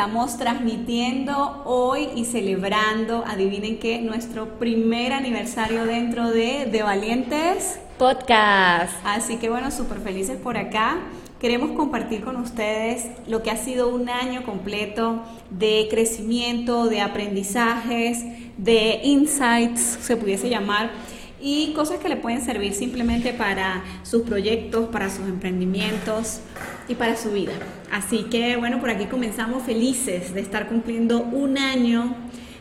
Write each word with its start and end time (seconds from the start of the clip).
Estamos 0.00 0.38
transmitiendo 0.38 1.62
hoy 1.66 2.08
y 2.16 2.24
celebrando, 2.24 3.22
adivinen 3.26 3.78
qué, 3.78 4.00
nuestro 4.00 4.58
primer 4.58 5.12
aniversario 5.12 5.84
dentro 5.84 6.30
de 6.30 6.64
De 6.72 6.82
Valientes 6.82 7.78
Podcast. 7.98 8.94
Así 9.04 9.36
que 9.36 9.50
bueno, 9.50 9.70
súper 9.70 9.98
felices 9.98 10.38
por 10.38 10.56
acá. 10.56 11.00
Queremos 11.38 11.72
compartir 11.72 12.22
con 12.22 12.36
ustedes 12.36 13.10
lo 13.26 13.42
que 13.42 13.50
ha 13.50 13.58
sido 13.58 13.94
un 13.94 14.08
año 14.08 14.42
completo 14.44 15.22
de 15.50 15.86
crecimiento, 15.90 16.86
de 16.86 17.02
aprendizajes, 17.02 18.24
de 18.56 19.00
insights, 19.04 19.98
se 20.00 20.16
pudiese 20.16 20.48
llamar, 20.48 20.92
y 21.40 21.72
cosas 21.74 21.98
que 21.98 22.08
le 22.08 22.16
pueden 22.16 22.44
servir 22.44 22.74
simplemente 22.74 23.32
para 23.32 23.82
sus 24.02 24.22
proyectos, 24.22 24.88
para 24.88 25.10
sus 25.10 25.26
emprendimientos 25.26 26.40
y 26.88 26.94
para 26.94 27.16
su 27.16 27.30
vida. 27.32 27.52
Así 27.90 28.24
que 28.24 28.56
bueno, 28.56 28.80
por 28.80 28.90
aquí 28.90 29.06
comenzamos 29.06 29.62
felices 29.62 30.34
de 30.34 30.40
estar 30.40 30.68
cumpliendo 30.68 31.22
un 31.22 31.58
año 31.58 32.14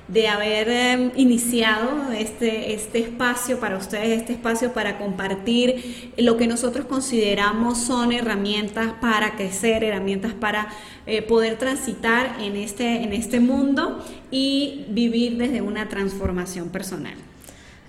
de 0.09 0.27
haber 0.27 0.69
em, 0.69 1.11
iniciado 1.15 2.11
este, 2.11 2.73
este 2.73 2.99
espacio 2.99 3.59
para 3.59 3.77
ustedes, 3.77 4.19
este 4.19 4.33
espacio 4.33 4.73
para 4.73 4.97
compartir 4.97 6.11
lo 6.17 6.35
que 6.35 6.47
nosotros 6.47 6.87
consideramos 6.87 7.77
son 7.77 8.11
herramientas 8.11 8.93
para 8.99 9.35
crecer, 9.35 9.83
herramientas 9.83 10.33
para 10.33 10.67
eh, 11.05 11.21
poder 11.21 11.57
transitar 11.57 12.37
en 12.41 12.55
este, 12.55 13.03
en 13.03 13.13
este 13.13 13.39
mundo 13.39 14.03
y 14.31 14.85
vivir 14.89 15.37
desde 15.37 15.61
una 15.61 15.89
transformación 15.89 16.69
personal. 16.69 17.28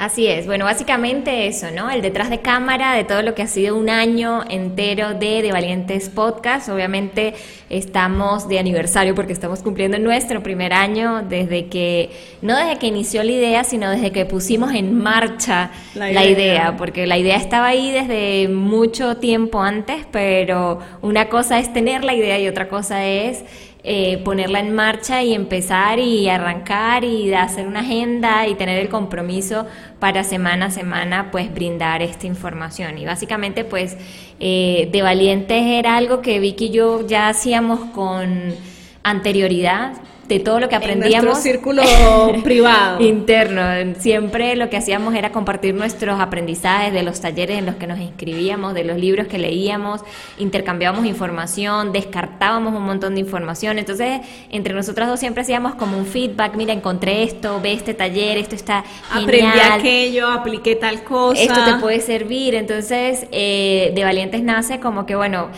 Así 0.01 0.27
es, 0.27 0.47
bueno, 0.47 0.65
básicamente 0.65 1.47
eso, 1.47 1.67
¿no? 1.71 1.91
El 1.91 2.01
detrás 2.01 2.31
de 2.31 2.39
cámara 2.39 2.95
de 2.95 3.05
todo 3.05 3.21
lo 3.21 3.35
que 3.35 3.43
ha 3.43 3.47
sido 3.47 3.77
un 3.77 3.91
año 3.91 4.43
entero 4.49 5.13
de 5.13 5.43
De 5.43 5.53
Valientes 5.53 6.09
Podcast. 6.09 6.71
Obviamente 6.71 7.35
estamos 7.69 8.49
de 8.49 8.59
aniversario 8.59 9.15
porque 9.15 9.35
estamos 9.35 9.61
cumpliendo 9.61 9.99
nuestro 9.99 10.43
primer 10.43 10.73
año 10.73 11.23
desde 11.29 11.67
que, 11.67 12.09
no 12.41 12.57
desde 12.57 12.79
que 12.79 12.87
inició 12.87 13.23
la 13.23 13.33
idea, 13.33 13.63
sino 13.63 13.91
desde 13.91 14.11
que 14.11 14.25
pusimos 14.25 14.73
en 14.73 14.97
marcha 14.97 15.71
la 15.95 16.11
idea, 16.11 16.23
la 16.23 16.31
idea 16.31 16.77
porque 16.79 17.07
la 17.07 17.19
idea 17.19 17.37
estaba 17.37 17.67
ahí 17.67 17.91
desde 17.91 18.49
mucho 18.49 19.19
tiempo 19.19 19.61
antes, 19.61 20.07
pero 20.11 20.79
una 21.03 21.29
cosa 21.29 21.59
es 21.59 21.75
tener 21.75 22.05
la 22.05 22.15
idea 22.15 22.39
y 22.39 22.49
otra 22.49 22.71
cosa 22.71 23.05
es 23.05 23.45
eh, 23.83 24.19
ponerla 24.27 24.61
en 24.61 24.75
marcha 24.75 25.23
y 25.23 25.33
empezar 25.33 25.99
y 25.99 26.29
arrancar 26.29 27.03
y 27.03 27.33
hacer 27.33 27.67
una 27.67 27.81
agenda 27.81 28.47
y 28.47 28.55
tener 28.55 28.79
el 28.79 28.91
compromiso 28.91 29.65
para 30.01 30.25
semana 30.25 30.67
a 30.67 30.71
semana 30.71 31.31
pues 31.31 31.53
brindar 31.55 32.03
esta 32.03 32.27
información. 32.27 32.99
Y 32.99 33.05
básicamente 33.05 33.65
pues 33.65 33.97
eh, 34.41 34.89
de 34.91 35.03
valientes 35.03 35.63
era 35.63 35.97
algo 35.97 36.23
que 36.23 36.41
Vicky 36.41 36.67
y 36.67 36.71
yo 36.71 37.07
ya 37.07 37.29
hacíamos 37.29 37.81
con 37.91 38.55
anterioridad 39.03 39.93
de 40.31 40.41
todo 40.41 40.61
lo 40.61 40.69
que 40.69 40.77
aprendíamos. 40.77 41.37
En 41.39 41.43
círculo 41.43 41.83
privado. 42.45 43.01
Interno. 43.01 43.63
Siempre 43.99 44.55
lo 44.57 44.71
que 44.71 44.77
hacíamos 44.77 45.15
era 45.15 45.33
compartir 45.33 45.75
nuestros 45.75 46.21
aprendizajes 46.21 46.93
de 46.93 47.03
los 47.03 47.21
talleres 47.21 47.59
en 47.59 47.67
los 47.67 47.75
que 47.75 47.87
nos 47.87 47.99
inscribíamos, 47.99 48.73
de 48.75 48.85
los 48.85 48.97
libros 48.97 49.27
que 49.27 49.39
leíamos, 49.39 50.03
intercambiábamos 50.39 51.05
información, 51.05 51.93
descartábamos 51.93 52.75
un 52.75 52.85
montón 52.85 53.15
de 53.15 53.21
información. 53.21 53.79
Entonces, 53.79 54.21
entre 54.51 54.73
nosotras 54.73 55.09
dos 55.09 55.19
siempre 55.19 55.43
hacíamos 55.43 55.75
como 55.75 55.99
un 55.99 56.07
feedback, 56.07 56.55
mira, 56.55 56.73
encontré 56.73 57.25
esto, 57.25 57.61
ve 57.61 57.73
este 57.73 57.93
taller, 57.93 58.39
esto 58.39 58.55
está 58.55 58.85
genial. 59.13 59.25
Aprendí 59.25 59.59
aquello, 59.59 60.29
apliqué 60.29 60.77
tal 60.77 61.03
cosa. 61.03 61.43
Esto 61.43 61.65
te 61.65 61.75
puede 61.75 62.01
servir. 62.01 62.55
Entonces, 62.55 63.27
eh, 63.33 63.91
de 63.95 64.05
Valientes 64.05 64.43
nace 64.45 64.79
como 64.79 65.07
que, 65.07 65.17
bueno, 65.17 65.49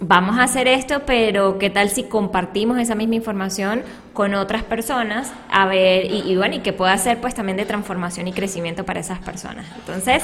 vamos 0.00 0.36
a 0.38 0.42
hacer 0.42 0.66
esto, 0.66 1.02
pero 1.06 1.58
¿qué 1.58 1.70
tal 1.70 1.90
si 1.90 2.02
compartimos 2.04 2.78
esa 2.78 2.94
misma 2.94 3.14
información 3.14 3.82
con 4.16 4.34
otras 4.34 4.64
personas? 4.64 5.30
A 5.50 5.66
ver, 5.66 6.06
y, 6.10 6.34
bueno, 6.36 6.56
y 6.56 6.60
que 6.60 6.72
pueda 6.72 6.96
ser 6.96 7.20
pues 7.20 7.34
también 7.34 7.58
de 7.58 7.66
transformación 7.66 8.26
y 8.26 8.32
crecimiento 8.32 8.84
para 8.84 8.98
esas 8.98 9.18
personas. 9.18 9.66
Entonces, 9.76 10.22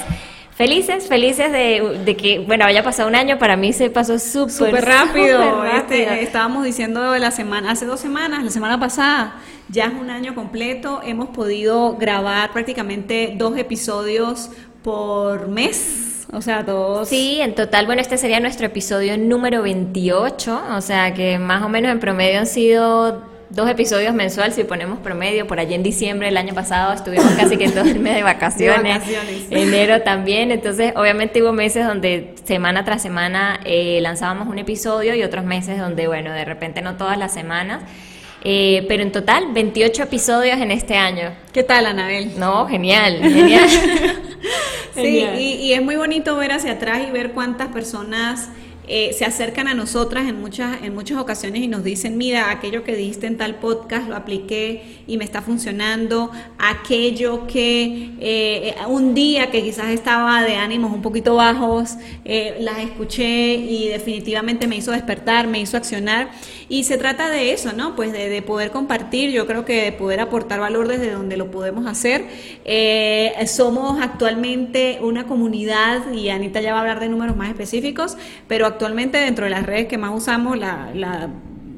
felices, 0.55 1.07
felices 1.07 1.51
de, 1.51 2.17
que, 2.17 2.39
bueno, 2.39 2.65
haya 2.65 2.83
pasado 2.83 3.07
un 3.07 3.15
año, 3.15 3.37
para 3.37 3.55
mí 3.55 3.71
se 3.71 3.91
pasó 3.91 4.17
súper 4.17 4.83
rápido. 4.83 5.63
Este, 5.65 6.23
estábamos 6.23 6.65
diciendo 6.65 7.15
la 7.17 7.29
semana, 7.29 7.69
hace 7.69 7.85
dos 7.85 7.99
semanas, 7.99 8.43
la 8.43 8.49
semana 8.49 8.79
pasada, 8.79 9.35
ya 9.69 9.85
es 9.85 9.93
un 9.93 10.09
año 10.09 10.33
completo, 10.33 11.01
hemos 11.05 11.29
podido 11.29 11.95
grabar 11.95 12.51
prácticamente 12.51 13.35
dos 13.37 13.55
episodios 13.57 14.49
por 14.81 15.49
mes 15.49 16.09
o 16.35 16.41
sea, 16.41 16.63
dos. 16.63 17.09
Sí, 17.09 17.37
en 17.41 17.53
total, 17.53 17.85
bueno, 17.85 18.01
este 18.01 18.17
sería 18.17 18.39
nuestro 18.39 18.65
episodio 18.65 19.19
número 19.19 19.61
28, 19.61 20.61
o 20.75 20.81
sea 20.81 21.13
que 21.13 21.37
más 21.37 21.61
o 21.61 21.69
menos 21.69 21.91
en 21.91 21.99
promedio 21.99 22.39
han 22.39 22.47
sido 22.47 23.32
dos 23.53 23.69
episodios 23.69 24.13
mensuales 24.13 24.55
si 24.55 24.63
ponemos 24.63 24.99
promedio. 24.99 25.47
Por 25.47 25.59
allí 25.59 25.75
en 25.75 25.83
diciembre 25.83 26.27
del 26.27 26.37
año 26.37 26.53
pasado 26.53 26.93
estuvimos 26.93 27.31
casi 27.33 27.55
que 27.55 27.69
todo 27.69 27.85
el 27.85 27.99
mes 27.99 28.15
de 28.15 28.23
vacaciones. 28.23 29.03
Enero 29.49 30.01
también. 30.01 30.51
Entonces, 30.51 30.93
obviamente 30.95 31.41
hubo 31.41 31.53
meses 31.53 31.85
donde 31.85 32.33
semana 32.43 32.83
tras 32.83 33.01
semana 33.01 33.59
eh, 33.63 33.99
lanzábamos 34.01 34.47
un 34.47 34.57
episodio 34.57 35.15
y 35.15 35.23
otros 35.23 35.45
meses 35.45 35.77
donde, 35.77 36.07
bueno, 36.07 36.33
de 36.33 36.45
repente 36.45 36.81
no 36.81 36.97
todas 36.97 37.17
las 37.17 37.33
semanas. 37.33 37.83
Eh, 38.45 38.85
pero 38.89 39.03
en 39.03 39.11
total, 39.11 39.53
28 39.53 40.03
episodios 40.03 40.57
en 40.57 40.71
este 40.71 40.95
año. 40.95 41.33
¿Qué 41.53 41.63
tal, 41.63 41.85
Anabel? 41.85 42.37
No, 42.37 42.67
genial, 42.67 43.19
genial. 43.21 43.69
sí, 44.95 45.25
y, 45.37 45.71
es 45.71 45.81
muy 45.81 45.95
bonito 45.95 46.35
ver 46.35 46.51
hacia 46.51 46.73
atrás 46.73 47.03
y 47.07 47.11
ver 47.11 47.31
cuántas 47.31 47.69
personas 47.69 48.49
eh, 48.87 49.15
se 49.17 49.23
acercan 49.23 49.67
a 49.67 49.73
nosotras 49.73 50.27
en 50.27 50.39
muchas, 50.41 50.83
en 50.83 50.93
muchas 50.93 51.17
ocasiones 51.17 51.61
y 51.61 51.67
nos 51.67 51.83
dicen, 51.83 52.17
mira, 52.17 52.51
aquello 52.51 52.83
que 52.83 52.95
dijiste 52.95 53.27
en 53.27 53.37
tal 53.37 53.55
podcast 53.55 54.09
lo 54.09 54.15
apliqué 54.15 55.03
y 55.07 55.17
me 55.17 55.23
está 55.23 55.41
funcionando, 55.41 56.31
aquello 56.57 57.47
que 57.47 58.11
eh, 58.19 58.75
un 58.87 59.13
día 59.13 59.51
que 59.51 59.63
quizás 59.63 59.87
estaba 59.87 60.43
de 60.43 60.55
ánimos 60.55 60.91
un 60.91 61.01
poquito 61.01 61.35
bajos, 61.35 61.95
eh, 62.25 62.57
las 62.59 62.79
escuché 62.79 63.53
y 63.55 63.87
definitivamente 63.87 64.67
me 64.67 64.75
hizo 64.75 64.91
despertar, 64.91 65.47
me 65.47 65.59
hizo 65.59 65.77
accionar. 65.77 66.31
Y 66.73 66.85
se 66.85 66.97
trata 66.97 67.29
de 67.29 67.53
eso, 67.53 67.71
¿no? 67.73 67.95
Pues 67.95 68.11
de, 68.13 68.41
poder 68.41 68.71
compartir, 68.71 69.29
yo 69.29 69.45
creo 69.45 69.63
que 69.63 69.83
de 69.83 69.91
poder 69.91 70.19
aportar 70.19 70.59
valor 70.59 70.87
desde 70.87 71.11
donde 71.11 71.37
lo 71.37 71.51
podemos 71.51 71.85
hacer. 71.85 72.25
somos 73.45 74.01
actualmente 74.01 74.97
una 74.99 75.27
comunidad, 75.27 76.11
y 76.11 76.29
Anita 76.29 76.61
ya 76.61 76.71
va 76.71 76.79
a 76.79 76.81
hablar 76.81 76.99
de 76.99 77.09
números 77.09 77.35
más 77.35 77.49
específicos, 77.49 78.17
pero 78.47 78.65
actualmente 78.65 79.19
dentro 79.19 79.45
de 79.45 79.51
las 79.51 79.67
redes 79.67 79.85
que 79.85 79.99
más 79.99 80.15
usamos, 80.15 80.57
la, 80.57 80.89
la 80.95 81.29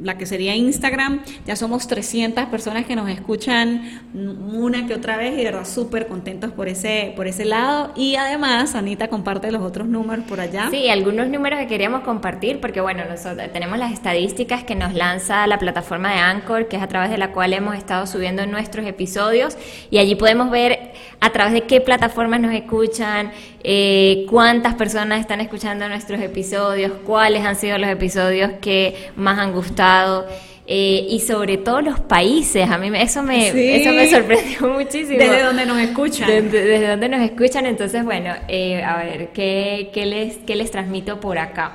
la 0.05 0.17
que 0.19 0.27
sería 0.27 0.55
Instagram, 0.55 1.21
ya 1.47 1.55
somos 1.55 1.87
300 1.87 2.45
personas 2.45 2.85
que 2.85 2.95
nos 2.95 3.09
escuchan 3.09 4.01
una 4.13 4.85
que 4.85 4.93
otra 4.93 5.17
vez 5.17 5.33
y 5.33 5.37
de 5.37 5.45
verdad 5.45 5.65
súper 5.65 6.07
contentos 6.07 6.51
por 6.51 6.67
ese, 6.67 7.13
por 7.15 7.25
ese 7.27 7.43
lado. 7.43 7.91
Y 7.95 8.15
además, 8.15 8.75
Anita 8.75 9.07
comparte 9.07 9.51
los 9.51 9.63
otros 9.63 9.87
números 9.87 10.25
por 10.25 10.39
allá. 10.39 10.67
Sí, 10.69 10.89
algunos 10.89 11.27
números 11.27 11.59
que 11.59 11.67
queríamos 11.67 12.01
compartir, 12.01 12.61
porque 12.61 12.81
bueno, 12.81 13.03
nosotros 13.09 13.51
tenemos 13.51 13.79
las 13.79 13.91
estadísticas 13.91 14.63
que 14.63 14.75
nos 14.75 14.93
lanza 14.93 15.47
la 15.47 15.57
plataforma 15.57 16.13
de 16.13 16.19
Anchor, 16.19 16.67
que 16.67 16.77
es 16.77 16.83
a 16.83 16.87
través 16.87 17.09
de 17.09 17.17
la 17.17 17.31
cual 17.31 17.53
hemos 17.53 17.75
estado 17.75 18.05
subiendo 18.05 18.45
nuestros 18.45 18.85
episodios, 18.85 19.57
y 19.89 19.97
allí 19.97 20.13
podemos 20.13 20.51
ver 20.51 20.91
a 21.19 21.31
través 21.31 21.53
de 21.53 21.61
qué 21.61 21.81
plataformas 21.81 22.39
nos 22.39 22.53
escuchan, 22.53 23.31
eh, 23.67 24.27
cuántas 24.29 24.75
personas 24.75 25.19
están 25.19 25.41
escuchando 25.41 25.89
nuestros 25.89 26.21
episodios, 26.21 26.91
cuáles 27.03 27.43
han 27.43 27.55
sido 27.55 27.79
los 27.79 27.89
episodios 27.89 28.51
que 28.61 29.09
más 29.15 29.39
han 29.39 29.53
gustado. 29.53 30.27
Eh, 30.67 31.07
y 31.09 31.19
sobre 31.21 31.57
todo 31.57 31.81
los 31.81 31.99
países, 31.99 32.69
a 32.69 32.77
mí 32.77 32.91
eso 32.95 33.23
me, 33.23 33.47
eso 33.47 33.91
me 33.91 34.07
sorprendió 34.07 34.67
muchísimo. 34.71 35.17
Desde 35.17 35.41
donde 35.41 35.65
nos 35.65 35.79
escuchan. 35.79 36.27
Desde, 36.27 36.87
donde 36.87 37.09
nos 37.09 37.21
escuchan, 37.21 37.65
entonces 37.65 38.03
bueno, 38.03 38.35
eh, 38.47 38.83
a 38.83 38.97
ver, 38.97 39.29
¿qué, 39.29 39.89
¿qué, 39.91 40.05
les, 40.05 40.37
¿qué 40.37 40.55
les 40.55 40.69
transmito 40.69 41.19
por 41.19 41.39
acá? 41.39 41.73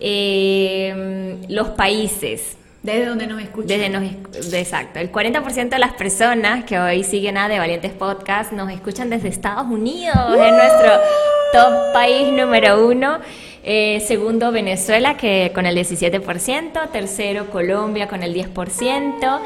los 0.00 1.68
países. 1.76 2.56
Desde 2.82 3.04
donde 3.04 3.26
nos 3.26 3.42
escuchan. 3.42 3.68
Desde 3.68 3.88
nos, 3.90 4.54
exacto. 4.54 5.00
El 5.00 5.12
40% 5.12 5.68
de 5.68 5.78
las 5.78 5.92
personas 5.92 6.64
que 6.64 6.78
hoy 6.78 7.04
siguen 7.04 7.36
a 7.36 7.48
De 7.48 7.58
Valientes 7.58 7.92
Podcast 7.92 8.52
nos 8.52 8.70
escuchan 8.70 9.10
desde 9.10 9.28
Estados 9.28 9.66
Unidos, 9.66 10.16
es 10.32 10.52
nuestro 10.52 10.92
top 11.52 11.92
país 11.92 12.28
número 12.32 12.86
uno. 12.86 13.18
Eh, 13.62 14.02
segundo, 14.06 14.50
Venezuela, 14.50 15.18
que 15.18 15.52
con 15.54 15.66
el 15.66 15.76
17%. 15.76 16.90
Tercero, 16.90 17.50
Colombia, 17.50 18.08
con 18.08 18.22
el 18.22 18.32
10%. 18.32 19.40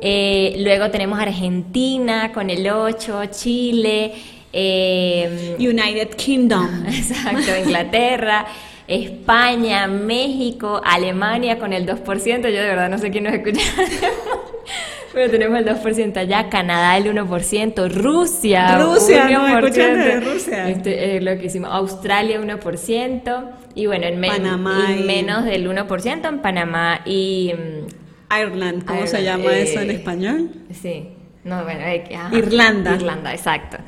Eh, 0.00 0.54
luego 0.58 0.90
tenemos 0.90 1.18
Argentina, 1.18 2.32
con 2.32 2.48
el 2.48 2.64
8%. 2.66 3.28
Chile. 3.30 4.14
Eh, 4.50 5.56
United 5.58 6.14
Kingdom. 6.16 6.86
Exacto, 6.88 7.54
Inglaterra. 7.62 8.46
España, 8.88 9.86
México, 9.86 10.80
Alemania 10.82 11.58
con 11.58 11.72
el 11.74 11.86
2%, 11.86 12.40
yo 12.40 12.40
de 12.40 12.50
verdad 12.50 12.88
no 12.88 12.98
sé 12.98 13.10
quién 13.10 13.24
nos 13.24 13.34
escucha. 13.34 13.60
Pero 15.12 15.30
tenemos 15.30 15.58
el 15.58 15.66
2% 15.66 16.16
allá, 16.16 16.48
Canadá 16.48 16.96
el 16.96 17.04
1%, 17.04 17.90
Rusia. 17.90 18.78
Rusia, 18.78 19.28
no, 19.28 19.46
de 19.46 20.20
Rusia. 20.20 20.68
Este, 20.68 21.16
eh, 21.16 21.20
lo 21.20 21.36
que 21.38 21.46
hicimos, 21.46 21.70
Australia 21.72 22.40
1%, 22.40 23.50
y 23.74 23.86
bueno, 23.86 24.06
en, 24.06 24.20
menos 24.20 25.44
del 25.44 25.68
1% 25.68 26.28
en 26.28 26.38
Panamá 26.40 27.00
y... 27.04 27.52
Mm, 27.54 28.32
Ireland, 28.40 28.84
¿cómo 28.84 29.06
se 29.06 29.22
llama 29.22 29.56
eso 29.56 29.80
en 29.80 29.90
eh, 29.90 29.94
español? 29.94 30.50
Sí, 30.70 31.08
no, 31.44 31.64
bueno, 31.64 31.80
eh, 31.80 32.04
Irlanda. 32.32 32.94
Irlanda, 32.94 33.32
exacto. 33.32 33.78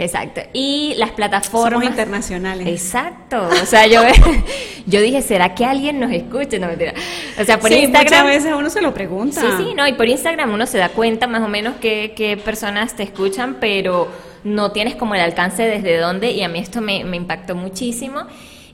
Exacto. 0.00 0.40
Y 0.52 0.94
las 0.96 1.10
plataformas. 1.10 1.84
internacionales. 1.84 2.66
Exacto. 2.66 3.48
O 3.62 3.66
sea, 3.66 3.86
yo, 3.86 4.02
yo 4.86 5.00
dije, 5.00 5.22
¿será 5.22 5.54
que 5.54 5.64
alguien 5.64 6.00
nos 6.00 6.10
escuche? 6.10 6.58
No, 6.58 6.66
mentira. 6.66 6.94
O 7.38 7.44
sea, 7.44 7.60
por 7.60 7.70
Instagram. 7.70 8.24
Muchas 8.24 8.24
veces 8.26 8.52
uno 8.56 8.70
se 8.70 8.80
lo 8.80 8.94
pregunta. 8.94 9.40
Sí, 9.40 9.46
sí, 9.58 9.74
no. 9.74 9.86
Y 9.86 9.92
por 9.92 10.08
Instagram 10.08 10.52
uno 10.52 10.66
se 10.66 10.78
da 10.78 10.88
cuenta 10.88 11.26
más 11.26 11.42
o 11.42 11.48
menos 11.48 11.74
qué, 11.80 12.14
qué 12.16 12.36
personas 12.36 12.96
te 12.96 13.02
escuchan, 13.02 13.58
pero 13.60 14.08
no 14.42 14.72
tienes 14.72 14.96
como 14.96 15.14
el 15.14 15.20
alcance 15.20 15.62
desde 15.62 15.98
dónde. 15.98 16.32
Y 16.32 16.42
a 16.42 16.48
mí 16.48 16.58
esto 16.58 16.80
me, 16.80 17.04
me 17.04 17.16
impactó 17.16 17.54
muchísimo. 17.54 18.26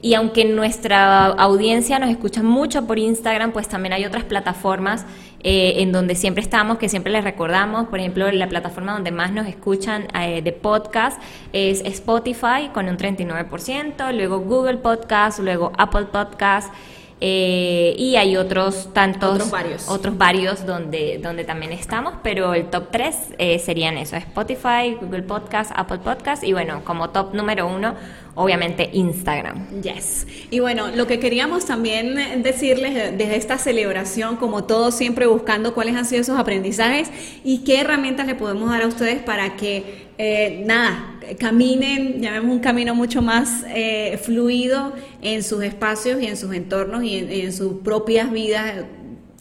Y 0.06 0.14
aunque 0.14 0.44
nuestra 0.44 1.26
audiencia 1.26 1.98
nos 1.98 2.10
escucha 2.10 2.40
mucho 2.40 2.86
por 2.86 2.96
Instagram, 2.96 3.50
pues 3.50 3.66
también 3.66 3.92
hay 3.92 4.04
otras 4.04 4.22
plataformas 4.22 5.04
eh, 5.40 5.82
en 5.82 5.90
donde 5.90 6.14
siempre 6.14 6.44
estamos, 6.44 6.78
que 6.78 6.88
siempre 6.88 7.10
les 7.10 7.24
recordamos. 7.24 7.88
Por 7.88 7.98
ejemplo, 7.98 8.30
la 8.30 8.48
plataforma 8.48 8.92
donde 8.92 9.10
más 9.10 9.32
nos 9.32 9.48
escuchan 9.48 10.06
eh, 10.14 10.42
de 10.42 10.52
podcast 10.52 11.20
es 11.52 11.80
Spotify 11.80 12.70
con 12.72 12.88
un 12.88 12.96
39%, 12.96 14.12
luego 14.12 14.38
Google 14.38 14.76
Podcast, 14.76 15.40
luego 15.40 15.72
Apple 15.76 16.04
Podcast. 16.04 16.72
Eh, 17.20 17.94
y 17.96 18.16
hay 18.16 18.36
otros 18.36 18.92
tantos, 18.92 19.34
otros 19.34 19.50
varios, 19.50 19.88
otros 19.88 20.18
varios 20.18 20.66
donde, 20.66 21.18
donde 21.22 21.44
también 21.44 21.72
estamos, 21.72 22.12
pero 22.22 22.52
el 22.52 22.68
top 22.68 22.88
3 22.90 23.16
serían 23.64 23.96
eso, 23.96 24.16
Spotify, 24.16 24.96
Google 25.00 25.22
Podcast, 25.22 25.72
Apple 25.74 26.00
Podcast 26.04 26.44
y 26.44 26.52
bueno, 26.52 26.82
como 26.84 27.08
top 27.10 27.32
número 27.32 27.66
uno, 27.66 27.94
obviamente 28.36 28.90
Instagram. 28.92 29.80
Yes. 29.80 30.26
Y 30.50 30.60
bueno, 30.60 30.88
lo 30.88 31.06
que 31.06 31.18
queríamos 31.18 31.64
también 31.64 32.42
decirles 32.42 33.16
desde 33.16 33.36
esta 33.36 33.58
celebración, 33.58 34.36
como 34.36 34.64
todos 34.64 34.94
siempre 34.94 35.26
buscando 35.26 35.74
cuáles 35.74 35.96
han 35.96 36.04
sido 36.04 36.20
esos 36.20 36.38
aprendizajes 36.38 37.10
y 37.42 37.64
qué 37.64 37.80
herramientas 37.80 38.26
le 38.26 38.34
podemos 38.34 38.70
dar 38.70 38.82
a 38.82 38.86
ustedes 38.86 39.22
para 39.22 39.56
que, 39.56 40.05
eh, 40.18 40.62
nada, 40.64 41.18
caminen, 41.38 42.20
llamemos 42.20 42.52
un 42.52 42.60
camino 42.60 42.94
mucho 42.94 43.22
más 43.22 43.64
eh, 43.68 44.18
fluido 44.22 44.92
en 45.22 45.42
sus 45.42 45.62
espacios 45.62 46.22
y 46.22 46.26
en 46.26 46.36
sus 46.36 46.54
entornos 46.54 47.04
y 47.04 47.18
en, 47.18 47.30
en 47.30 47.52
sus 47.52 47.80
propias 47.80 48.32
vidas 48.32 48.84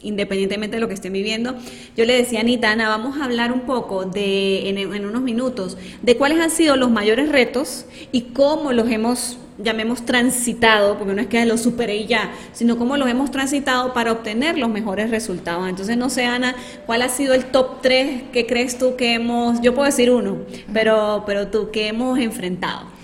independientemente 0.05 0.77
de 0.77 0.81
lo 0.81 0.87
que 0.87 0.93
estén 0.93 1.13
viviendo. 1.13 1.55
Yo 1.97 2.05
le 2.05 2.15
decía 2.15 2.41
a 2.41 2.43
Nitana, 2.43 2.87
vamos 2.89 3.17
a 3.19 3.25
hablar 3.25 3.51
un 3.51 3.61
poco 3.61 4.05
de, 4.05 4.69
en, 4.69 5.05
unos 5.05 5.21
minutos, 5.21 5.77
de 6.01 6.17
cuáles 6.17 6.39
han 6.39 6.51
sido 6.51 6.75
los 6.75 6.91
mayores 6.91 7.29
retos 7.29 7.85
y 8.11 8.21
cómo 8.33 8.71
los 8.71 8.89
hemos 8.89 9.37
llamemos 9.57 10.05
transitado, 10.05 10.97
porque 10.97 11.13
no 11.13 11.21
es 11.21 11.27
que 11.27 11.45
los 11.45 11.61
superé 11.61 11.95
y 11.95 12.07
ya, 12.07 12.33
sino 12.51 12.77
cómo 12.77 12.97
los 12.97 13.07
hemos 13.07 13.31
transitado 13.31 13.93
para 13.93 14.11
obtener 14.11 14.57
los 14.57 14.69
mejores 14.69 15.09
resultados. 15.09 15.69
Entonces, 15.69 15.95
no 15.95 16.09
sé, 16.09 16.25
Ana, 16.25 16.55
¿cuál 16.85 17.01
ha 17.01 17.07
sido 17.07 17.33
el 17.33 17.45
top 17.45 17.81
3 17.81 18.23
que 18.33 18.45
crees 18.45 18.77
tú 18.77 18.97
que 18.97 19.13
hemos, 19.13 19.61
yo 19.61 19.73
puedo 19.73 19.85
decir 19.85 20.11
uno, 20.11 20.39
pero, 20.73 21.23
pero 21.25 21.47
tú, 21.47 21.71
que 21.71 21.87
hemos 21.87 22.19
enfrentado? 22.19 22.94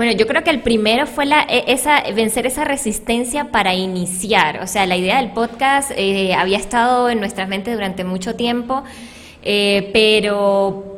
Bueno, 0.00 0.12
yo 0.12 0.26
creo 0.26 0.42
que 0.42 0.48
el 0.48 0.60
primero 0.60 1.06
fue 1.06 1.26
la, 1.26 1.42
e, 1.42 1.74
esa, 1.74 2.02
vencer 2.14 2.46
esa 2.46 2.64
resistencia 2.64 3.50
para 3.50 3.74
iniciar. 3.74 4.62
O 4.62 4.66
sea, 4.66 4.86
la 4.86 4.96
idea 4.96 5.18
del 5.18 5.32
podcast 5.32 5.90
eh, 5.94 6.32
había 6.32 6.56
estado 6.56 7.10
en 7.10 7.20
nuestras 7.20 7.50
mentes 7.50 7.74
durante 7.74 8.02
mucho 8.02 8.34
tiempo, 8.34 8.82
eh, 9.42 9.90
pero 9.92 10.89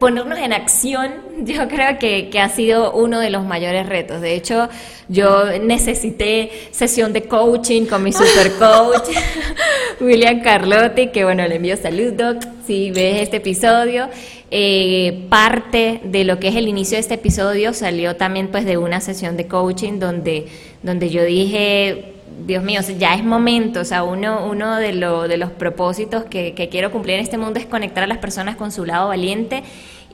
ponernos 0.00 0.38
en 0.38 0.52
acción, 0.52 1.12
yo 1.44 1.68
creo 1.68 1.98
que, 2.00 2.30
ha 2.40 2.48
sido 2.48 2.92
uno 2.92 3.20
de 3.20 3.30
los 3.30 3.44
mayores 3.44 3.86
retos. 3.86 4.20
De 4.20 4.34
hecho, 4.34 4.68
yo 5.08 5.58
necesité 5.62 6.50
sesión 6.72 7.12
de 7.12 7.24
coaching 7.24 7.86
con 7.86 8.02
mi 8.02 8.12
super 8.12 8.52
coach, 8.58 9.10
William 10.00 10.40
Carlotti, 10.40 11.08
que 11.08 11.22
bueno, 11.24 11.46
le 11.46 11.56
envío 11.56 11.76
saludos 11.76 12.38
si 12.66 12.90
ves 12.90 13.22
este 13.22 13.36
episodio. 13.36 14.08
Eh, 14.52 15.26
parte 15.28 16.00
de 16.02 16.24
lo 16.24 16.40
que 16.40 16.48
es 16.48 16.56
el 16.56 16.66
inicio 16.66 16.96
de 16.96 17.02
este 17.02 17.14
episodio 17.14 17.72
salió 17.72 18.16
también 18.16 18.48
pues 18.48 18.64
de 18.64 18.78
una 18.78 19.00
sesión 19.00 19.36
de 19.36 19.46
coaching 19.46 20.00
donde, 20.00 20.48
donde 20.82 21.08
yo 21.08 21.22
dije, 21.22 22.14
Dios 22.46 22.62
mío, 22.62 22.80
ya 22.98 23.14
es 23.14 23.24
momento, 23.24 23.80
o 23.80 23.84
sea, 23.84 24.02
uno, 24.02 24.46
uno 24.46 24.76
de, 24.76 24.92
lo, 24.92 25.28
de 25.28 25.36
los 25.36 25.50
propósitos 25.50 26.24
que, 26.24 26.54
que, 26.54 26.68
quiero 26.68 26.90
cumplir 26.90 27.16
en 27.16 27.22
este 27.22 27.38
mundo 27.38 27.60
es 27.60 27.66
conectar 27.66 28.04
a 28.04 28.06
las 28.06 28.18
personas 28.18 28.56
con 28.56 28.72
su 28.72 28.84
lado 28.84 29.08
valiente 29.08 29.62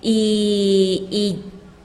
y, 0.03 1.41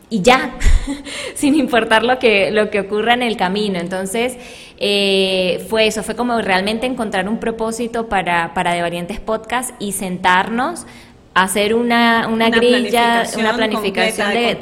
y, 0.10 0.22
ya, 0.22 0.56
sin 1.36 1.56
importar 1.56 2.04
lo 2.04 2.20
que, 2.20 2.52
lo 2.52 2.70
que 2.70 2.82
ocurra 2.82 3.14
en 3.14 3.24
el 3.24 3.38
camino. 3.38 3.80
Entonces, 3.80 4.38
eh, 4.78 5.66
fue 5.70 5.88
eso, 5.88 6.04
fue 6.04 6.16
como 6.16 6.42
realmente 6.42 6.86
encontrar 6.86 7.30
un 7.30 7.40
propósito 7.40 8.10
para, 8.10 8.54
para 8.54 8.74
De 8.74 8.82
Valientes 8.82 9.20
Podcast 9.20 9.72
y 9.80 9.94
sentarnos 9.94 10.86
hacer 11.34 11.74
una, 11.74 12.28
una, 12.28 12.50
grilla, 12.50 13.24
una 13.38 13.56
planificación 13.56 14.34
de, 14.34 14.56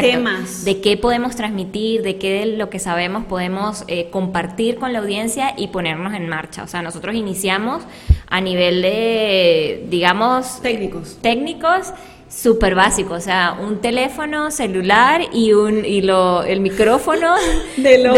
temas. 0.00 0.64
de 0.64 0.80
qué 0.80 0.96
podemos 0.96 1.36
transmitir, 1.36 2.02
de 2.02 2.18
qué 2.18 2.40
de 2.40 2.46
lo 2.56 2.68
que 2.68 2.80
sabemos 2.80 3.24
podemos 3.26 3.84
eh, 3.86 4.08
compartir 4.10 4.76
con 4.76 4.92
la 4.92 4.98
audiencia 4.98 5.54
y 5.56 5.68
ponernos 5.68 6.14
en 6.14 6.28
marcha. 6.28 6.64
O 6.64 6.66
sea, 6.66 6.82
nosotros 6.82 7.14
iniciamos 7.14 7.84
a 8.28 8.40
nivel 8.40 8.82
de, 8.82 9.86
digamos, 9.88 10.60
técnicos. 10.62 11.18
técnicos 11.22 11.92
súper 12.28 12.74
básico, 12.74 13.14
o 13.14 13.20
sea, 13.20 13.56
un 13.58 13.80
teléfono 13.80 14.50
celular 14.50 15.22
y 15.32 15.52
un 15.54 15.84
y 15.84 16.02
lo 16.02 16.42
el 16.42 16.60
micrófono 16.60 17.34
de, 17.76 17.98
los, 17.98 18.16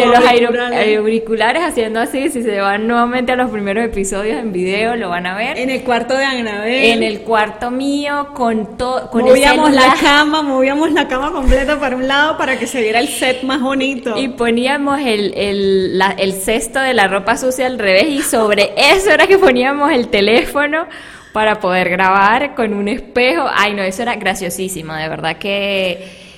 auriculares. 0.98 1.62
haciendo 1.62 2.00
así, 2.00 2.28
si 2.28 2.42
se 2.42 2.60
van 2.60 2.88
nuevamente 2.88 3.32
a 3.32 3.36
los 3.36 3.50
primeros 3.50 3.84
episodios 3.84 4.38
en 4.38 4.52
video 4.52 4.96
lo 4.96 5.08
van 5.08 5.26
a 5.26 5.36
ver. 5.36 5.58
En 5.58 5.70
el 5.70 5.82
cuarto 5.82 6.16
de 6.16 6.24
Anabel. 6.24 6.84
En 6.84 7.02
el 7.02 7.20
cuarto 7.20 7.70
mío 7.70 8.28
con 8.34 8.76
todo 8.76 9.10
movíamos 9.12 9.72
la 9.72 9.94
cama, 10.00 10.42
movíamos 10.42 10.92
la 10.92 11.06
cama 11.06 11.32
completa 11.32 11.78
para 11.78 11.96
un 11.96 12.08
lado 12.08 12.36
para 12.36 12.58
que 12.58 12.66
se 12.66 12.80
viera 12.80 12.98
el 12.98 13.08
set 13.08 13.42
más 13.44 13.60
bonito. 13.60 14.16
Y 14.18 14.28
poníamos 14.28 15.00
el, 15.00 15.32
el, 15.34 16.02
el 16.18 16.32
cesto 16.34 16.80
de 16.80 16.94
la 16.94 17.06
ropa 17.06 17.36
sucia 17.36 17.66
al 17.66 17.78
revés 17.78 18.08
y 18.08 18.22
sobre 18.22 18.72
eso 18.76 19.10
era 19.10 19.26
que 19.26 19.38
poníamos 19.38 19.92
el 19.92 20.08
teléfono 20.08 20.88
para 21.32 21.60
poder 21.60 21.88
grabar 21.90 22.54
con 22.54 22.74
un 22.74 22.88
espejo. 22.88 23.44
Ay, 23.52 23.74
no, 23.74 23.82
eso 23.82 24.02
era 24.02 24.16
graciosísimo, 24.16 24.94
de 24.94 25.08
verdad 25.08 25.36
que 25.36 26.30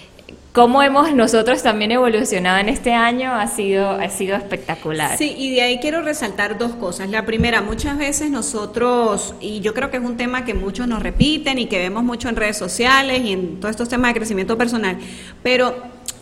cómo 0.52 0.82
hemos 0.82 1.14
nosotros 1.14 1.62
también 1.62 1.92
evolucionado 1.92 2.58
en 2.58 2.68
este 2.68 2.92
año 2.92 3.32
ha 3.32 3.46
sido, 3.46 3.90
ha 3.90 4.08
sido 4.10 4.36
espectacular. 4.36 5.16
Sí, 5.16 5.34
y 5.36 5.54
de 5.54 5.62
ahí 5.62 5.78
quiero 5.80 6.02
resaltar 6.02 6.58
dos 6.58 6.72
cosas. 6.72 7.08
La 7.08 7.24
primera, 7.24 7.62
muchas 7.62 7.96
veces 7.96 8.30
nosotros, 8.30 9.34
y 9.40 9.60
yo 9.60 9.72
creo 9.72 9.90
que 9.90 9.96
es 9.96 10.02
un 10.04 10.16
tema 10.16 10.44
que 10.44 10.52
muchos 10.52 10.86
nos 10.86 11.02
repiten 11.02 11.58
y 11.58 11.66
que 11.66 11.78
vemos 11.78 12.04
mucho 12.04 12.28
en 12.28 12.36
redes 12.36 12.58
sociales 12.58 13.22
y 13.24 13.32
en 13.32 13.60
todos 13.60 13.70
estos 13.70 13.88
temas 13.88 14.10
de 14.10 14.20
crecimiento 14.20 14.58
personal, 14.58 14.98
pero 15.42 15.74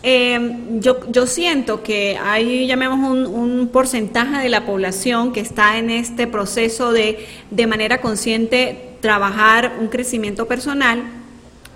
eh, 0.03 0.57
yo, 0.79 1.11
yo 1.11 1.27
siento 1.27 1.83
que 1.83 2.17
hay, 2.17 2.65
llamemos, 2.65 2.99
un, 2.99 3.25
un, 3.27 3.67
porcentaje 3.67 4.41
de 4.41 4.49
la 4.49 4.65
población 4.65 5.31
que 5.31 5.39
está 5.39 5.77
en 5.77 5.89
este 5.89 6.25
proceso 6.25 6.91
de, 6.91 7.27
de 7.51 7.67
manera 7.67 8.01
consciente, 8.01 8.95
trabajar 8.99 9.77
un 9.79 9.87
crecimiento 9.87 10.47
personal. 10.47 11.20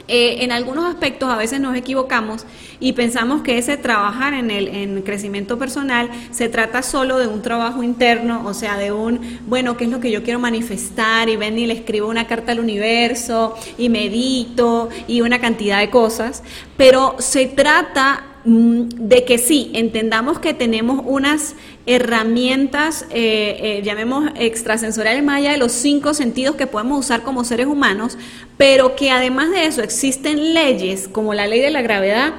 Eh, 0.08 0.44
en 0.44 0.52
algunos 0.52 0.86
aspectos 0.86 1.30
a 1.30 1.36
veces 1.36 1.60
nos 1.60 1.76
equivocamos 1.76 2.46
y 2.80 2.94
pensamos 2.94 3.42
que 3.42 3.58
ese 3.58 3.76
trabajar 3.78 4.36
en 4.36 4.52
el 4.52 4.68
en 4.68 5.02
crecimiento 5.02 5.58
personal 5.58 6.10
se 6.30 6.48
trata 6.48 6.84
solo 6.84 7.18
de 7.18 7.28
un 7.28 7.42
trabajo 7.42 7.82
interno, 7.82 8.44
o 8.46 8.54
sea, 8.54 8.78
de 8.78 8.92
un, 8.92 9.40
bueno, 9.48 9.78
¿qué 9.78 9.86
es 9.86 9.90
lo 9.90 10.00
que 10.00 10.12
yo 10.12 10.22
quiero 10.22 10.40
manifestar? 10.40 11.28
Y 11.30 11.38
ven 11.38 11.58
y 11.58 11.66
le 11.66 11.74
escribo 11.74 12.08
una 12.08 12.28
carta 12.28 12.52
al 12.52 12.60
universo 12.60 13.56
y 13.78 13.90
medito 13.90 14.90
y 15.08 15.22
una 15.22 15.40
cantidad 15.40 15.80
de 15.80 15.90
cosas, 15.90 16.44
pero 16.78 17.16
se 17.18 17.48
trata 17.48 18.24
mm, 18.46 18.90
de 18.90 19.26
que 19.26 19.40
sí, 19.40 19.72
entendamos 19.74 20.38
que 20.38 20.54
tenemos 20.54 21.02
unas 21.04 21.56
herramientas, 21.86 23.06
eh, 23.12 23.58
eh, 23.62 23.82
llamemos 23.84 24.32
extrasensoriales 24.36 25.24
más 25.24 25.38
allá 25.38 25.52
de 25.52 25.58
los 25.58 25.72
cinco 25.72 26.14
sentidos 26.14 26.56
que 26.56 26.68
podemos 26.68 27.00
usar 27.00 27.22
como 27.22 27.44
seres 27.44 27.68
humanos, 27.68 28.18
pero 28.58 28.96
que 28.96 29.12
además 29.12 29.52
de 29.52 29.66
eso 29.66 29.82
existen 29.82 30.54
leyes 30.54 31.08
como 31.08 31.34
la 31.34 31.46
ley 31.48 31.62
de 31.62 31.70
la 31.70 31.82
gravedad 31.82 32.34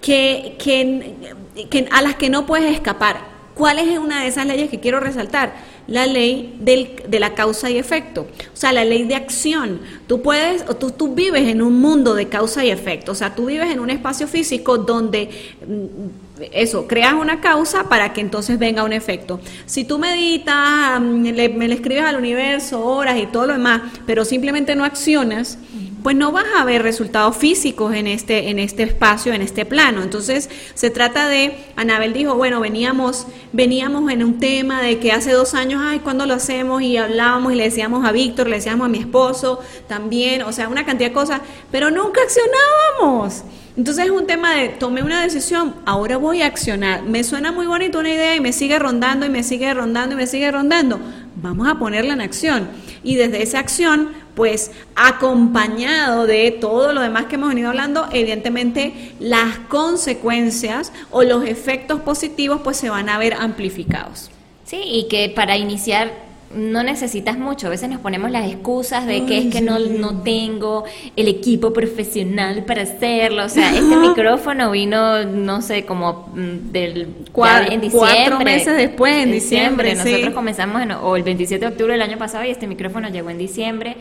que, 0.00 0.56
que, 0.58 1.88
a 1.90 2.02
las 2.02 2.14
que 2.14 2.30
no 2.30 2.46
puedes 2.46 2.72
escapar. 2.72 3.34
¿Cuál 3.54 3.78
es 3.78 3.98
una 3.98 4.22
de 4.22 4.28
esas 4.28 4.46
leyes 4.46 4.68
que 4.68 4.80
quiero 4.80 5.00
resaltar? 5.00 5.54
La 5.86 6.06
ley 6.06 6.56
del, 6.60 7.02
de 7.08 7.20
la 7.20 7.34
causa 7.34 7.70
y 7.70 7.76
efecto, 7.76 8.22
o 8.52 8.56
sea, 8.56 8.72
la 8.72 8.84
ley 8.84 9.04
de 9.04 9.14
acción. 9.14 9.80
Tú 10.06 10.22
puedes, 10.22 10.64
tú, 10.78 10.90
tú 10.90 11.14
vives 11.14 11.46
en 11.48 11.60
un 11.60 11.78
mundo 11.80 12.14
de 12.14 12.28
causa 12.28 12.64
y 12.64 12.70
efecto, 12.70 13.12
o 13.12 13.14
sea, 13.14 13.34
tú 13.34 13.46
vives 13.46 13.70
en 13.70 13.80
un 13.80 13.90
espacio 13.90 14.26
físico 14.26 14.78
donde 14.78 15.28
mm, 15.66 16.40
eso, 16.52 16.86
creas 16.86 17.14
una 17.14 17.40
causa 17.40 17.88
para 17.88 18.12
que 18.12 18.20
entonces 18.20 18.58
venga 18.58 18.82
un 18.82 18.92
efecto. 18.92 19.40
Si 19.66 19.84
tú 19.84 19.98
meditas, 19.98 21.00
mm, 21.00 21.26
le, 21.26 21.48
me 21.48 21.68
le 21.68 21.74
escribes 21.74 22.04
al 22.04 22.16
universo, 22.16 22.84
horas 22.84 23.18
y 23.18 23.26
todo 23.26 23.46
lo 23.46 23.52
demás, 23.52 23.82
pero 24.06 24.24
simplemente 24.24 24.74
no 24.74 24.84
accionas, 24.84 25.58
pues 26.04 26.14
no 26.14 26.32
vas 26.32 26.44
a 26.58 26.64
ver 26.64 26.82
resultados 26.82 27.34
físicos 27.34 27.94
en 27.94 28.06
este, 28.06 28.50
en 28.50 28.58
este 28.58 28.82
espacio, 28.82 29.32
en 29.32 29.40
este 29.40 29.64
plano. 29.64 30.02
Entonces, 30.02 30.50
se 30.74 30.90
trata 30.90 31.28
de, 31.28 31.56
Anabel 31.76 32.12
dijo, 32.12 32.34
bueno, 32.34 32.60
veníamos, 32.60 33.26
veníamos 33.54 34.12
en 34.12 34.22
un 34.22 34.38
tema 34.38 34.82
de 34.82 34.98
que 34.98 35.12
hace 35.12 35.32
dos 35.32 35.54
años, 35.54 35.80
ay, 35.82 36.00
¿cuándo 36.00 36.26
lo 36.26 36.34
hacemos? 36.34 36.82
Y 36.82 36.98
hablábamos 36.98 37.54
y 37.54 37.56
le 37.56 37.64
decíamos 37.64 38.06
a 38.06 38.12
Víctor, 38.12 38.48
le 38.48 38.56
decíamos 38.56 38.84
a 38.84 38.88
mi 38.90 38.98
esposo 38.98 39.60
también, 39.88 40.42
o 40.42 40.52
sea, 40.52 40.68
una 40.68 40.84
cantidad 40.84 41.08
de 41.08 41.14
cosas, 41.14 41.40
pero 41.70 41.90
nunca 41.90 42.20
accionábamos. 42.20 43.42
Entonces 43.74 44.04
es 44.04 44.10
un 44.10 44.26
tema 44.26 44.54
de 44.54 44.68
tomé 44.68 45.02
una 45.02 45.22
decisión, 45.22 45.74
ahora 45.86 46.18
voy 46.18 46.42
a 46.42 46.46
accionar. 46.46 47.02
Me 47.02 47.24
suena 47.24 47.50
muy 47.50 47.66
bonito 47.66 47.98
una 47.98 48.10
idea 48.10 48.36
y 48.36 48.40
me 48.40 48.52
sigue 48.52 48.78
rondando 48.78 49.24
y 49.24 49.30
me 49.30 49.42
sigue 49.42 49.72
rondando 49.72 50.14
y 50.14 50.18
me 50.18 50.26
sigue 50.26 50.50
rondando. 50.50 51.00
Vamos 51.36 51.68
a 51.68 51.78
ponerla 51.78 52.14
en 52.14 52.20
acción. 52.20 52.68
Y 53.02 53.16
desde 53.16 53.42
esa 53.42 53.58
acción 53.58 54.10
pues 54.34 54.72
acompañado 54.96 56.26
de 56.26 56.50
todo 56.50 56.92
lo 56.92 57.00
demás 57.00 57.26
que 57.26 57.36
hemos 57.36 57.48
venido 57.50 57.68
hablando, 57.68 58.08
evidentemente 58.12 59.12
las 59.20 59.58
consecuencias 59.68 60.92
o 61.10 61.22
los 61.22 61.44
efectos 61.44 62.00
positivos 62.00 62.60
pues 62.62 62.76
se 62.76 62.90
van 62.90 63.08
a 63.08 63.18
ver 63.18 63.34
amplificados. 63.34 64.30
Sí, 64.64 64.80
y 64.84 65.08
que 65.08 65.28
para 65.28 65.56
iniciar 65.56 66.12
no 66.54 66.82
necesitas 66.82 67.38
mucho. 67.38 67.66
A 67.66 67.70
veces 67.70 67.88
nos 67.88 68.00
ponemos 68.00 68.30
las 68.30 68.46
excusas 68.50 69.06
de 69.06 69.24
que 69.26 69.38
es 69.38 69.52
que 69.52 69.60
no, 69.60 69.78
no 69.78 70.22
tengo 70.22 70.84
el 71.16 71.28
equipo 71.28 71.72
profesional 71.72 72.64
para 72.64 72.82
hacerlo. 72.82 73.44
O 73.44 73.48
sea, 73.48 73.74
este 73.74 73.96
micrófono 74.08 74.70
vino, 74.70 75.24
no 75.24 75.62
sé, 75.62 75.84
como 75.84 76.28
mm, 76.34 76.72
del 76.72 77.02
en 77.02 77.80
diciembre. 77.80 77.90
Cuatro 77.92 78.40
meses 78.40 78.76
después, 78.76 79.14
en 79.14 79.32
diciembre. 79.32 79.94
Nosotros 79.94 80.34
comenzamos 80.34 80.82
en, 80.82 80.92
o 80.92 81.16
el 81.16 81.22
27 81.22 81.64
de 81.64 81.70
octubre 81.70 81.92
del 81.92 82.02
año 82.02 82.18
pasado 82.18 82.44
y 82.44 82.50
este 82.50 82.66
micrófono 82.66 83.08
llegó 83.08 83.30
en 83.30 83.38
diciembre. 83.38 83.96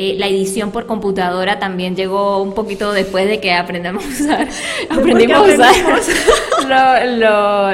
Eh, 0.00 0.14
la 0.16 0.28
edición 0.28 0.70
por 0.70 0.86
computadora 0.86 1.58
también 1.58 1.96
llegó 1.96 2.40
un 2.40 2.54
poquito 2.54 2.92
después 2.92 3.26
de 3.26 3.40
que 3.40 3.52
aprendamos 3.52 4.04
a 4.04 4.08
usar, 4.08 4.48
aprendimos 4.90 5.38
a 5.38 5.42
usar 5.42 5.74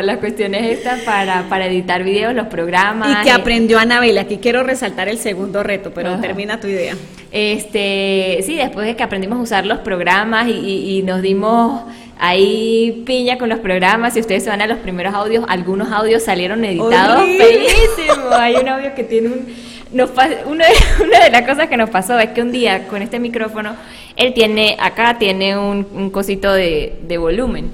las 0.02 0.16
cuestiones 0.21 0.78
estas 0.78 1.02
para, 1.02 1.43
para 1.50 1.66
editar 1.66 2.02
videos, 2.02 2.35
los 2.35 2.47
programas. 2.47 3.21
Y 3.21 3.25
que 3.25 3.31
aprendió 3.31 3.78
Anabel, 3.78 4.16
aquí 4.16 4.38
quiero 4.38 4.62
resaltar 4.62 5.11
el 5.11 5.19
segundo 5.19 5.62
reto, 5.62 5.93
pero 5.95 6.19
termina 6.19 6.59
tu 6.59 6.66
idea. 6.66 6.97
Este, 7.31 8.38
sí, 8.43 8.57
después 8.57 8.87
de 8.87 8.97
que 8.97 9.02
aprendimos 9.02 9.38
a 9.38 9.43
usar 9.43 9.66
los 9.66 9.81
programas 9.81 10.49
y, 10.49 11.02
nos 11.04 11.21
dimos 11.21 11.83
ahí 12.19 13.02
piña 13.04 13.37
con 13.37 13.50
los 13.50 13.59
programas. 13.59 14.14
Si 14.14 14.21
ustedes 14.21 14.45
se 14.45 14.49
van 14.49 14.62
a 14.62 14.66
los 14.66 14.78
primeros 14.78 15.12
audios, 15.12 15.45
algunos 15.47 15.93
audios 15.93 16.23
salieron 16.23 16.64
editados 16.64 17.23
feísimos. 17.23 18.33
Hay 18.33 18.54
un 18.54 18.69
audio 18.69 18.95
que 18.95 19.04
tiene 19.04 19.28
un 19.28 19.74
nos 19.95 20.11
una, 20.47 20.67
de, 20.67 20.75
una 21.05 21.25
de 21.25 21.31
las 21.31 21.43
cosas 21.43 21.69
que 21.69 21.77
nos 21.77 21.91
pasó 21.91 22.19
es 22.19 22.31
que 22.31 22.43
un 22.43 22.53
día 22.53 22.87
con 22.89 23.03
este 23.03 23.19
micrófono, 23.19 23.77
él 24.17 24.35
tiene, 24.35 24.77
acá 24.81 25.19
tiene 25.19 25.57
un, 25.57 26.11
cosito 26.11 26.53
de, 26.53 26.99
de 27.03 27.19
volumen. 27.19 27.71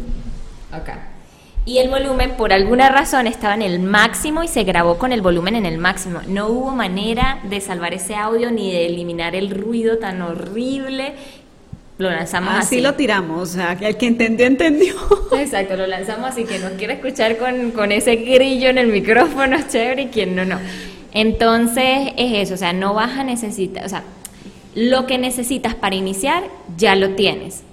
Acá. 0.71 1.07
Y 1.67 1.79
el 1.79 1.89
volumen, 1.89 2.33
por 2.33 2.53
alguna 2.53 2.89
razón, 2.89 3.27
estaba 3.27 3.55
en 3.55 3.63
el 3.63 3.81
máximo 3.81 4.43
y 4.43 4.49
se 4.49 4.65
grabó 4.65 4.99
con 4.99 5.13
el 5.13 5.21
volumen 5.21 5.55
en 5.57 5.67
el 5.67 5.79
máximo. 5.79 6.21
No 6.27 6.49
hubo 6.49 6.71
manera 6.71 7.41
de 7.45 7.61
salvar 7.61 7.93
ese 7.93 8.15
audio 8.15 8.51
ni 8.51 8.73
de 8.73 8.87
eliminar 8.87 9.37
el 9.37 9.51
ruido 9.51 9.99
tan 9.99 10.23
horrible. 10.23 11.15
Lo 11.99 12.11
lanzamos 12.11 12.55
así. 12.55 12.77
Así 12.77 12.81
lo 12.81 12.95
tiramos, 12.95 13.51
o 13.51 13.53
sea, 13.53 13.77
que 13.77 13.89
el 13.89 13.97
que 13.99 14.07
entendió, 14.07 14.47
entendió. 14.47 14.95
Exacto, 15.39 15.77
lo 15.77 15.87
lanzamos 15.87 16.31
así, 16.31 16.45
que 16.45 16.59
nos 16.59 16.73
quiere 16.73 16.95
escuchar 16.95 17.37
con, 17.37 17.73
con 17.73 17.93
ese 17.93 18.17
grillo 18.17 18.71
en 18.71 18.79
el 18.79 18.87
micrófono, 18.87 19.59
chévere, 19.69 20.03
y 20.03 20.07
quien 20.07 20.35
no, 20.35 20.47
no. 20.47 20.59
Entonces 21.13 22.13
es 22.17 22.33
eso, 22.35 22.55
o 22.55 22.57
sea, 22.57 22.73
no 22.73 22.95
vas 22.95 23.19
a 23.19 23.25
necesitar, 23.25 23.85
o 23.85 23.89
sea, 23.89 24.05
lo 24.75 25.07
que 25.07 25.19
necesitas 25.19 25.75
para 25.75 25.97
iniciar 25.97 26.45
ya 26.77 26.95
lo 26.95 27.11
tienes. 27.11 27.65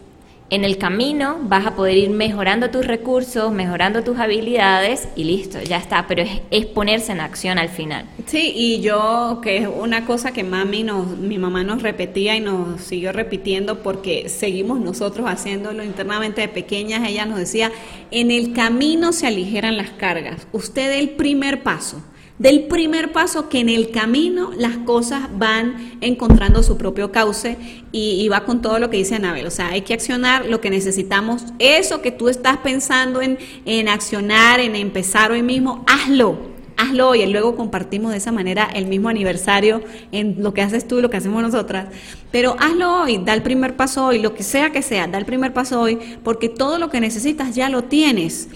En 0.50 0.64
el 0.64 0.78
camino 0.78 1.40
vas 1.42 1.68
a 1.68 1.76
poder 1.76 1.98
ir 1.98 2.10
mejorando 2.10 2.70
tus 2.70 2.88
recursos, 2.88 3.52
mejorando 3.52 4.02
tus 4.06 4.18
habilidades 4.18 5.10
y 5.18 5.26
listo, 5.26 5.62
ya 5.62 5.76
está, 5.76 6.08
pero 6.08 6.24
es, 6.50 6.66
ponerse 6.68 7.12
en 7.12 7.20
acción 7.20 7.58
al 7.58 7.68
final. 7.68 8.06
Sí, 8.28 8.54
y 8.56 8.80
yo, 8.80 9.42
que 9.44 9.58
es 9.58 9.68
una 9.68 10.06
cosa 10.06 10.32
que 10.32 10.46
mami 10.46 10.84
nos, 10.84 11.18
mi 11.18 11.38
mamá 11.38 11.66
nos 11.66 11.82
repetía 11.84 12.38
y 12.38 12.40
nos 12.40 12.80
siguió 12.80 13.12
repitiendo 13.12 13.84
porque 13.84 14.30
seguimos 14.30 14.80
nosotros 14.80 15.30
haciéndolo 15.30 15.84
internamente 15.84 16.40
de 16.40 16.48
pequeñas, 16.48 17.08
ella 17.08 17.26
nos 17.26 17.40
decía, 17.40 17.70
en 18.10 18.32
el 18.32 18.54
camino 18.54 19.12
se 19.12 19.28
aligeran 19.28 19.76
las 19.76 19.90
cargas, 19.90 20.48
usted 20.54 20.98
el 20.98 21.10
primer 21.10 21.62
paso 21.62 22.02
del 22.40 22.66
primer 22.66 23.12
paso 23.12 23.50
que 23.50 23.60
en 23.60 23.70
el 23.70 23.92
camino 23.92 24.52
las 24.58 24.78
cosas 24.78 25.28
van 25.38 25.98
encontrando 26.02 26.62
su 26.62 26.78
propio 26.78 27.12
cauce 27.12 27.58
y, 27.92 28.28
va 28.30 28.46
con 28.46 28.62
todo 28.62 28.80
lo 28.80 28.90
que 28.90 28.98
dice 28.98 29.16
Anabel. 29.16 29.48
O 29.48 29.52
sea, 29.52 29.70
hay 29.70 29.82
que 29.82 29.94
accionar 29.94 30.46
lo 30.46 30.62
que 30.62 30.70
necesitamos. 30.70 31.46
Eso 31.60 32.02
que 32.02 32.12
tú 32.12 32.30
estás 32.30 32.58
pensando 32.58 33.22
en, 33.22 33.40
en 33.66 33.90
accionar, 33.90 34.60
en 34.60 34.76
empezar 34.76 35.32
hoy 35.32 35.42
mismo, 35.42 35.84
hazlo 35.88 36.58
hazlo 36.78 37.10
hoy 37.10 37.24
y 37.24 37.26
luego 37.26 37.56
compartimos 37.56 38.12
de 38.12 38.18
esa 38.18 38.32
manera 38.32 38.70
el 38.74 38.86
mismo 38.86 39.10
aniversario 39.10 39.82
en 40.12 40.42
lo 40.44 40.54
que 40.54 40.62
haces 40.62 40.88
tú 40.88 41.00
y 41.00 41.02
lo 41.02 41.10
que 41.10 41.18
hacemos 41.18 41.42
nosotras. 41.42 41.88
Pero 42.32 42.56
hazlo 42.60 43.02
hoy, 43.02 43.18
da 43.18 43.34
el 43.34 43.42
primer 43.42 43.76
paso 43.76 44.06
hoy, 44.06 44.20
lo 44.20 44.36
que 44.36 44.44
sea 44.44 44.72
que 44.72 44.82
sea, 44.82 45.08
da 45.08 45.18
el 45.18 45.26
primer 45.26 45.54
paso 45.54 45.82
hoy, 45.82 45.98
porque 46.24 46.50
todo 46.50 46.78
lo 46.78 46.90
que 46.90 47.02
necesitas 47.02 47.56
ya 47.56 47.70
lo 47.70 47.86
tienes 47.86 48.50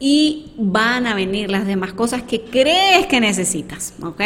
y 0.00 0.52
van 0.56 1.06
a 1.06 1.14
venir 1.14 1.50
las 1.50 1.66
demás 1.66 1.92
cosas 1.92 2.22
que 2.22 2.42
crees 2.42 3.06
que 3.06 3.20
necesitas, 3.20 3.94
¿ok? 4.02 4.22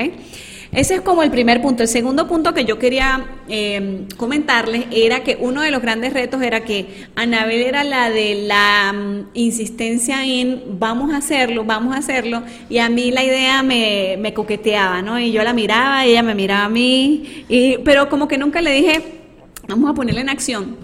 Ese 0.73 0.95
es 0.95 1.01
como 1.03 1.23
el 1.23 1.31
primer 1.31 1.61
punto. 1.61 1.83
El 1.83 1.89
segundo 1.89 2.27
punto 2.27 2.55
que 2.55 2.65
yo 2.65 2.79
quería 2.79 3.27
em, 3.47 4.09
comentarles 4.17 4.87
era 4.91 5.23
que 5.23 5.37
uno 5.39 5.61
de 5.61 5.71
los 5.71 5.83
grandes 5.83 6.15
retos 6.15 6.41
era 6.41 6.65
que 6.65 6.87
Anabel 7.15 7.61
era 7.61 7.85
la 7.85 8.09
de 8.09 8.47
la 8.47 8.95
mm, 8.95 9.29
insistencia 9.35 10.25
en 10.25 10.79
vamos 10.79 11.13
a 11.13 11.19
hacerlo, 11.19 11.65
vamos 11.65 11.95
a 11.95 11.99
hacerlo, 11.99 12.43
y 12.71 12.79
a 12.79 12.89
mí 12.89 13.11
la 13.11 13.23
idea 13.23 13.63
me, 13.63 14.17
me 14.19 14.33
coqueteaba, 14.33 15.03
¿no? 15.03 15.21
Y 15.21 15.31
yo 15.31 15.45
la 15.45 15.53
miraba, 15.53 16.07
y 16.07 16.13
ella 16.13 16.23
me 16.23 16.35
miraba 16.35 16.65
a 16.65 16.71
mí, 16.71 17.45
pero 17.85 18.09
como 18.09 18.27
que 18.27 18.39
nunca 18.39 18.63
le 18.63 18.73
dije, 18.73 19.03
vamos 19.69 19.91
a 19.91 19.95
ponerla 19.95 20.23
en 20.23 20.31
acción. 20.31 20.77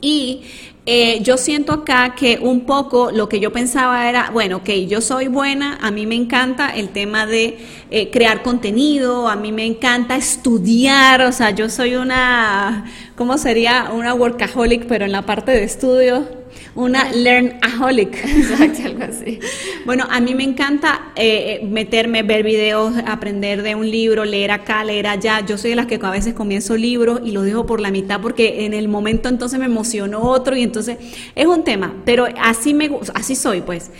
Y 0.00 0.42
eh, 0.90 1.20
yo 1.22 1.36
siento 1.36 1.74
acá 1.74 2.14
que 2.14 2.38
un 2.40 2.62
poco 2.62 3.10
lo 3.10 3.28
que 3.28 3.40
yo 3.40 3.52
pensaba 3.52 4.08
era, 4.08 4.30
bueno, 4.30 4.56
ok, 4.56 4.70
yo 4.88 5.02
soy 5.02 5.28
buena, 5.28 5.76
a 5.82 5.90
mí 5.90 6.06
me 6.06 6.14
encanta 6.14 6.70
el 6.70 6.88
tema 6.88 7.26
de 7.26 7.58
eh, 7.90 8.10
crear 8.10 8.42
contenido, 8.42 9.28
a 9.28 9.36
mí 9.36 9.52
me 9.52 9.66
encanta 9.66 10.16
estudiar, 10.16 11.20
o 11.20 11.32
sea, 11.32 11.50
yo 11.50 11.68
soy 11.68 11.96
una, 11.96 12.86
¿cómo 13.16 13.36
sería? 13.36 13.90
Una 13.92 14.14
workaholic, 14.14 14.86
pero 14.86 15.04
en 15.04 15.12
la 15.12 15.26
parte 15.26 15.52
de 15.52 15.64
estudio 15.64 16.37
una 16.74 17.10
learnaholic. 17.12 18.14
Exacto, 18.24 18.82
algo 18.84 19.04
así. 19.04 19.38
Bueno, 19.84 20.06
a 20.10 20.20
mí 20.20 20.34
me 20.34 20.44
encanta 20.44 21.12
eh, 21.16 21.60
meterme, 21.68 22.22
ver 22.22 22.42
videos, 22.42 22.94
aprender 23.06 23.62
de 23.62 23.74
un 23.74 23.90
libro, 23.90 24.24
leer 24.24 24.50
acá, 24.50 24.84
leer 24.84 25.06
allá. 25.06 25.44
Yo 25.44 25.58
soy 25.58 25.70
de 25.70 25.76
las 25.76 25.86
que 25.86 25.98
a 26.02 26.10
veces 26.10 26.34
comienzo 26.34 26.76
libros 26.76 27.20
y 27.24 27.32
lo 27.32 27.42
dejo 27.42 27.66
por 27.66 27.80
la 27.80 27.90
mitad 27.90 28.20
porque 28.20 28.64
en 28.64 28.74
el 28.74 28.88
momento 28.88 29.28
entonces 29.28 29.58
me 29.58 29.66
emocionó 29.66 30.22
otro 30.22 30.56
y 30.56 30.62
entonces 30.62 30.98
es 31.34 31.46
un 31.46 31.64
tema, 31.64 31.94
pero 32.04 32.26
así 32.40 32.74
me 32.74 32.90
así 33.14 33.34
soy, 33.34 33.60
pues. 33.60 33.90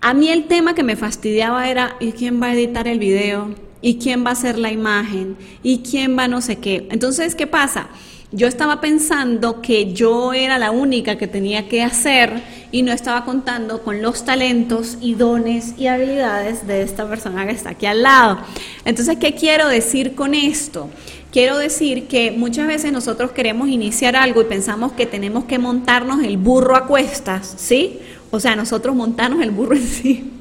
A 0.00 0.14
mí 0.14 0.28
el 0.28 0.44
tema 0.44 0.74
que 0.74 0.84
me 0.84 0.94
fastidiaba 0.94 1.68
era 1.68 1.96
¿y 1.98 2.12
quién 2.12 2.40
va 2.40 2.46
a 2.46 2.54
editar 2.54 2.86
el 2.86 2.98
video? 2.98 3.54
¿Y 3.80 3.98
quién 3.98 4.24
va 4.24 4.30
a 4.30 4.32
hacer 4.32 4.58
la 4.58 4.72
imagen? 4.72 5.36
¿Y 5.62 5.78
quién 5.78 6.16
va 6.18 6.28
no 6.28 6.40
sé 6.40 6.56
qué? 6.56 6.86
Entonces, 6.90 7.34
¿qué 7.34 7.46
pasa? 7.46 7.88
Yo 8.30 8.46
estaba 8.46 8.82
pensando 8.82 9.62
que 9.62 9.94
yo 9.94 10.34
era 10.34 10.58
la 10.58 10.70
única 10.70 11.16
que 11.16 11.26
tenía 11.26 11.66
que 11.66 11.82
hacer 11.82 12.42
y 12.70 12.82
no 12.82 12.92
estaba 12.92 13.24
contando 13.24 13.82
con 13.82 14.02
los 14.02 14.26
talentos 14.26 14.98
y 15.00 15.14
dones 15.14 15.72
y 15.78 15.86
habilidades 15.86 16.66
de 16.66 16.82
esta 16.82 17.08
persona 17.08 17.46
que 17.46 17.52
está 17.52 17.70
aquí 17.70 17.86
al 17.86 18.02
lado. 18.02 18.38
Entonces, 18.84 19.16
¿qué 19.16 19.34
quiero 19.34 19.66
decir 19.68 20.14
con 20.14 20.34
esto? 20.34 20.90
Quiero 21.32 21.56
decir 21.56 22.06
que 22.06 22.30
muchas 22.30 22.66
veces 22.66 22.92
nosotros 22.92 23.30
queremos 23.30 23.70
iniciar 23.70 24.14
algo 24.14 24.42
y 24.42 24.44
pensamos 24.44 24.92
que 24.92 25.06
tenemos 25.06 25.46
que 25.46 25.58
montarnos 25.58 26.22
el 26.22 26.36
burro 26.36 26.76
a 26.76 26.86
cuestas, 26.86 27.54
¿sí? 27.56 28.00
O 28.30 28.40
sea, 28.40 28.56
nosotros 28.56 28.94
montarnos 28.94 29.40
el 29.40 29.52
burro 29.52 29.74
en 29.76 29.86
sí. 29.86 30.32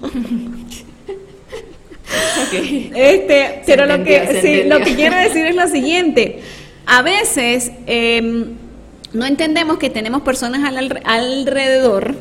Este, 2.51 3.61
pero 3.65 3.85
lo 3.85 4.03
que, 4.03 4.41
sí, 4.41 4.67
lo 4.67 4.79
que 4.79 4.95
quiero 4.95 5.15
decir 5.15 5.45
es 5.45 5.55
lo 5.55 5.67
siguiente 5.69 6.41
a 6.87 7.01
veces 7.01 7.71
em, 7.85 8.55
no 9.13 9.25
entendemos 9.25 9.77
que 9.77 9.89
tenemos 9.89 10.21
personas 10.21 10.61
alrededor 11.03 12.15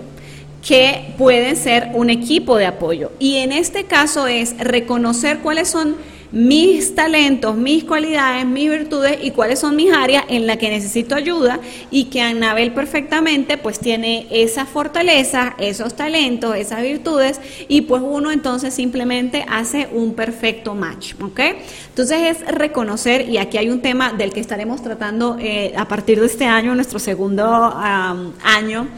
que 0.66 1.14
pueden 1.16 1.56
ser 1.56 1.90
un 1.94 2.11
equipo 2.11 2.56
de 2.56 2.66
apoyo. 2.66 3.12
Y 3.20 3.37
en 3.37 3.52
este 3.52 3.85
caso 3.85 4.26
es 4.26 4.58
reconocer 4.58 5.38
cuáles 5.38 5.68
son 5.68 5.94
mis 6.37 6.95
talentos, 6.95 7.57
mis 7.57 7.83
cualidades, 7.85 8.45
mis 8.45 8.69
virtudes 8.69 9.16
y 9.23 9.31
cuáles 9.31 9.59
son 9.59 9.75
mis 9.75 9.90
áreas 9.90 10.26
en 10.28 10.47
las 10.47 10.59
que 10.59 10.69
necesito 10.69 11.14
ayuda 11.14 11.61
y 11.90 12.05
que 12.05 12.21
Anabel 12.21 12.73
perfectamente 12.73 13.57
pues 13.57 13.81
tiene 13.81 14.26
esa 14.31 14.66
fortaleza, 14.66 15.57
esos 15.59 15.97
talentos, 15.97 16.55
esas 16.55 16.83
virtudes 16.83 17.40
y 17.69 17.81
pues 17.81 18.02
uno 18.05 18.31
entonces 18.31 18.75
simplemente 18.75 19.47
hace 19.49 19.88
un 19.90 20.12
perfecto 20.12 20.75
match, 20.75 21.14
¿ok? 21.23 21.40
Entonces 21.88 22.37
es 22.37 22.47
reconocer 22.47 23.31
y 23.31 23.38
aquí 23.38 23.57
hay 23.57 23.71
un 23.71 23.81
tema 23.81 24.12
del 24.12 24.35
que 24.35 24.40
estaremos 24.40 24.83
tratando 24.83 25.38
eh, 25.40 25.73
a 25.75 25.88
partir 25.88 26.21
de 26.21 26.26
este 26.26 26.45
año, 26.45 26.75
nuestro 26.75 26.99
segundo 26.99 27.47
año, 27.47 28.88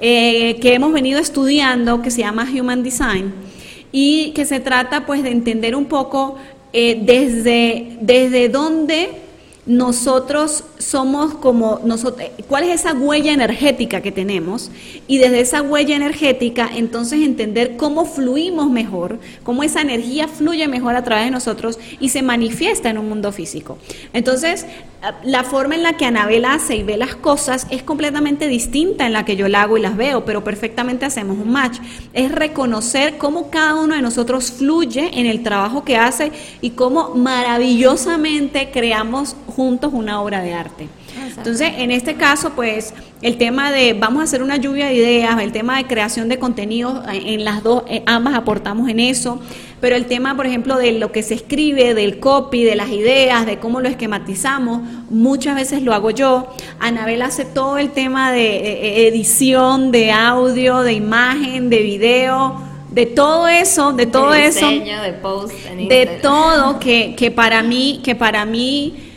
eh, 0.00 0.58
que 0.58 0.72
hemos 0.72 0.94
venido 0.94 1.20
estudiando 1.20 2.00
que 2.00 2.10
se 2.10 2.22
llama 2.22 2.48
Human 2.50 2.82
Design 2.82 3.34
y 3.92 4.30
que 4.30 4.46
se 4.46 4.60
trata 4.60 5.04
pues 5.04 5.22
de 5.22 5.30
entender 5.30 5.76
un 5.76 5.84
poco 5.84 6.36
eh, 6.72 6.98
desde, 7.02 7.98
desde 8.00 8.48
dónde 8.48 9.27
nosotros 9.68 10.64
somos 10.78 11.34
como 11.34 11.80
nosotros, 11.84 12.26
cuál 12.48 12.64
es 12.64 12.80
esa 12.80 12.94
huella 12.94 13.34
energética 13.34 14.00
que 14.00 14.10
tenemos 14.10 14.70
y 15.06 15.18
desde 15.18 15.40
esa 15.40 15.60
huella 15.60 15.94
energética 15.94 16.70
entonces 16.74 17.20
entender 17.20 17.76
cómo 17.76 18.06
fluimos 18.06 18.70
mejor, 18.70 19.18
cómo 19.42 19.62
esa 19.62 19.82
energía 19.82 20.26
fluye 20.26 20.66
mejor 20.68 20.96
a 20.96 21.04
través 21.04 21.26
de 21.26 21.32
nosotros 21.32 21.78
y 22.00 22.08
se 22.08 22.22
manifiesta 22.22 22.88
en 22.88 22.96
un 22.96 23.10
mundo 23.10 23.30
físico. 23.30 23.76
Entonces, 24.14 24.64
la 25.22 25.44
forma 25.44 25.74
en 25.74 25.82
la 25.82 25.98
que 25.98 26.06
Anabel 26.06 26.46
hace 26.46 26.76
y 26.76 26.82
ve 26.82 26.96
las 26.96 27.14
cosas 27.14 27.66
es 27.70 27.82
completamente 27.82 28.48
distinta 28.48 29.06
en 29.06 29.12
la 29.12 29.26
que 29.26 29.36
yo 29.36 29.48
la 29.48 29.62
hago 29.62 29.76
y 29.76 29.82
las 29.82 29.98
veo, 29.98 30.24
pero 30.24 30.42
perfectamente 30.42 31.04
hacemos 31.04 31.36
un 31.36 31.52
match. 31.52 31.78
Es 32.14 32.32
reconocer 32.32 33.18
cómo 33.18 33.50
cada 33.50 33.74
uno 33.74 33.94
de 33.94 34.02
nosotros 34.02 34.50
fluye 34.50 35.20
en 35.20 35.26
el 35.26 35.42
trabajo 35.42 35.84
que 35.84 35.98
hace 35.98 36.32
y 36.62 36.70
cómo 36.70 37.10
maravillosamente 37.14 38.70
creamos 38.72 39.36
juntos 39.46 39.57
una 39.58 40.22
obra 40.22 40.40
de 40.40 40.54
arte. 40.54 40.88
Entonces, 41.36 41.72
en 41.78 41.90
este 41.90 42.14
caso, 42.14 42.52
pues, 42.54 42.94
el 43.22 43.38
tema 43.38 43.72
de 43.72 43.92
vamos 43.92 44.20
a 44.20 44.24
hacer 44.24 44.42
una 44.42 44.56
lluvia 44.56 44.86
de 44.86 44.94
ideas, 44.94 45.40
el 45.40 45.52
tema 45.52 45.78
de 45.78 45.86
creación 45.86 46.28
de 46.28 46.38
contenidos, 46.38 47.04
en 47.12 47.44
las 47.44 47.62
dos, 47.62 47.82
eh, 47.88 48.02
ambas 48.06 48.34
aportamos 48.34 48.88
en 48.88 49.00
eso, 49.00 49.40
pero 49.80 49.96
el 49.96 50.06
tema, 50.06 50.36
por 50.36 50.46
ejemplo, 50.46 50.76
de 50.76 50.92
lo 50.92 51.10
que 51.10 51.22
se 51.22 51.34
escribe, 51.34 51.94
del 51.94 52.20
copy, 52.20 52.64
de 52.64 52.76
las 52.76 52.90
ideas, 52.90 53.46
de 53.46 53.58
cómo 53.58 53.80
lo 53.80 53.88
esquematizamos, 53.88 54.82
muchas 55.10 55.56
veces 55.56 55.82
lo 55.82 55.92
hago 55.92 56.10
yo. 56.10 56.48
Anabel 56.78 57.22
hace 57.22 57.44
todo 57.44 57.78
el 57.78 57.90
tema 57.90 58.32
de 58.32 58.56
eh, 58.56 59.02
eh, 59.04 59.08
edición, 59.08 59.90
de 59.90 60.12
audio, 60.12 60.80
de 60.80 60.92
imagen, 60.92 61.70
de 61.70 61.82
video 61.82 62.68
de 62.90 63.04
todo 63.04 63.46
eso, 63.46 63.92
de 63.92 64.06
todo 64.06 64.34
eso, 64.34 64.66
de, 64.66 65.12
post 65.22 65.52
de 65.52 66.18
todo 66.22 66.78
que, 66.80 67.14
que 67.16 67.30
para 67.30 67.62
mí, 67.62 68.00
que 68.02 68.14
para 68.14 68.46
mí 68.46 69.07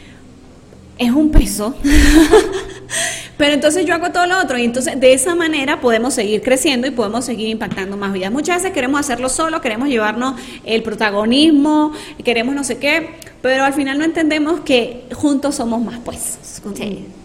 es 1.01 1.11
un 1.11 1.31
peso. 1.31 1.75
Pero 3.37 3.53
entonces 3.53 3.87
yo 3.87 3.95
hago 3.95 4.11
todo 4.11 4.27
lo 4.27 4.39
otro 4.39 4.59
y 4.59 4.65
entonces 4.65 4.99
de 4.99 5.13
esa 5.13 5.33
manera 5.33 5.81
podemos 5.81 6.13
seguir 6.13 6.43
creciendo 6.43 6.85
y 6.85 6.91
podemos 6.91 7.25
seguir 7.25 7.49
impactando 7.49 7.97
más 7.97 8.13
vidas. 8.13 8.31
Muchas 8.31 8.57
veces 8.57 8.71
queremos 8.71 8.99
hacerlo 8.99 9.29
solo, 9.29 9.61
queremos 9.61 9.89
llevarnos 9.89 10.39
el 10.63 10.83
protagonismo, 10.83 11.91
queremos 12.23 12.53
no 12.53 12.63
sé 12.63 12.77
qué, 12.77 13.15
pero 13.41 13.63
al 13.63 13.73
final 13.73 13.97
no 13.97 14.05
entendemos 14.05 14.59
que 14.59 15.05
juntos 15.13 15.55
somos 15.55 15.81
más, 15.81 15.99
pues. 16.05 16.37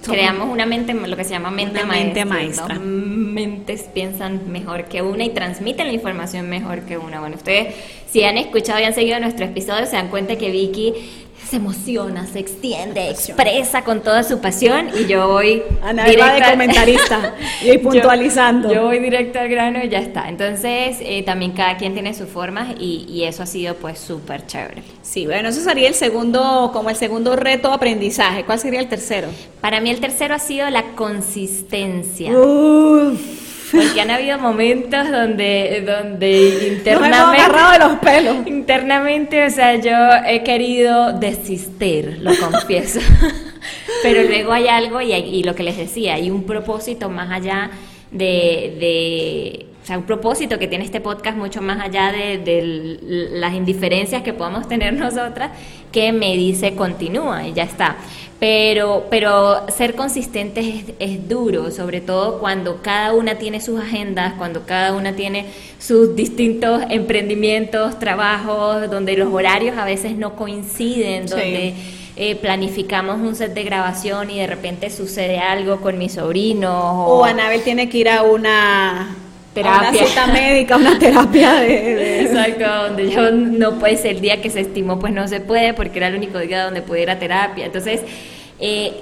creamos 0.07 0.49
una 0.51 0.65
mente, 0.65 0.95
lo 0.95 1.17
que 1.19 1.25
se 1.25 1.31
llama 1.31 1.51
mente 1.51 1.85
maestra. 1.85 2.79
Mentes 2.79 3.83
piensan 3.83 4.51
mejor 4.51 4.85
que 4.85 5.03
una 5.03 5.25
y 5.25 5.31
transmiten 5.31 5.87
la 5.87 5.93
información 5.93 6.49
mejor 6.49 6.83
que 6.83 6.97
una. 6.97 7.21
Bueno, 7.21 7.37
ustedes 7.37 7.75
si 8.11 8.25
han 8.25 8.39
escuchado 8.39 8.81
y 8.81 8.85
han 8.85 8.95
seguido 8.95 9.21
nuestro 9.21 9.45
episodio 9.45 9.85
se 9.85 9.97
dan 9.97 10.09
cuenta 10.09 10.37
que 10.37 10.51
Vicky 10.51 10.95
se 11.49 11.57
emociona, 11.57 12.27
se 12.27 12.41
extiende, 12.41 13.09
expresa 13.11 13.83
con 13.85 14.03
toda 14.03 14.23
su 14.23 14.41
pasión 14.41 14.91
y 14.99 15.07
yo 15.07 15.29
voy 15.29 15.63
Ana 15.83 16.05
directa, 16.05 16.35
de 16.35 16.51
comentarista 16.51 17.35
y 17.63 17.79
puntualizando. 17.79 18.73
Yo, 18.73 18.83
voy 18.83 18.99
directo 18.99 19.39
al 19.39 19.49
grano 19.49 19.79
y 19.83 19.89
ya 19.89 20.01
está. 20.01 20.29
Entonces, 20.29 20.99
eh, 21.01 21.23
también 21.25 21.53
cada 21.53 21.77
quien 21.77 21.95
tiene 21.95 22.15
sus 22.15 22.29
formas 22.29 22.75
y, 22.79 23.07
y 23.09 23.25
eso 23.25 23.43
ha 23.43 23.47
sido 23.47 23.77
pues 23.77 23.99
súper 23.99 24.47
chévere. 24.47 24.83
Sí, 25.03 25.27
bueno, 25.27 25.51
eso 25.51 25.61
sería 25.61 25.89
el 25.89 25.95
segundo, 25.95 26.71
como 26.73 26.91
el 26.91 26.97
segundo 26.97 27.37
reto 27.37 27.69
de 27.69 27.75
aprendizaje. 27.75 28.45
¿Cuál 28.45 28.59
sería 28.59 28.81
el 28.81 28.89
tercero? 28.89 29.29
Para 29.61 29.81
mí 29.81 29.91
el 29.91 30.01
tercero 30.01 30.35
ha 30.35 30.41
sido 30.41 30.69
la 30.71 30.83
consistencia. 30.95 32.33
Uf 32.33 33.46
porque 33.73 34.01
han 34.01 34.11
habido 34.11 34.39
momentos 34.39 35.11
donde, 35.11 35.83
donde 35.87 36.69
internamente... 36.77 37.43
agarrado 37.43 37.73
de 37.73 37.79
los 37.79 37.99
pelos. 37.99 38.47
Internamente, 38.47 39.45
o 39.45 39.51
sea, 39.51 39.77
yo 39.77 39.97
he 40.27 40.43
querido 40.43 41.13
desistir, 41.13 42.19
lo 42.21 42.33
confieso. 42.37 43.01
Pero 44.03 44.23
luego 44.25 44.53
hay 44.53 44.69
algo, 44.69 45.01
y, 45.01 45.13
y, 45.13 45.43
lo 45.43 45.55
que 45.55 45.63
les 45.63 45.77
decía, 45.77 46.15
hay 46.15 46.31
un 46.31 46.45
propósito 46.45 47.09
más 47.09 47.31
allá 47.31 47.71
de, 48.11 48.77
de 48.79 49.66
o 49.87 49.89
sea, 49.89 49.99
un 49.99 50.05
propósito 50.05 50.59
que 50.59 50.67
tiene 50.67 50.85
este 50.85 51.01
podcast 51.01 51.39
mucho 51.39 51.63
más 51.63 51.81
allá 51.81 52.11
de, 52.11 52.39
de, 52.39 52.99
las 53.35 53.55
indiferencias 53.55 54.23
que 54.23 54.33
podamos 54.33 54.67
tener 54.67 54.93
nosotras, 54.95 55.53
que 55.93 56.11
me 56.11 56.37
dice 56.37 56.75
continúa 56.75 57.47
y 57.47 57.53
ya 57.53 57.63
está. 57.63 57.97
Pero, 58.41 59.07
pero 59.11 59.65
ser 59.69 59.95
consistentes 59.95 60.67
es, 60.67 60.85
es, 60.99 61.29
duro, 61.29 61.71
sobre 61.71 62.01
todo 62.01 62.41
cuando 62.41 62.83
cada 62.83 63.13
una 63.13 63.37
tiene 63.37 63.61
sus 63.61 63.81
agendas, 63.81 64.33
cuando 64.33 64.67
cada 64.67 64.93
una 64.93 65.13
tiene 65.15 65.47
sus 65.79 66.17
distintos 66.17 66.83
emprendimientos, 66.91 67.97
trabajos, 68.01 68.91
donde 68.91 69.17
los 69.17 69.33
horarios 69.33 69.79
a 69.79 69.85
veces 69.85 70.17
no 70.17 70.35
coinciden, 70.35 71.27
donde 71.27 71.75
eh, 72.17 72.35
planificamos 72.35 73.21
un 73.21 73.37
set 73.37 73.55
de 73.55 73.63
grabación 73.63 74.31
y 74.31 74.41
de 74.41 74.49
repente 74.49 74.91
sucede 74.91 75.39
algo 75.39 75.81
con 75.81 75.97
mi 75.97 76.09
sobrino. 76.09 77.07
O, 77.07 77.25
Anabel 77.25 77.63
tiene 77.63 77.89
que 77.89 77.99
ir 77.99 78.09
a 78.09 78.25
una 78.25 79.17
terapia. 79.57 79.89
Una 79.89 80.07
cita 80.07 80.27
médica, 80.27 80.77
una 80.77 80.99
terapia 80.99 81.55
de, 81.55 82.23
Exacto, 82.23 82.89
donde 82.89 83.11
yo 83.11 83.31
no 83.33 83.79
puede 83.79 83.97
ser 83.97 84.17
el 84.17 84.21
día 84.21 84.43
que 84.43 84.51
se 84.51 84.61
estimó, 84.61 84.99
pues 84.99 85.13
no 85.13 85.27
se 85.29 85.41
puede, 85.41 85.73
porque 85.73 85.99
era 85.99 86.09
el 86.09 86.15
único 86.15 86.39
día 86.39 86.65
donde 86.65 86.83
pude 86.83 87.03
ir 87.03 87.11
a 87.11 87.19
terapia. 87.19 87.65
Entonces, 87.65 88.03
eh, 88.61 88.93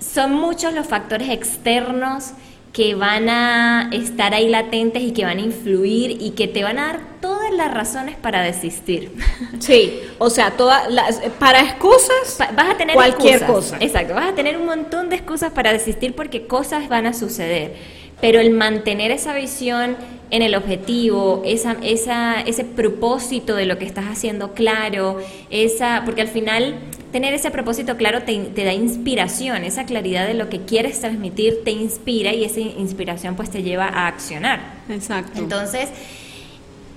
son 0.00 0.32
muchos 0.32 0.72
los 0.72 0.86
factores 0.86 1.28
externos 1.28 2.32
que 2.72 2.94
van 2.94 3.28
a 3.28 3.90
estar 3.92 4.32
ahí 4.34 4.48
latentes 4.48 5.02
y 5.02 5.12
que 5.12 5.24
van 5.24 5.38
a 5.38 5.40
influir 5.40 6.16
y 6.20 6.30
que 6.30 6.48
te 6.48 6.62
van 6.62 6.78
a 6.78 6.86
dar 6.86 7.00
todas 7.20 7.52
las 7.52 7.72
razones 7.72 8.16
para 8.16 8.42
desistir. 8.42 9.12
Sí, 9.58 10.00
o 10.18 10.30
sea, 10.30 10.52
todas 10.52 10.90
las, 10.90 11.20
para 11.38 11.60
excusas, 11.60 12.38
vas 12.54 12.70
a 12.70 12.76
tener 12.76 12.94
cualquier 12.94 13.44
cosa. 13.44 13.76
Exacto, 13.80 14.14
vas 14.14 14.30
a 14.30 14.34
tener 14.34 14.56
un 14.56 14.66
montón 14.66 15.10
de 15.10 15.16
excusas 15.16 15.52
para 15.52 15.72
desistir 15.72 16.14
porque 16.14 16.46
cosas 16.46 16.88
van 16.88 17.06
a 17.06 17.12
suceder 17.12 17.97
pero 18.20 18.40
el 18.40 18.50
mantener 18.50 19.10
esa 19.10 19.34
visión 19.34 19.96
en 20.30 20.42
el 20.42 20.54
objetivo, 20.54 21.42
esa, 21.44 21.76
esa, 21.82 22.40
ese 22.40 22.64
propósito 22.64 23.54
de 23.54 23.66
lo 23.66 23.78
que 23.78 23.86
estás 23.86 24.06
haciendo 24.06 24.52
claro, 24.52 25.18
esa, 25.50 26.02
porque 26.04 26.20
al 26.20 26.28
final 26.28 26.74
tener 27.12 27.32
ese 27.32 27.50
propósito 27.50 27.96
claro 27.96 28.22
te, 28.22 28.36
te, 28.38 28.64
da 28.64 28.74
inspiración, 28.74 29.64
esa 29.64 29.86
claridad 29.86 30.26
de 30.26 30.34
lo 30.34 30.50
que 30.50 30.60
quieres 30.62 31.00
transmitir 31.00 31.64
te 31.64 31.70
inspira 31.70 32.34
y 32.34 32.44
esa 32.44 32.60
inspiración 32.60 33.36
pues 33.36 33.50
te 33.50 33.62
lleva 33.62 33.86
a 33.86 34.06
accionar. 34.06 34.60
Exacto. 34.90 35.38
Entonces, 35.38 35.88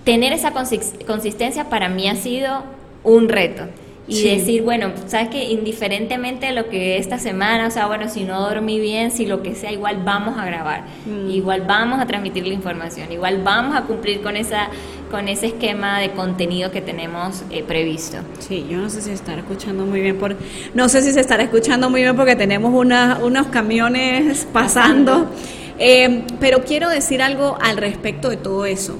tener 0.03 0.33
esa 0.33 0.51
consistencia 0.51 1.69
para 1.69 1.87
mí 1.87 2.09
ha 2.09 2.15
sido 2.15 2.63
un 3.03 3.29
reto 3.29 3.63
y 4.07 4.23
decir, 4.23 4.63
bueno, 4.63 4.91
sabes 5.07 5.29
que 5.29 5.45
indiferentemente 5.45 6.47
de 6.47 6.51
lo 6.53 6.67
que 6.69 6.97
esta 6.97 7.17
semana, 7.17 7.67
o 7.67 7.71
sea, 7.71 7.87
bueno, 7.87 8.09
si 8.09 8.23
no 8.23 8.41
dormí 8.41 8.79
bien, 8.79 9.11
si 9.11 9.25
lo 9.25 9.41
que 9.41 9.55
sea, 9.55 9.71
igual 9.71 10.01
vamos 10.03 10.37
a 10.37 10.45
grabar, 10.45 10.83
mm. 11.05 11.29
igual 11.29 11.63
vamos 11.67 11.99
a 12.01 12.05
transmitir 12.05 12.45
la 12.45 12.53
información, 12.53 13.11
igual 13.11 13.41
vamos 13.43 13.75
a 13.75 13.83
cumplir 13.83 14.21
con 14.21 14.35
esa 14.35 14.69
con 15.09 15.27
ese 15.27 15.47
esquema 15.47 15.99
de 15.99 16.11
contenido 16.11 16.71
que 16.71 16.79
tenemos 16.79 17.43
eh, 17.51 17.63
previsto. 17.63 18.19
Sí, 18.39 18.65
yo 18.69 18.77
no 18.77 18.89
sé 18.89 19.01
si 19.01 19.09
se 19.09 19.13
estará 19.13 19.41
escuchando 19.41 19.85
muy 19.85 19.99
bien, 19.99 20.17
por, 20.17 20.37
no 20.73 20.87
sé 20.87 21.01
si 21.01 21.11
se 21.11 21.19
estará 21.19 21.43
escuchando 21.43 21.89
muy 21.89 22.01
bien 22.01 22.15
porque 22.15 22.37
tenemos 22.37 22.73
una, 22.73 23.19
unos 23.21 23.47
camiones 23.47 24.47
pasando, 24.53 25.29
eh, 25.77 26.23
pero 26.39 26.63
quiero 26.63 26.89
decir 26.89 27.21
algo 27.21 27.57
al 27.61 27.75
respecto 27.75 28.29
de 28.29 28.37
todo 28.37 28.65
eso. 28.65 28.97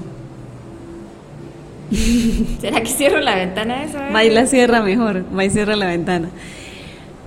¿Será 2.60 2.80
que 2.80 2.88
cierro 2.88 3.20
la 3.20 3.34
ventana 3.34 3.84
esa 3.84 4.24
y 4.24 4.30
la 4.30 4.46
cierra 4.46 4.80
mejor, 4.82 5.24
va 5.36 5.44
y 5.44 5.50
cierra 5.50 5.76
la 5.76 5.86
ventana. 5.86 6.28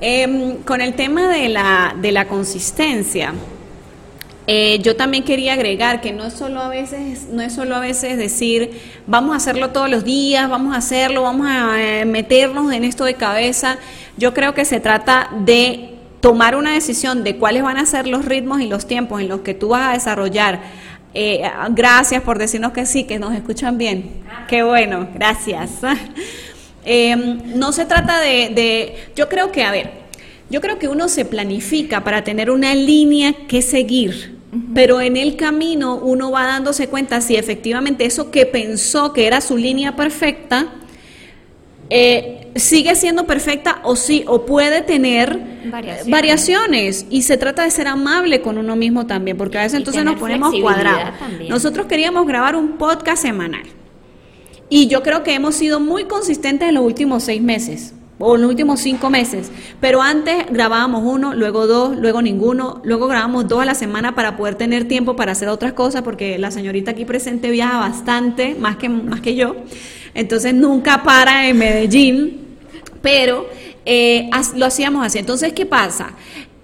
Em, 0.01 0.58
con 0.58 0.82
el 0.82 0.93
tema 0.93 1.30
de 1.30 1.49
la, 1.49 1.95
de 1.99 2.12
la 2.12 2.28
consistencia, 2.28 3.34
eh, 4.47 4.80
yo 4.84 4.95
también 4.95 5.23
quería 5.23 5.54
agregar 5.54 6.01
que 6.01 6.12
no 6.12 6.25
es 6.25 6.34
solo 6.34 6.62
a 6.62 6.69
veces, 6.69 7.28
no 7.32 7.41
es 7.41 7.54
solo 7.54 7.75
a 7.75 7.80
veces 7.80 8.17
decir 8.17 8.80
vamos 9.08 9.34
a 9.34 9.38
hacerlo 9.38 9.71
todos 9.71 9.89
los 9.89 10.04
días, 10.04 10.49
vamos 10.49 10.75
a 10.75 10.78
hacerlo, 10.78 11.23
vamos 11.23 11.47
a 11.49 11.82
eh, 11.82 12.06
meternos 12.06 12.71
en 12.71 12.84
esto 12.84 13.06
de 13.06 13.15
cabeza. 13.15 13.78
Yo 14.17 14.34
creo 14.34 14.54
que 14.54 14.65
se 14.65 14.80
trata 14.80 15.30
de 15.39 15.95
tomar 16.19 16.56
una 16.56 16.73
decisión 16.73 17.23
de 17.23 17.38
cuáles 17.38 17.63
van 17.63 17.78
a 17.78 17.86
ser 17.86 18.08
los 18.08 18.25
ritmos 18.25 18.62
y 18.62 18.67
los 18.67 18.88
tiempos 18.88 19.21
en 19.21 19.30
los 19.30 19.41
que 19.41 19.54
tú 19.54 19.69
vas 19.69 19.89
a 19.89 19.93
desarrollar 19.93 20.60
Eh, 21.17 21.41
gracias 21.69 22.21
por 22.23 22.38
decirnos 22.38 22.73
que 22.73 22.86
sí, 22.86 23.06
que 23.06 23.17
nos 23.17 23.34
escuchan 23.34 23.78
bien. 23.78 24.21
Qué 24.49 24.63
bueno, 24.63 25.08
gracias. 25.13 25.71
Em, 26.88 27.58
no 27.58 27.71
se 27.71 27.86
trata 27.86 28.19
de, 28.19 28.51
de, 28.54 28.95
yo 29.15 29.28
creo 29.28 29.51
que, 29.51 29.63
a 29.63 29.71
ver, 29.71 29.89
yo 30.51 30.62
creo 30.62 30.78
que 30.78 30.88
uno 30.88 31.10
se 31.10 31.25
planifica 31.25 32.04
para 32.04 32.23
tener 32.23 32.51
una 32.51 32.75
línea 32.75 33.34
que 33.47 33.63
seguir. 33.63 34.38
Pero 34.75 35.01
en 35.01 35.17
el 35.17 35.36
camino 35.36 35.95
uno 35.95 36.30
va 36.30 36.45
dándose 36.45 36.88
cuenta 36.88 37.21
si 37.21 37.38
efectivamente 37.38 38.06
eso 38.06 38.30
que 38.30 38.45
pensó 38.45 39.13
que 39.13 39.25
era 39.25 39.41
su 39.41 39.58
línea 39.58 39.95
perfecta, 39.95 40.67
eh, 41.89 42.44
sigue 42.55 42.95
siendo 42.95 43.25
perfecta 43.27 43.79
o 43.83 43.95
sí, 43.95 44.23
o 44.27 44.45
puede 44.45 44.81
tener 44.81 45.39
variaciones. 46.07 47.05
Y 47.09 47.23
se 47.23 47.37
trata 47.37 47.63
de 47.63 47.71
ser 47.71 47.87
amable 47.87 48.41
con 48.41 48.57
uno 48.57 48.75
mismo 48.75 49.05
también, 49.05 49.37
porque 49.37 49.57
a 49.57 49.63
veces 49.63 49.79
entonces 49.79 50.03
nos 50.03 50.15
ponemos 50.15 50.53
cuadrados. 50.61 51.13
Nosotros 51.49 51.85
queríamos 51.87 52.25
grabar 52.25 52.55
un 52.55 52.77
podcast 52.77 53.21
semanal. 53.21 53.63
Y 54.69 54.87
yo 54.87 55.03
creo 55.03 55.23
que 55.23 55.33
hemos 55.33 55.55
sido 55.55 55.79
muy 55.79 56.05
consistentes 56.05 56.69
en 56.69 56.75
los 56.75 56.83
últimos 56.83 57.23
seis 57.23 57.41
meses 57.41 57.93
o 58.17 58.35
en 58.35 58.41
los 58.41 58.49
últimos 58.49 58.79
cinco 58.79 59.09
meses. 59.09 59.51
Pero 59.79 60.01
antes 60.01 60.45
grabábamos 60.49 61.03
uno, 61.03 61.35
luego 61.35 61.67
dos, 61.67 61.95
luego 61.97 62.21
ninguno, 62.21 62.81
luego 62.83 63.07
grabamos 63.07 63.47
dos 63.47 63.61
a 63.61 63.65
la 63.65 63.75
semana 63.75 64.15
para 64.15 64.37
poder 64.37 64.55
tener 64.55 64.87
tiempo 64.87 65.15
para 65.15 65.33
hacer 65.33 65.49
otras 65.49 65.73
cosas, 65.73 66.01
porque 66.01 66.39
la 66.39 66.49
señorita 66.49 66.91
aquí 66.91 67.05
presente 67.05 67.51
viaja 67.51 67.77
bastante, 67.77 68.55
más 68.55 68.77
que, 68.77 68.89
más 68.89 69.21
que 69.21 69.35
yo. 69.35 69.55
Entonces 70.13 70.53
nunca 70.53 71.03
para 71.03 71.47
en 71.47 71.57
Medellín, 71.57 72.44
pero 73.05 73.47
eh, 73.85 74.31
lo 74.55 74.65
hacíamos 74.65 75.05
así. 75.05 75.19
Entonces, 75.19 75.53
¿qué 75.53 75.67
pasa? 75.67 76.15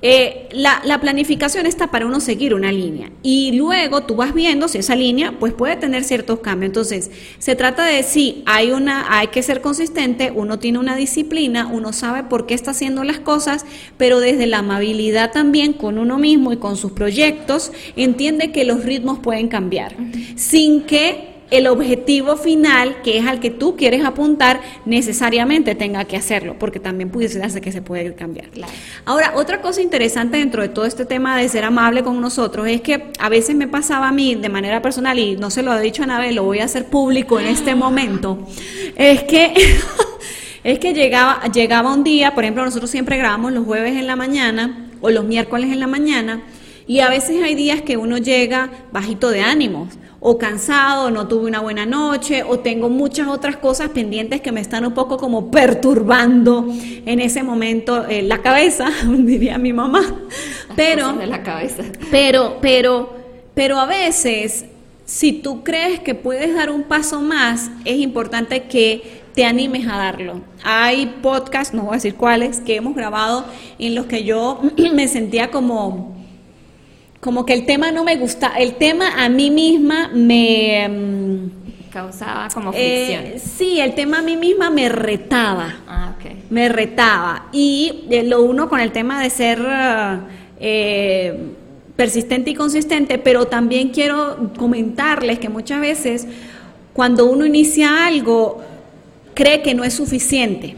Eh, 0.01 0.49
la, 0.54 0.82
la, 0.84 0.99
planificación 0.99 1.67
está 1.67 1.91
para 1.91 2.08
uno 2.08 2.19
seguir 2.19 2.56
una 2.56 2.71
línea 2.71 3.12
y 3.21 3.51
luego 3.51 4.01
tú 4.01 4.15
vas 4.15 4.34
viendo 4.34 4.67
si 4.67 4.80
esa 4.80 4.95
línea 4.95 5.36
pues 5.39 5.54
puede 5.54 5.75
tener 5.75 6.04
ciertos 6.04 6.39
cambios. 6.39 6.69
Entonces, 6.69 7.12
se 7.38 7.56
trata 7.56 7.86
de 7.86 8.01
si 8.01 8.41
hay 8.47 8.71
una, 8.71 9.19
hay 9.19 9.27
que 9.27 9.43
ser 9.43 9.62
consistente, 9.62 10.32
uno 10.34 10.58
tiene 10.58 10.80
una 10.80 10.95
disciplina, 10.95 11.67
uno 11.67 11.93
sabe 11.93 12.23
por 12.23 12.47
qué 12.47 12.56
está 12.56 12.71
haciendo 12.71 13.04
las 13.04 13.19
cosas, 13.19 13.63
pero 13.97 14.19
desde 14.19 14.47
la 14.47 14.58
amabilidad 14.58 15.32
también 15.32 15.73
con 15.73 15.99
uno 15.99 16.17
mismo 16.17 16.51
y 16.51 16.58
con 16.58 16.75
sus 16.75 16.93
proyectos, 16.93 17.71
entiende 17.95 18.51
que 18.51 18.65
los 18.65 18.84
ritmos 18.84 19.19
pueden 19.19 19.47
cambiar, 19.47 19.95
sin 20.36 20.82
que 20.82 21.31
el 21.52 21.68
objetivo 21.68 22.38
final, 22.38 23.02
que 23.04 23.18
es 23.18 23.28
al 23.28 23.42
que 23.42 23.52
tú 23.52 23.76
quieres 23.76 24.04
apuntar, 24.06 24.62
necesariamente 24.86 25.76
tenga 25.76 26.06
que 26.06 26.16
hacerlo, 26.16 26.56
porque 26.58 26.80
también 26.80 27.10
pudiese 27.10 27.40
darse 27.40 27.60
que 27.60 27.74
se 27.74 27.82
puede 27.82 28.16
cambiar. 28.16 28.48
Ahora, 29.04 29.34
otra 29.36 29.62
cosa 29.62 29.82
interesante 29.82 30.38
dentro 30.38 30.62
de 30.62 30.70
todo 30.70 30.86
este 30.86 31.06
tema 31.06 31.38
de 31.38 31.50
ser 31.50 31.66
amable 31.66 32.04
con 32.04 32.20
nosotros 32.22 32.68
es 32.68 32.82
que 32.82 33.12
a 33.20 33.28
veces 33.28 33.56
me 33.56 33.68
pasaba 33.68 34.08
a 34.08 34.12
mí 34.14 34.36
de 34.36 34.48
manera 34.48 34.82
personal, 34.82 35.20
y 35.20 35.36
no 35.36 35.52
se 35.52 35.62
lo 35.62 35.78
he 35.78 35.82
dicho 35.82 36.04
a 36.04 36.06
Anabel, 36.06 36.36
lo 36.36 36.44
voy 36.44 36.60
a 36.60 36.66
hacer 36.66 36.86
público 36.86 37.40
en 37.40 37.48
este 37.48 37.76
momento, 37.76 38.48
es 38.96 39.24
que... 39.24 39.54
es 40.64 40.78
que 40.78 40.94
llegaba, 40.94 41.42
llegaba 41.52 41.92
un 41.92 42.04
día, 42.04 42.36
por 42.36 42.44
ejemplo, 42.44 42.64
nosotros 42.64 42.90
siempre 42.90 43.18
grabamos 43.18 43.52
los 43.52 43.66
jueves 43.66 43.96
en 43.96 44.06
la 44.06 44.16
mañana 44.16 44.90
o 45.02 45.10
los 45.10 45.26
miércoles 45.26 45.72
en 45.72 45.80
la 45.80 45.88
mañana, 45.88 46.44
y 46.88 47.00
a 47.00 47.10
veces 47.10 47.42
hay 47.44 47.56
días 47.56 47.82
que 47.82 47.98
uno 47.98 48.18
llega 48.18 48.70
bajito 48.92 49.32
de 49.32 49.42
ánimos 49.42 49.98
o 50.23 50.38
cansado, 50.38 51.10
no 51.10 51.27
tuve 51.27 51.47
una 51.47 51.62
buena 51.62 51.88
noche, 51.88 52.43
o 52.43 52.60
tengo 52.60 52.89
muchas 52.89 53.27
otras 53.27 53.57
cosas 53.57 53.89
pendientes 53.89 54.39
que 54.39 54.51
me 54.51 54.62
están 54.62 54.86
un 54.86 54.93
poco 54.93 55.17
como 55.17 55.49
perturbando 55.49 56.67
en 56.69 57.19
ese 57.19 57.41
momento 57.41 58.07
eh, 58.07 58.21
la 58.21 58.38
cabeza, 58.38 58.89
diría 59.17 59.57
mi 59.57 59.73
mamá. 59.73 60.03
pero, 60.75 61.13
la 61.25 61.41
cabeza. 61.41 61.84
pero, 62.12 62.60
pero, 62.62 63.15
pero 63.55 63.79
a 63.79 63.88
veces, 63.88 64.65
si 65.05 65.34
tú 65.34 65.63
crees 65.63 65.99
que 66.01 66.13
puedes 66.13 66.53
dar 66.53 66.69
un 66.69 66.84
paso 66.84 67.19
más, 67.19 67.71
es 67.84 67.97
importante 67.97 68.65
que 68.65 69.21
te 69.34 69.43
animes 69.43 69.88
a 69.88 69.97
darlo. 69.97 70.41
Hay 70.63 71.15
podcasts, 71.23 71.73
no 71.73 71.84
voy 71.84 71.93
a 71.93 71.95
decir 71.95 72.13
cuáles, 72.13 72.60
que 72.60 72.75
hemos 72.75 72.95
grabado 72.95 73.43
en 73.79 73.95
los 73.95 74.05
que 74.05 74.23
yo 74.23 74.62
me 74.93 75.07
sentía 75.07 75.49
como 75.49 76.20
como 77.21 77.45
que 77.45 77.53
el 77.53 77.65
tema 77.65 77.91
no 77.91 78.03
me 78.03 78.17
gusta, 78.17 78.53
el 78.57 78.75
tema 78.75 79.23
a 79.23 79.29
mí 79.29 79.51
misma 79.51 80.10
me... 80.13 80.89
Mm, 80.89 81.62
Causaba 81.91 82.47
como 82.53 82.71
fricción. 82.71 83.25
Eh, 83.25 83.39
sí, 83.39 83.79
el 83.79 83.93
tema 83.93 84.19
a 84.19 84.21
mí 84.21 84.38
misma 84.38 84.69
me 84.69 84.88
retaba. 84.89 85.75
Ah, 85.88 86.15
okay. 86.17 86.41
Me 86.49 86.69
retaba. 86.69 87.49
Y 87.51 88.05
eh, 88.10 88.23
lo 88.23 88.43
uno 88.43 88.69
con 88.69 88.79
el 88.79 88.93
tema 88.93 89.21
de 89.21 89.29
ser 89.29 89.60
eh, 90.60 91.38
persistente 91.97 92.51
y 92.51 92.55
consistente, 92.55 93.17
pero 93.17 93.45
también 93.47 93.89
quiero 93.89 94.51
comentarles 94.57 95.38
que 95.39 95.49
muchas 95.49 95.81
veces 95.81 96.27
cuando 96.93 97.25
uno 97.25 97.45
inicia 97.45 98.07
algo, 98.07 98.62
cree 99.34 99.62
que 99.62 99.75
no 99.75 99.84
es 99.84 99.93
suficiente 99.93 100.75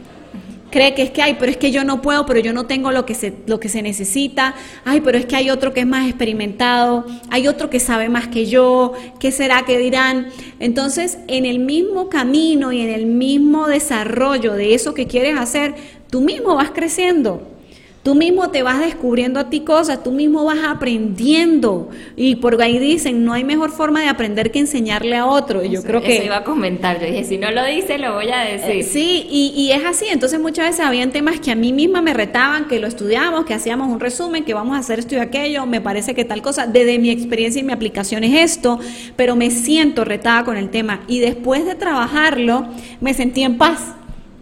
cree 0.74 0.96
que 0.96 1.04
es 1.04 1.12
que, 1.12 1.22
ay, 1.22 1.38
pero 1.40 1.52
es 1.52 1.58
que 1.58 1.70
yo 1.70 1.84
no 1.84 2.02
puedo, 2.02 2.26
pero 2.26 2.40
yo 2.40 2.52
no 2.52 2.66
tengo 2.66 2.92
lo 2.92 3.06
que, 3.06 3.14
se, 3.14 3.32
lo 3.46 3.60
que 3.60 3.70
se 3.70 3.84
necesita, 3.84 4.56
ay, 4.84 5.02
pero 5.02 5.20
es 5.20 5.28
que 5.28 5.36
hay 5.36 5.52
otro 5.52 5.72
que 5.72 5.82
es 5.82 5.86
más 5.86 6.10
experimentado, 6.10 7.06
hay 7.30 7.48
otro 7.48 7.70
que 7.70 7.80
sabe 7.80 8.10
más 8.10 8.28
que 8.28 8.48
yo, 8.48 8.94
¿qué 9.20 9.32
será 9.32 9.66
que 9.66 9.78
dirán? 9.78 10.30
Entonces, 10.60 11.20
en 11.28 11.46
el 11.46 11.60
mismo 11.60 12.10
camino 12.10 12.72
y 12.72 12.82
en 12.82 12.90
el 12.90 13.06
mismo 13.06 13.68
desarrollo 13.68 14.54
de 14.54 14.74
eso 14.74 14.96
que 14.96 15.06
quieres 15.06 15.40
hacer, 15.40 15.76
tú 16.10 16.22
mismo 16.22 16.56
vas 16.56 16.72
creciendo. 16.72 17.53
Tú 18.04 18.16
mismo 18.16 18.50
te 18.50 18.64
vas 18.64 18.82
descubriendo 18.82 19.40
a 19.40 19.50
ti 19.50 19.62
cosas, 19.62 20.04
tú 20.04 20.12
mismo 20.12 20.44
vas 20.44 20.60
aprendiendo. 20.68 21.90
Y 22.18 22.36
por 22.36 22.62
ahí 22.62 22.78
dicen, 22.78 23.24
no 23.24 23.32
hay 23.32 23.46
mejor 23.46 23.72
forma 23.72 24.02
de 24.02 24.10
aprender 24.10 24.52
que 24.52 24.60
enseñarle 24.60 25.16
a 25.16 25.26
otro. 25.26 25.64
Y 25.64 25.70
yo 25.70 25.82
creo 25.82 26.02
que... 26.02 26.18
Eso 26.18 26.26
iba 26.26 26.38
a 26.38 26.44
comentar, 26.44 27.00
yo 27.00 27.06
dije, 27.06 27.24
si 27.24 27.38
no 27.38 27.50
lo 27.52 27.64
dice, 27.66 27.98
lo 27.98 28.14
voy 28.16 28.30
a 28.30 28.40
decir. 28.40 28.72
Eh, 28.72 28.84
sí, 28.84 29.26
y, 29.30 29.54
y, 29.56 29.72
es 29.72 29.86
así. 29.86 30.08
Entonces 30.12 30.42
muchas 30.42 30.68
veces 30.68 30.86
habían 30.86 31.12
temas 31.12 31.40
que 31.40 31.50
a 31.52 31.56
mí 31.56 31.72
misma 31.72 32.02
me 32.02 32.14
retaban, 32.14 32.68
que 32.68 32.78
lo 32.78 32.88
estudiamos, 32.88 33.46
que 33.46 33.54
hacíamos 33.54 33.88
un 33.88 34.02
resumen, 34.02 34.44
que 34.44 34.54
vamos 34.54 34.76
a 34.76 34.80
hacer 34.80 35.00
esto 35.00 35.16
y 35.16 35.20
aquello, 35.20 35.66
me 35.66 35.80
parece 35.80 36.14
que 36.14 36.26
tal 36.26 36.42
cosa. 36.42 36.68
Desde 36.68 37.00
mi 37.00 37.10
experiencia 37.10 37.62
y 37.62 37.64
mi 37.64 37.72
aplicación 37.72 38.26
es 38.26 38.52
esto, 38.52 38.82
pero 39.16 39.38
me 39.38 39.50
siento 39.50 40.04
retada 40.04 40.44
con 40.44 40.58
el 40.58 40.72
tema. 40.72 41.06
Y 41.08 41.20
después 41.20 41.66
de 41.66 41.76
trabajarlo, 41.76 42.68
me 43.00 43.14
sentí 43.14 43.44
en 43.44 43.58
paz 43.58 43.80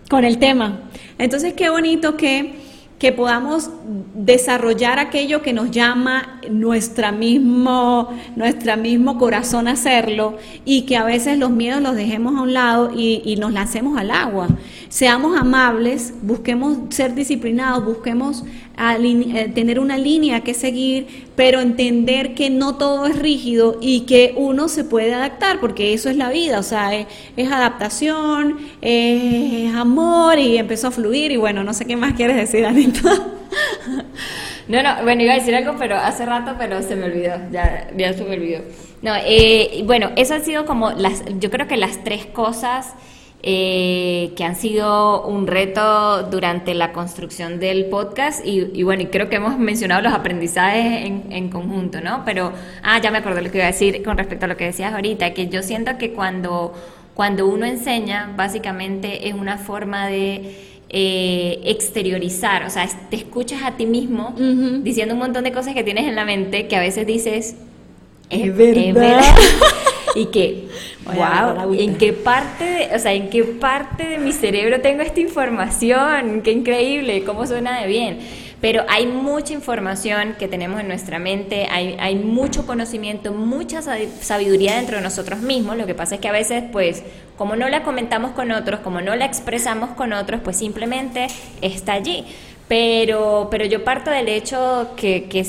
con 0.10 0.26
el 0.26 0.40
tema. 0.40 0.80
Entonces, 1.20 1.54
qué 1.54 1.70
bonito 1.70 2.18
que 2.18 2.61
que 3.02 3.12
podamos 3.12 3.72
desarrollar 4.14 5.00
aquello 5.00 5.42
que 5.42 5.54
nos 5.54 5.72
llama 5.72 6.40
nuestra 6.52 7.12
mismo, 7.12 8.10
nuestra 8.36 8.76
mismo 8.76 9.18
corazón 9.18 9.68
a 9.68 9.72
hacerlo 9.72 10.38
y 10.66 10.84
que 10.84 10.98
a 10.98 11.04
veces 11.04 11.40
los 11.40 11.50
miedos 11.50 11.82
los 11.82 11.96
dejemos 11.96 12.38
a 12.38 12.42
un 12.44 12.54
lado 12.54 12.92
y, 12.96 13.24
y 13.26 13.38
nos 13.38 13.54
lancemos 13.54 13.98
al 13.98 14.12
agua. 14.12 14.50
Seamos 14.92 15.40
amables, 15.40 16.14
busquemos 16.22 16.94
ser 16.94 17.16
disciplinados, 17.16 17.86
busquemos 17.86 18.44
eh, 18.78 19.50
tener 19.56 19.80
una 19.80 19.98
línea 19.98 20.42
que 20.42 20.54
seguir, 20.54 21.30
pero 21.38 21.62
entender 21.62 22.36
que 22.36 22.50
no 22.50 22.76
todo 22.76 23.06
es 23.06 23.18
rígido 23.18 23.78
y 23.80 24.02
que 24.02 24.34
uno 24.36 24.68
se 24.68 24.84
puede 24.84 25.14
adaptar, 25.14 25.62
porque 25.62 25.94
eso 25.94 26.10
es 26.10 26.18
la 26.18 26.30
vida, 26.30 26.60
o 26.60 26.64
sea, 26.64 26.94
es, 26.94 27.08
adaptación, 27.50 28.58
es, 28.82 29.74
amor 29.74 30.38
y 30.38 30.58
empezó 30.58 30.90
a 30.90 30.92
fluir 30.92 31.32
y 31.32 31.38
bueno, 31.38 31.64
no 31.64 31.74
sé 31.74 31.86
qué 31.86 31.96
más 31.96 32.12
quieres 32.16 32.36
decir, 32.36 32.66
Anita. 32.66 33.02
No, 34.68 34.82
no, 34.84 35.04
bueno, 35.04 35.24
iba 35.24 35.34
a 35.34 35.38
decir 35.38 35.54
algo, 35.54 35.76
pero 35.78 35.98
hace 35.98 36.26
rato, 36.26 36.56
pero 36.58 36.82
se 36.82 36.96
me 36.96 37.06
olvidó, 37.06 37.34
ya, 37.52 37.90
ya 37.98 38.14
se 38.14 38.24
me 38.24 38.36
olvidó. 38.36 38.62
No, 39.02 39.14
eh, 39.18 39.84
bueno, 39.86 40.12
eso 40.16 40.36
ha 40.36 40.40
sido 40.40 40.66
como 40.66 40.92
las, 40.92 41.24
yo 41.40 41.52
creo 41.52 41.68
que 41.68 41.76
las 41.76 42.06
tres 42.06 42.26
cosas 42.28 42.94
eh, 43.44 44.34
que 44.36 44.44
han 44.44 44.56
sido 44.56 45.26
un 45.26 45.48
reto 45.48 46.24
durante 46.30 46.76
la 46.76 46.94
construcción 46.94 47.60
del 47.60 47.86
podcast 47.86 48.46
y, 48.46 48.84
bueno, 48.84 49.02
y 49.02 49.06
creo 49.08 49.30
que 49.30 49.38
hemos 49.38 49.58
mencionado 49.58 50.04
los 50.04 50.14
aprendizajes 50.14 51.06
en, 51.06 51.50
conjunto, 51.50 52.02
¿no? 52.02 52.22
Pero, 52.24 52.54
ah, 52.84 53.02
ya 53.02 53.10
me 53.10 53.18
acordé 53.18 53.42
lo 53.42 53.50
que 53.50 53.58
iba 53.58 53.66
a 53.66 53.72
decir 53.72 54.04
con 54.04 54.18
respecto 54.18 54.46
a 54.46 54.48
lo 54.48 54.58
que 54.58 54.66
decías 54.66 54.94
ahorita, 54.94 55.34
que 55.34 55.48
yo 55.48 55.64
siento 55.64 55.98
que 55.98 56.12
cuando, 56.12 56.74
cuando 57.16 57.48
uno 57.48 57.66
enseña, 57.66 58.32
básicamente 58.38 59.28
es 59.28 59.34
una 59.34 59.58
forma 59.58 60.08
de... 60.08 60.68
Eh, 60.94 61.62
exteriorizar, 61.64 62.66
o 62.66 62.70
sea, 62.70 62.86
te 63.10 63.16
escuchas 63.16 63.64
a 63.64 63.78
ti 63.78 63.86
mismo 63.86 64.36
diciendo 64.84 65.14
un 65.14 65.22
montón 65.22 65.46
de 65.46 65.54
cosas 65.54 65.74
que 65.74 65.86
tienes 65.86 66.06
en 66.06 66.16
la 66.16 66.26
mente 66.26 66.68
que 66.68 66.76
a 66.76 66.82
veces 66.82 67.08
dices, 67.08 67.56
es, 68.30 68.58
verdad. 68.58 69.22
y 70.16 70.26
que, 70.28 70.68
wow, 71.06 71.74
¿en 71.74 71.96
qué 71.96 72.14
parte, 72.14 72.64
de, 72.64 72.96
o 72.96 73.00
sea, 73.00 73.14
en 73.14 73.30
qué 73.30 73.44
parte 73.44 74.06
de 74.06 74.18
mi 74.18 74.32
cerebro 74.32 74.82
tengo 74.82 75.02
esta 75.02 75.20
información? 75.20 76.42
Qué 76.42 76.52
increíble, 76.52 77.24
cómo 77.24 77.46
suena 77.46 77.82
de 77.82 77.88
bien. 77.88 78.20
Pero 78.62 78.84
hay 78.88 79.08
mucha 79.08 79.54
información 79.54 80.36
que 80.38 80.48
tenemos 80.48 80.80
en 80.80 80.88
nuestra 80.88 81.18
mente, 81.18 81.68
hay, 81.72 81.98
hay 82.00 82.16
mucho 82.16 82.68
conocimiento, 82.68 83.34
mucha 83.34 83.82
sabiduría 83.82 84.76
dentro 84.76 84.98
de 84.98 85.04
nosotros 85.04 85.40
mismos. 85.40 85.78
Lo 85.78 85.88
que 85.88 85.96
pasa 85.96 86.16
es 86.16 86.22
que 86.22 86.28
a 86.28 86.32
veces, 86.32 86.66
pues, 86.72 87.02
como 87.40 87.56
no 87.56 87.70
la 87.70 87.82
comentamos 87.82 88.32
con 88.32 88.52
otros, 88.52 88.82
como 88.82 89.02
no 89.02 89.16
la 89.16 89.26
expresamos 89.26 89.90
con 89.92 90.14
otros, 90.14 90.42
pues 90.44 90.58
simplemente 90.58 91.26
está 91.62 91.94
allí. 91.94 92.24
Pero, 92.68 93.48
pero 93.50 93.66
yo 93.66 93.84
parto 93.84 94.12
del 94.12 94.30
hecho 94.30 94.92
que, 94.96 95.24
que 95.24 95.44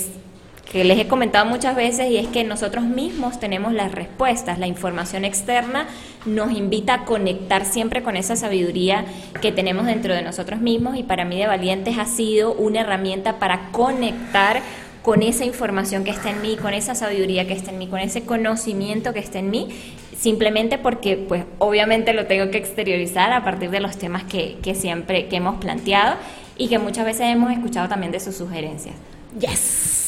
que 0.72 0.84
les 0.84 0.98
he 0.98 1.06
comentado 1.06 1.44
muchas 1.44 1.76
veces 1.76 2.10
y 2.10 2.16
es 2.16 2.26
que 2.28 2.44
nosotros 2.44 2.84
mismos 2.84 3.38
tenemos 3.38 3.74
las 3.74 3.92
respuestas, 3.92 4.58
la 4.58 4.66
información 4.66 5.26
externa 5.26 5.86
nos 6.24 6.50
invita 6.52 6.94
a 6.94 7.04
conectar 7.04 7.66
siempre 7.66 8.02
con 8.02 8.16
esa 8.16 8.36
sabiduría 8.36 9.04
que 9.42 9.52
tenemos 9.52 9.84
dentro 9.84 10.14
de 10.14 10.22
nosotros 10.22 10.60
mismos 10.60 10.96
y 10.96 11.02
para 11.02 11.26
mí 11.26 11.38
de 11.38 11.46
Valientes 11.46 11.98
ha 11.98 12.06
sido 12.06 12.54
una 12.54 12.80
herramienta 12.80 13.38
para 13.38 13.70
conectar 13.70 14.62
con 15.02 15.22
esa 15.22 15.44
información 15.44 16.04
que 16.04 16.10
está 16.10 16.30
en 16.30 16.40
mí, 16.40 16.56
con 16.56 16.72
esa 16.72 16.94
sabiduría 16.94 17.46
que 17.46 17.52
está 17.52 17.70
en 17.70 17.78
mí, 17.78 17.88
con 17.88 17.98
ese 17.98 18.22
conocimiento 18.22 19.12
que 19.12 19.18
está 19.18 19.40
en 19.40 19.50
mí, 19.50 19.68
simplemente 20.16 20.78
porque 20.78 21.16
pues 21.16 21.44
obviamente 21.58 22.14
lo 22.14 22.26
tengo 22.26 22.50
que 22.50 22.58
exteriorizar 22.58 23.32
a 23.32 23.44
partir 23.44 23.70
de 23.70 23.80
los 23.80 23.98
temas 23.98 24.24
que, 24.24 24.56
que 24.62 24.74
siempre 24.74 25.26
que 25.26 25.36
hemos 25.36 25.56
planteado 25.56 26.16
y 26.56 26.68
que 26.68 26.78
muchas 26.78 27.04
veces 27.04 27.26
hemos 27.26 27.52
escuchado 27.52 27.88
también 27.88 28.12
de 28.12 28.20
sus 28.20 28.36
sugerencias. 28.36 28.94
Yes. 29.38 30.01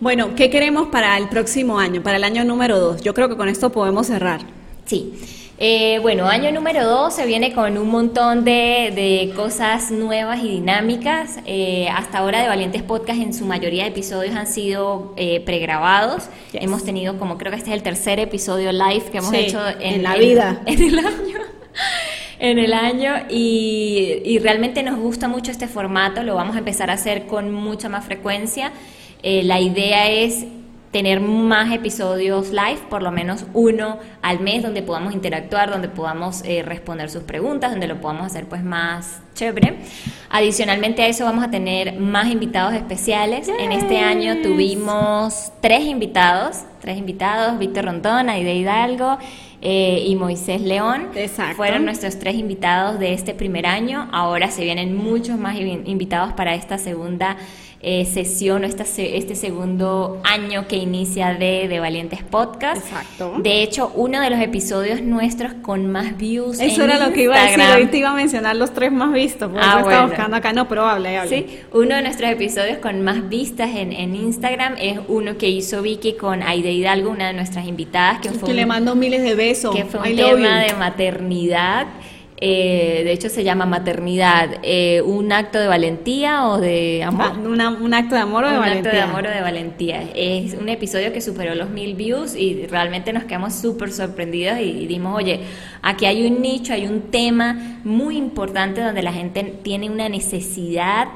Bueno, 0.00 0.34
¿qué 0.34 0.50
queremos 0.50 0.88
para 0.88 1.16
el 1.16 1.28
próximo 1.28 1.78
año, 1.78 2.02
para 2.02 2.16
el 2.16 2.24
año 2.24 2.44
número 2.44 2.78
2? 2.78 3.02
Yo 3.02 3.14
creo 3.14 3.28
que 3.28 3.36
con 3.36 3.48
esto 3.48 3.70
podemos 3.70 4.08
cerrar. 4.08 4.40
Sí. 4.86 5.14
Eh, 5.56 6.00
bueno, 6.02 6.26
año 6.26 6.50
número 6.50 6.84
2 6.84 7.14
se 7.14 7.26
viene 7.26 7.52
con 7.52 7.78
un 7.78 7.88
montón 7.88 8.44
de, 8.44 9.32
cosas 9.36 9.92
nuevas 9.92 10.42
y 10.42 10.48
dinámicas. 10.48 11.38
Eh, 11.46 11.88
hasta 11.94 12.18
ahora 12.18 12.42
de 12.42 12.48
Valientes 12.48 12.82
Podcast 12.82 13.20
en 13.20 13.32
su 13.32 13.46
mayoría 13.46 13.84
de 13.84 13.90
episodios 13.90 14.34
han 14.34 14.48
sido 14.48 15.14
eh, 15.16 15.40
pregrabados. 15.40 16.24
Hemos 16.52 16.84
tenido 16.84 17.16
como 17.16 17.38
creo 17.38 17.52
que 17.52 17.58
este 17.58 17.70
es 17.70 17.76
el 17.76 17.84
tercer 17.84 18.18
episodio 18.18 18.72
live 18.72 19.04
que 19.12 19.18
hemos 19.18 19.32
hecho 19.32 19.60
en, 19.80 20.02
la 20.02 20.16
vida. 20.16 20.60
En, 20.66 20.82
el 20.82 20.98
año. 20.98 21.38
en 22.40 22.58
el 22.58 22.72
año 22.72 23.12
y, 23.30 24.22
y 24.24 24.40
realmente 24.40 24.82
nos 24.82 24.98
gusta 24.98 25.28
mucho 25.28 25.52
este 25.52 25.68
formato, 25.68 26.24
lo 26.24 26.34
vamos 26.34 26.56
a 26.56 26.58
empezar 26.58 26.90
a 26.90 26.94
hacer 26.94 27.26
con 27.26 27.52
mucha 27.52 27.88
más 27.88 28.04
frecuencia. 28.04 28.72
Eh, 29.26 29.42
la 29.42 29.58
idea 29.58 30.10
es 30.10 30.44
tener 30.90 31.18
más 31.18 31.72
episodios 31.72 32.50
live, 32.50 32.78
por 32.90 33.02
lo 33.02 33.10
menos 33.10 33.46
uno 33.54 33.98
al 34.20 34.40
mes, 34.40 34.62
donde 34.62 34.82
podamos 34.82 35.14
interactuar, 35.14 35.70
donde 35.70 35.88
podamos 35.88 36.42
eh, 36.44 36.62
responder 36.62 37.08
sus 37.08 37.22
preguntas, 37.22 37.70
donde 37.70 37.86
lo 37.86 38.02
podamos 38.02 38.26
hacer 38.26 38.44
pues 38.44 38.62
más 38.62 39.22
chévere. 39.34 39.78
Adicionalmente 40.28 41.02
a 41.02 41.08
eso 41.08 41.24
vamos 41.24 41.42
a 41.42 41.50
tener 41.50 41.98
más 41.98 42.30
invitados 42.30 42.74
especiales. 42.74 43.48
En 43.58 43.72
este 43.72 43.98
año 43.98 44.42
tuvimos 44.42 45.50
tres 45.62 45.86
invitados, 45.86 46.58
tres 46.82 46.98
invitados, 46.98 47.58
Víctor 47.58 47.86
Rondón, 47.86 48.28
Aide 48.28 48.54
Hidalgo 48.54 49.16
eh, 49.62 50.04
y 50.06 50.14
Moisés 50.16 50.60
León. 50.60 51.08
Exacto. 51.14 51.56
Fueron 51.56 51.86
nuestros 51.86 52.18
tres 52.18 52.34
invitados 52.34 52.98
de 52.98 53.14
este 53.14 53.32
primer 53.32 53.64
año. 53.64 54.06
Ahora 54.12 54.50
se 54.50 54.62
vienen 54.62 54.94
muchos 54.94 55.38
más 55.38 55.58
invitados 55.58 56.34
para 56.34 56.54
esta 56.54 56.76
segunda 56.76 57.38
eh, 57.86 58.06
sesión 58.06 58.64
o 58.64 58.66
esta, 58.66 58.84
este 58.84 59.34
segundo 59.34 60.20
año 60.24 60.66
que 60.66 60.76
inicia 60.76 61.34
de, 61.34 61.68
de, 61.68 61.80
Valientes 61.80 62.22
Podcast. 62.22 62.82
Exacto. 62.82 63.34
De 63.38 63.62
hecho, 63.62 63.92
uno 63.94 64.20
de 64.22 64.30
los 64.30 64.40
episodios 64.40 65.02
nuestros 65.02 65.52
con 65.54 65.92
más 65.92 66.16
views. 66.16 66.60
Eso 66.60 66.84
era 66.84 66.98
lo 66.98 67.12
que 67.12 67.24
iba 67.24 67.36
a 67.36 67.44
decir. 67.44 67.62
Hoy 67.76 67.86
te 67.86 67.98
iba 67.98 68.10
a 68.10 68.14
mencionar 68.14 68.56
los 68.56 68.72
tres 68.72 68.90
más 68.90 69.12
vistos. 69.12 69.52
ah, 69.56 69.80
estaba 69.80 70.06
buscando 70.06 70.36
acá. 70.36 70.52
No, 70.54 70.66
pero 70.66 70.86
hable, 70.86 71.28
Sí, 71.28 71.60
uno 71.72 71.96
de 71.96 72.02
nuestros 72.02 72.30
episodios 72.30 72.78
con 72.78 73.02
más 73.02 73.28
vistas 73.28 73.70
en, 73.74 73.92
en 73.92 74.14
Instagram 74.14 74.76
es 74.80 74.98
uno 75.08 75.36
que 75.36 75.50
hizo 75.50 75.82
Vicky 75.82 76.14
con 76.14 76.42
Aide 76.42 76.72
Hidalgo, 76.72 77.10
una 77.10 77.28
de 77.28 77.34
nuestras 77.34 77.66
invitadas. 77.66 78.20
Que, 78.20 78.30
fue 78.30 78.54
le 78.54 78.64
mando 78.64 78.94
miles 78.94 79.22
de 79.22 79.34
besos. 79.34 79.74
Que 79.74 79.84
fue 79.84 80.00
un 80.00 80.16
tema 80.16 80.60
de 80.60 80.72
maternidad. 80.74 81.86
Eh, 82.36 83.02
de 83.04 83.12
hecho 83.12 83.28
se 83.28 83.44
llama 83.44 83.64
maternidad, 83.64 84.58
eh, 84.64 85.00
un 85.02 85.30
acto 85.30 85.58
de 85.58 85.68
valentía 85.68 86.48
o 86.48 86.60
de 86.60 87.04
amor. 87.04 87.26
Ah, 87.26 87.38
un 87.38 87.94
acto 87.94 88.16
de 88.16 88.20
amor 88.20 88.44
o 88.44 88.50
de 88.50 88.58
valentía. 88.58 88.80
Un 88.80 88.86
acto 88.86 88.96
de 88.96 89.02
amor 89.02 89.26
o 89.26 89.30
de 89.30 89.40
valentía. 89.40 90.02
Es 90.14 90.54
un 90.54 90.68
episodio 90.68 91.12
que 91.12 91.20
superó 91.20 91.54
los 91.54 91.70
mil 91.70 91.94
views 91.94 92.34
y 92.34 92.66
realmente 92.66 93.12
nos 93.12 93.24
quedamos 93.24 93.54
súper 93.54 93.92
sorprendidos 93.92 94.58
y, 94.58 94.86
dimos, 94.86 95.16
oye, 95.16 95.40
aquí 95.80 96.06
hay 96.06 96.26
un 96.26 96.42
nicho, 96.42 96.72
hay 96.72 96.86
un 96.86 97.02
tema 97.02 97.80
muy 97.84 98.16
importante 98.16 98.80
donde 98.80 99.02
la 99.02 99.12
gente 99.12 99.54
tiene 99.62 99.88
una 99.88 100.08
necesidad 100.08 101.08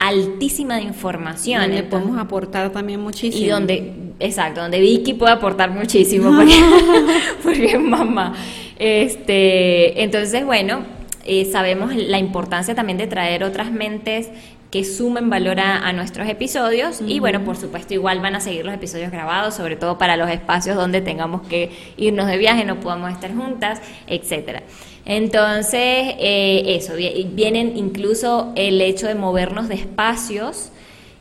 altísima 0.00 0.76
de 0.76 0.82
información. 0.82 1.62
Donde 1.62 1.84
podemos 1.84 2.18
aportar 2.18 2.70
también 2.70 3.00
muchísimo. 3.00 3.46
Y 3.46 3.48
donde, 3.48 3.92
exacto, 4.18 4.60
donde 4.60 4.80
Vicky 4.80 5.14
puede 5.14 5.32
aportar 5.34 5.70
muchísimo, 5.70 6.34
porque, 6.34 6.56
porque 7.44 7.78
mamá. 7.78 8.34
Este, 8.78 10.02
entonces, 10.02 10.44
bueno, 10.44 10.84
eh, 11.24 11.46
sabemos 11.50 11.94
la 11.94 12.18
importancia 12.18 12.74
también 12.74 12.98
de 12.98 13.06
traer 13.06 13.44
otras 13.44 13.70
mentes 13.72 14.28
que 14.70 14.84
sumen 14.84 15.30
valor 15.30 15.60
a, 15.60 15.92
nuestros 15.92 16.28
episodios 16.28 17.00
y 17.06 17.20
bueno, 17.20 17.44
por 17.44 17.56
supuesto 17.56 17.94
igual 17.94 18.18
van 18.18 18.34
a 18.34 18.40
seguir 18.40 18.64
los 18.64 18.74
episodios 18.74 19.12
grabados, 19.12 19.54
sobre 19.54 19.76
todo 19.76 19.98
para 19.98 20.16
los 20.16 20.28
espacios 20.28 20.74
donde 20.74 21.00
tengamos 21.00 21.46
que 21.46 21.70
irnos 21.96 22.26
de 22.26 22.36
viaje, 22.38 22.64
no 22.64 22.80
podamos 22.80 23.12
estar 23.12 23.32
juntas, 23.32 23.80
etcétera. 24.08 24.64
Entonces, 25.06 26.16
eh, 26.18 26.76
eso, 26.76 26.94
vienen 26.96 27.76
incluso 27.76 28.52
el 28.56 28.80
hecho 28.80 29.06
de 29.06 29.14
movernos 29.14 29.68
de 29.68 29.76
espacios, 29.76 30.72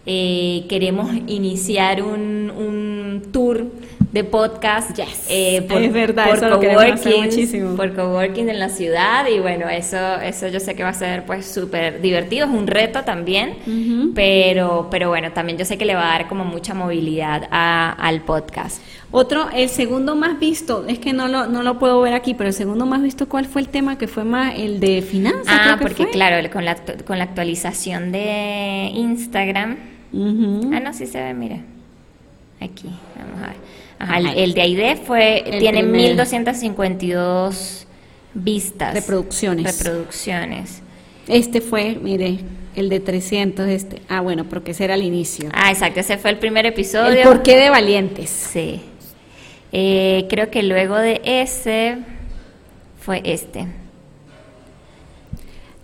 eh, 0.07 0.65
queremos 0.67 1.11
iniciar 1.27 2.01
un, 2.01 2.51
un 2.57 3.31
tour 3.31 3.67
de 4.13 4.23
podcast 4.23 4.99
eh, 5.27 5.65
por, 5.67 5.81
es 5.81 5.91
verdad, 5.91 6.29
por 6.29 6.39
coworking, 6.39 7.75
por 7.75 7.95
coworking 7.95 8.47
en 8.47 8.59
la 8.59 8.69
ciudad 8.69 9.25
y 9.27 9.39
bueno, 9.39 9.67
eso 9.69 9.97
eso 10.21 10.47
yo 10.49 10.59
sé 10.59 10.75
que 10.75 10.83
va 10.83 10.89
a 10.89 10.93
ser 10.93 11.25
pues 11.25 11.47
súper 11.47 11.99
divertido, 11.99 12.45
es 12.45 12.51
un 12.51 12.67
reto 12.67 13.01
también, 13.03 14.13
pero 14.13 14.87
pero 14.91 15.09
bueno, 15.09 15.31
también 15.31 15.57
yo 15.57 15.65
sé 15.65 15.79
que 15.79 15.85
le 15.85 15.95
va 15.95 16.13
a 16.13 16.19
dar 16.19 16.27
como 16.27 16.45
mucha 16.45 16.75
movilidad 16.75 17.47
al 17.49 18.21
podcast. 18.21 18.83
Otro, 19.09 19.49
el 19.51 19.69
segundo 19.69 20.15
más 20.15 20.39
visto, 20.39 20.85
es 20.87 20.97
que 20.97 21.13
no 21.13 21.27
lo, 21.27 21.47
no 21.47 21.61
lo 21.61 21.77
puedo 21.77 22.01
ver 22.01 22.13
aquí, 22.13 22.33
pero 22.33 22.47
el 22.47 22.53
segundo 22.53 22.85
más 22.85 23.01
visto, 23.01 23.27
¿cuál 23.29 23.45
fue 23.45 23.61
el 23.61 23.69
tema 23.69 23.97
que 23.97 24.07
fue 24.07 24.23
más 24.23 24.53
el 24.57 24.79
de 24.79 25.03
finanzas? 25.03 25.45
Ah, 25.47 25.77
porque 25.79 26.07
claro, 26.07 26.49
con 26.51 26.65
la, 26.65 26.75
con 27.05 27.19
la 27.19 27.23
actualización 27.25 28.11
de 28.11 28.89
Instagram. 28.93 29.77
Ah, 30.13 30.79
no, 30.79 30.93
sí 30.93 31.05
se 31.05 31.21
ve, 31.21 31.33
mira. 31.35 31.57
Aquí, 32.59 32.89
vamos 33.15 33.43
a 33.43 33.47
ver 33.47 33.82
el, 34.35 34.53
de 34.53 34.61
AID 34.61 34.97
fue, 35.05 35.43
tiene 35.59 35.83
1252 35.83 37.87
vistas. 38.33 38.93
Reproducciones. 38.93 39.77
Reproducciones. 39.77 40.81
Este 41.27 41.61
fue, 41.61 41.97
mire, 42.01 42.39
el 42.75 42.89
de 42.89 42.99
300, 42.99 43.67
este. 43.69 44.01
Ah, 44.09 44.21
bueno, 44.21 44.45
porque 44.45 44.71
ese 44.71 44.83
era 44.83 44.95
el 44.95 45.03
inicio. 45.03 45.49
Ah, 45.53 45.71
exacto, 45.71 45.99
ese 45.99 46.17
fue 46.17 46.31
el 46.31 46.37
primer 46.37 46.65
episodio. 46.65 47.17
El 47.17 47.23
porqué 47.23 47.55
de 47.55 47.69
valientes. 47.69 48.29
Sí. 48.29 48.81
Eh, 49.71 50.27
creo 50.29 50.51
que 50.51 50.63
luego 50.63 50.97
de 50.97 51.21
ese 51.23 51.97
fue 52.99 53.21
este. 53.25 53.67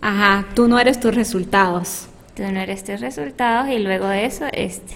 Ajá, 0.01 0.45
tú 0.55 0.67
no 0.67 0.79
eres 0.79 0.99
tus 0.99 1.13
resultados. 1.13 2.07
Tú 2.35 2.43
no 2.43 2.59
eres 2.59 2.83
tus 2.83 3.01
resultados 3.01 3.69
y 3.69 3.79
luego 3.79 4.07
de 4.07 4.25
eso 4.25 4.45
este. 4.53 4.95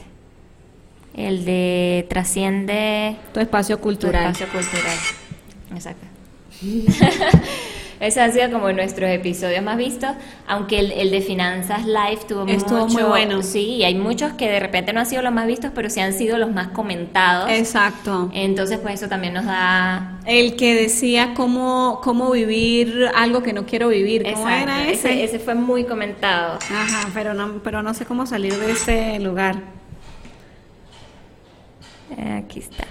El 1.13 1.45
de 1.45 2.05
trasciende 2.09 3.17
tu 3.33 3.39
espacio 3.39 3.79
cultural. 3.79 4.33
Tu 4.33 4.43
espacio 4.43 4.59
cultural. 4.59 4.97
Exacto. 5.73 6.07
Ese 8.03 8.19
ha 8.19 8.29
sido 8.31 8.51
como 8.51 8.69
nuestros 8.73 9.09
episodios 9.09 9.63
más 9.63 9.77
vistos, 9.77 10.09
aunque 10.45 10.79
el, 10.79 11.09
de 11.09 11.21
Finanzas 11.21 11.85
Live 11.85 12.19
tuvo 12.27 12.45
Estuvo 12.47 12.85
muy 12.87 13.03
bueno. 13.03 13.41
Sí, 13.43 13.75
y 13.75 13.83
hay 13.85 13.95
muchos 13.95 14.33
que 14.33 14.49
de 14.49 14.59
repente 14.59 14.91
no 14.91 14.99
han 14.99 15.05
sido 15.05 15.21
los 15.21 15.31
más 15.31 15.47
vistos, 15.47 15.71
pero 15.73 15.89
sí 15.89 16.01
han 16.01 16.11
sido 16.11 16.37
los 16.37 16.51
más 16.51 16.67
comentados. 16.69 17.49
Exacto. 17.49 18.29
Entonces, 18.33 18.79
pues 18.79 18.95
eso 18.95 19.07
también 19.07 19.33
nos 19.33 19.45
da... 19.45 20.19
El 20.25 20.57
que 20.57 20.75
decía 20.75 21.33
cómo, 21.33 22.01
cómo 22.03 22.31
vivir 22.31 23.09
algo 23.15 23.41
que 23.41 23.53
no 23.53 23.65
quiero 23.65 23.87
vivir. 23.87 24.23
¿Cómo 24.33 24.49
era 24.49 24.85
ese? 24.85 25.23
ese? 25.23 25.39
fue 25.39 25.55
muy 25.55 25.85
comentado. 25.85 26.59
Ajá, 26.73 27.09
pero 27.13 27.33
no, 27.33 27.61
pero 27.63 27.83
no 27.83 27.93
sé 27.93 28.05
cómo 28.05 28.25
salir 28.25 28.53
de 28.57 28.71
ese 28.71 29.19
lugar. 29.19 29.61
Aquí 32.37 32.59
está. 32.59 32.85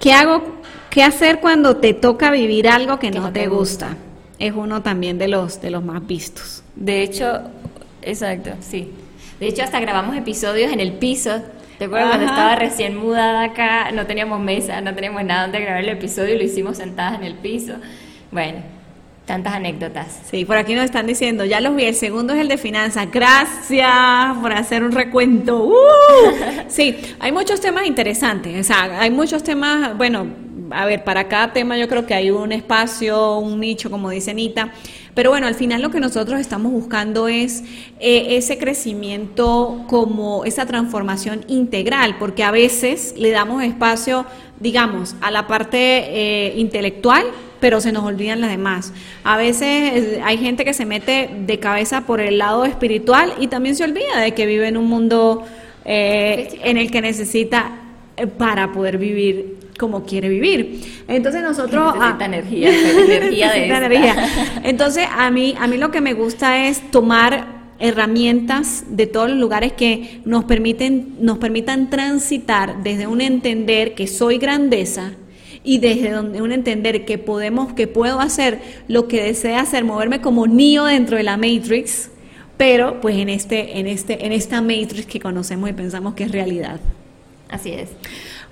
¿Qué 0.00 0.12
hago? 0.12 0.60
¿Qué 0.88 1.02
hacer 1.02 1.40
cuando 1.40 1.76
te 1.76 1.94
toca 1.94 2.30
vivir 2.30 2.68
algo 2.68 2.98
que, 2.98 3.10
no, 3.10 3.32
te, 3.32 3.46
gusta? 3.46 3.96
Es 4.38 4.54
uno 4.54 4.82
también 4.82 5.18
de 5.18 5.28
los 5.28 5.60
de 5.60 5.70
los 5.70 5.84
más 5.84 6.06
vistos. 6.06 6.62
De 6.74 7.02
hecho, 7.02 7.42
exacto, 8.02 8.50
sí. 8.60 8.90
De 9.38 9.46
hecho, 9.46 9.62
hasta 9.62 9.78
grabamos 9.78 10.16
episodios 10.16 10.72
en 10.72 10.80
el 10.80 10.94
piso. 10.94 11.42
¿Te 11.78 11.84
acuerdas 11.84 12.08
cuando 12.08 12.26
estaba 12.26 12.56
recién 12.56 12.96
mudada 12.96 13.44
acá? 13.44 13.90
No 13.92 14.06
teníamos 14.06 14.40
mesa, 14.40 14.80
no 14.80 14.94
teníamos 14.94 15.24
nada 15.24 15.42
donde 15.42 15.60
grabar 15.60 15.82
el 15.82 15.88
episodio 15.90 16.34
y 16.34 16.38
lo 16.38 16.44
hicimos 16.44 16.78
sentadas 16.78 17.18
en 17.18 17.24
el 17.24 17.34
piso. 17.34 17.74
Bueno, 18.30 18.60
tantas 19.30 19.54
anécdotas. 19.54 20.22
Sí, 20.28 20.44
por 20.44 20.56
aquí 20.56 20.74
nos 20.74 20.84
están 20.84 21.06
diciendo, 21.06 21.44
ya 21.44 21.60
los 21.60 21.76
vi, 21.76 21.84
el 21.84 21.94
segundo 21.94 22.34
es 22.34 22.40
el 22.40 22.48
de 22.48 22.58
finanzas. 22.58 23.06
Gracias 23.12 24.36
por 24.42 24.52
hacer 24.52 24.82
un 24.82 24.90
recuento. 24.90 25.66
¡Uh! 25.66 25.74
Sí, 26.68 26.96
hay 27.18 27.32
muchos 27.32 27.60
temas 27.60 27.86
interesantes, 27.86 28.60
o 28.60 28.64
sea, 28.64 29.00
hay 29.00 29.10
muchos 29.10 29.42
temas, 29.42 29.96
bueno, 29.96 30.26
a 30.70 30.84
ver, 30.84 31.04
para 31.04 31.28
cada 31.28 31.52
tema 31.52 31.76
yo 31.76 31.88
creo 31.88 32.06
que 32.06 32.14
hay 32.14 32.30
un 32.30 32.52
espacio, 32.52 33.38
un 33.38 33.60
nicho, 33.60 33.90
como 33.90 34.10
dice 34.10 34.32
Anita. 34.32 34.72
Pero 35.14 35.30
bueno, 35.30 35.46
al 35.46 35.54
final 35.54 35.82
lo 35.82 35.90
que 35.90 36.00
nosotros 36.00 36.40
estamos 36.40 36.72
buscando 36.72 37.28
es 37.28 37.64
eh, 37.98 38.36
ese 38.36 38.58
crecimiento 38.58 39.84
como 39.88 40.44
esa 40.44 40.66
transformación 40.66 41.44
integral, 41.48 42.16
porque 42.18 42.44
a 42.44 42.50
veces 42.50 43.14
le 43.16 43.30
damos 43.30 43.62
espacio, 43.62 44.26
digamos, 44.60 45.16
a 45.20 45.30
la 45.30 45.46
parte 45.46 45.78
eh, 45.78 46.54
intelectual, 46.56 47.24
pero 47.60 47.80
se 47.80 47.92
nos 47.92 48.04
olvidan 48.04 48.40
las 48.40 48.50
demás. 48.50 48.92
A 49.22 49.36
veces 49.36 49.66
eh, 49.66 50.20
hay 50.24 50.38
gente 50.38 50.64
que 50.64 50.74
se 50.74 50.86
mete 50.86 51.30
de 51.46 51.58
cabeza 51.58 52.02
por 52.02 52.20
el 52.20 52.38
lado 52.38 52.64
espiritual 52.64 53.34
y 53.38 53.48
también 53.48 53.76
se 53.76 53.84
olvida 53.84 54.18
de 54.20 54.32
que 54.32 54.46
vive 54.46 54.68
en 54.68 54.76
un 54.76 54.86
mundo 54.86 55.44
en 55.84 56.76
el 56.76 56.90
que 56.90 57.00
necesita 57.00 57.72
para 58.38 58.72
poder 58.72 58.98
vivir 58.98 59.60
como 59.80 60.04
quiere 60.04 60.28
vivir. 60.28 61.02
Entonces 61.08 61.42
nosotros 61.42 61.94
necesita 61.94 62.18
ah, 62.20 62.26
energía, 62.26 62.68
energía 62.68 63.52
de 63.52 63.66
energía. 63.66 64.28
Entonces 64.62 65.06
a 65.10 65.30
mí 65.30 65.54
a 65.58 65.66
mí 65.66 65.78
lo 65.78 65.90
que 65.90 66.02
me 66.02 66.12
gusta 66.12 66.66
es 66.68 66.90
tomar 66.90 67.60
herramientas 67.78 68.84
de 68.88 69.06
todos 69.06 69.30
los 69.30 69.38
lugares 69.38 69.72
que 69.72 70.20
nos 70.26 70.44
permiten 70.44 71.16
nos 71.20 71.38
permitan 71.38 71.88
transitar 71.88 72.82
desde 72.82 73.06
un 73.06 73.22
entender 73.22 73.94
que 73.94 74.06
soy 74.06 74.36
grandeza 74.36 75.12
y 75.62 75.78
desde 75.78 76.10
donde 76.10 76.42
un 76.42 76.52
entender 76.52 77.04
que 77.04 77.18
podemos 77.18 77.72
que 77.72 77.86
puedo 77.86 78.20
hacer 78.20 78.60
lo 78.88 79.08
que 79.08 79.22
desea 79.22 79.60
hacer, 79.60 79.84
moverme 79.84 80.20
como 80.20 80.46
niño 80.46 80.84
dentro 80.84 81.16
de 81.16 81.22
la 81.22 81.36
matrix, 81.36 82.10
pero 82.56 83.00
pues 83.00 83.16
en 83.16 83.28
este 83.28 83.78
en 83.78 83.86
este 83.86 84.26
en 84.26 84.32
esta 84.32 84.62
matrix 84.62 85.06
que 85.06 85.20
conocemos 85.20 85.68
y 85.68 85.72
pensamos 85.72 86.14
que 86.14 86.24
es 86.24 86.32
realidad. 86.32 86.80
Así 87.48 87.72
es. 87.72 87.90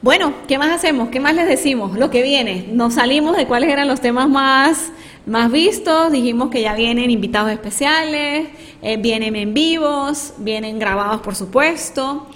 Bueno, 0.01 0.33
¿qué 0.47 0.59
más 0.59 0.71
hacemos? 0.71 1.09
¿Qué 1.09 1.19
más 1.19 1.35
les 1.35 1.49
decimos? 1.49 1.99
Lo 1.99 2.11
que 2.11 2.23
viene. 2.23 2.67
Nos 2.71 2.95
salimos 2.95 3.37
de 3.37 3.47
cuáles 3.47 3.71
eran 3.71 3.89
los 3.89 4.01
temas 4.01 4.29
más, 4.29 4.93
más 5.27 5.51
vistos. 5.51 6.13
Dijimos 6.13 6.51
que 6.51 6.63
ya 6.63 6.75
vienen 6.75 7.11
invitados 7.11 7.51
especiales, 7.51 8.49
eh, 8.83 8.97
vienen 8.97 9.35
en 9.35 9.55
vivos, 9.55 10.35
vienen 10.39 10.79
grabados, 10.79 11.21
por 11.21 11.35
supuesto. 11.35 12.29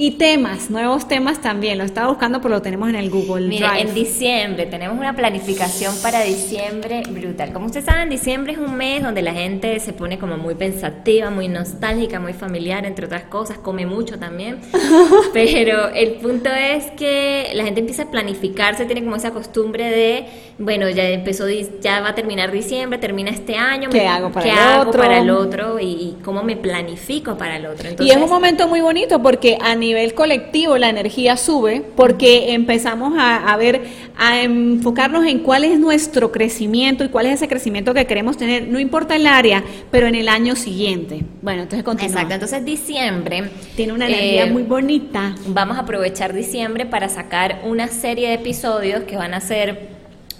Y 0.00 0.12
temas, 0.12 0.70
nuevos 0.70 1.08
temas 1.08 1.42
también. 1.42 1.76
Lo 1.76 1.82
estaba 1.82 2.06
buscando, 2.06 2.40
pero 2.40 2.54
lo 2.54 2.62
tenemos 2.62 2.88
en 2.88 2.94
el 2.94 3.10
Google 3.10 3.48
Mire, 3.48 3.66
en 3.80 3.92
diciembre 3.94 4.66
tenemos 4.66 4.96
una 4.96 5.16
planificación 5.16 5.92
para 6.00 6.22
diciembre 6.22 7.02
brutal. 7.10 7.52
Como 7.52 7.66
ustedes 7.66 7.86
saben, 7.86 8.08
diciembre 8.08 8.52
es 8.52 8.60
un 8.60 8.76
mes 8.76 9.02
donde 9.02 9.22
la 9.22 9.32
gente 9.32 9.80
se 9.80 9.92
pone 9.92 10.16
como 10.16 10.36
muy 10.36 10.54
pensativa, 10.54 11.30
muy 11.30 11.48
nostálgica, 11.48 12.20
muy 12.20 12.32
familiar, 12.32 12.86
entre 12.86 13.06
otras 13.06 13.24
cosas. 13.24 13.58
Come 13.58 13.86
mucho 13.86 14.20
también. 14.20 14.60
pero 15.32 15.88
el 15.88 16.12
punto 16.12 16.48
es 16.48 16.92
que 16.92 17.50
la 17.54 17.64
gente 17.64 17.80
empieza 17.80 18.04
a 18.04 18.10
planificarse, 18.12 18.84
tiene 18.84 19.02
como 19.02 19.16
esa 19.16 19.32
costumbre 19.32 19.90
de, 19.90 20.26
bueno, 20.58 20.88
ya 20.90 21.08
empezó, 21.08 21.48
ya 21.48 22.02
va 22.02 22.10
a 22.10 22.14
terminar 22.14 22.52
diciembre, 22.52 23.00
termina 23.00 23.32
este 23.32 23.56
año. 23.56 23.90
¿Qué 23.90 24.06
hago 24.06 24.30
para, 24.30 24.76
el, 24.76 24.80
otro? 24.86 25.00
para 25.00 25.18
el 25.18 25.30
otro? 25.30 25.80
Y, 25.80 26.18
cómo 26.24 26.44
me 26.44 26.54
planifico 26.54 27.36
para 27.36 27.56
el 27.56 27.66
otro. 27.66 27.88
y 27.98 28.10
es 28.10 28.16
un 28.16 28.30
momento 28.30 28.68
muy 28.68 28.80
bonito 28.80 29.20
porque 29.20 29.58
a 29.60 29.74
nivel 29.74 29.87
colectivo 30.14 30.78
la 30.78 30.88
energía 30.88 31.36
sube 31.36 31.82
porque 31.96 32.54
empezamos 32.54 33.14
a, 33.18 33.56
ver, 33.56 33.82
a 34.16 34.42
enfocarnos 34.42 35.26
en 35.26 35.40
cuál 35.40 35.64
es 35.64 35.78
nuestro 35.78 36.32
crecimiento 36.32 37.04
y 37.04 37.08
cuál 37.08 37.26
es 37.26 37.34
ese 37.34 37.48
crecimiento 37.48 37.94
que 37.94 38.06
queremos 38.06 38.36
tener, 38.36 38.68
no 38.68 38.78
importa 38.78 39.16
el 39.16 39.26
área, 39.26 39.62
pero 39.90 40.06
en 40.06 40.14
el 40.14 40.28
año 40.28 40.56
siguiente. 40.56 41.24
Bueno, 41.42 41.62
entonces 41.62 41.84
continuamos. 41.84 42.22
Exacto, 42.22 42.34
entonces 42.34 42.64
diciembre 42.64 43.50
tiene 43.76 43.92
una 43.92 44.06
energía 44.06 44.44
eh, 44.44 44.50
muy 44.50 44.62
bonita. 44.62 45.34
Vamos 45.46 45.76
a 45.76 45.80
aprovechar 45.80 46.32
diciembre 46.32 46.86
para 46.86 47.08
sacar 47.08 47.60
una 47.64 47.88
serie 47.88 48.28
de 48.28 48.34
episodios 48.34 49.04
que 49.04 49.16
van 49.16 49.34
a 49.34 49.40
ser 49.40 49.88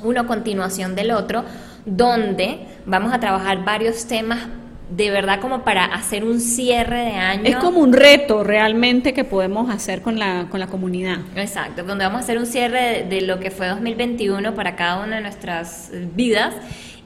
uno 0.03 0.21
a 0.21 0.27
continuación 0.27 0.95
del 0.95 1.11
otro, 1.11 1.45
donde 1.85 2.61
vamos 2.87 3.13
a 3.13 3.21
trabajar 3.21 3.65
varios 3.65 4.07
temas 4.07 4.49
de 4.91 5.11
verdad 5.11 5.41
como 5.41 5.65
para 5.65 5.85
hacer 5.85 6.25
un 6.25 6.41
cierre 6.41 7.05
de 7.05 7.13
año. 7.13 7.45
Es 7.45 7.57
como 7.57 7.81
un 7.81 7.93
reto 7.93 8.43
realmente 8.43 9.13
que 9.13 9.25
podemos 9.25 9.71
hacer 9.71 10.03
con 10.03 10.19
la, 10.19 10.47
con 10.51 10.61
la 10.61 10.69
comunidad. 10.69 11.19
Exacto, 11.37 11.83
donde 11.85 12.05
vamos 12.05 12.21
a 12.21 12.25
hacer 12.25 12.39
un 12.39 12.47
cierre 12.47 13.05
de, 13.09 13.21
lo 13.23 13.39
que 13.39 13.51
fue 13.51 13.69
2021 13.69 14.55
para 14.55 14.77
cada 14.77 15.05
una 15.05 15.17
de 15.17 15.23
nuestras 15.23 15.91
vidas 16.15 16.55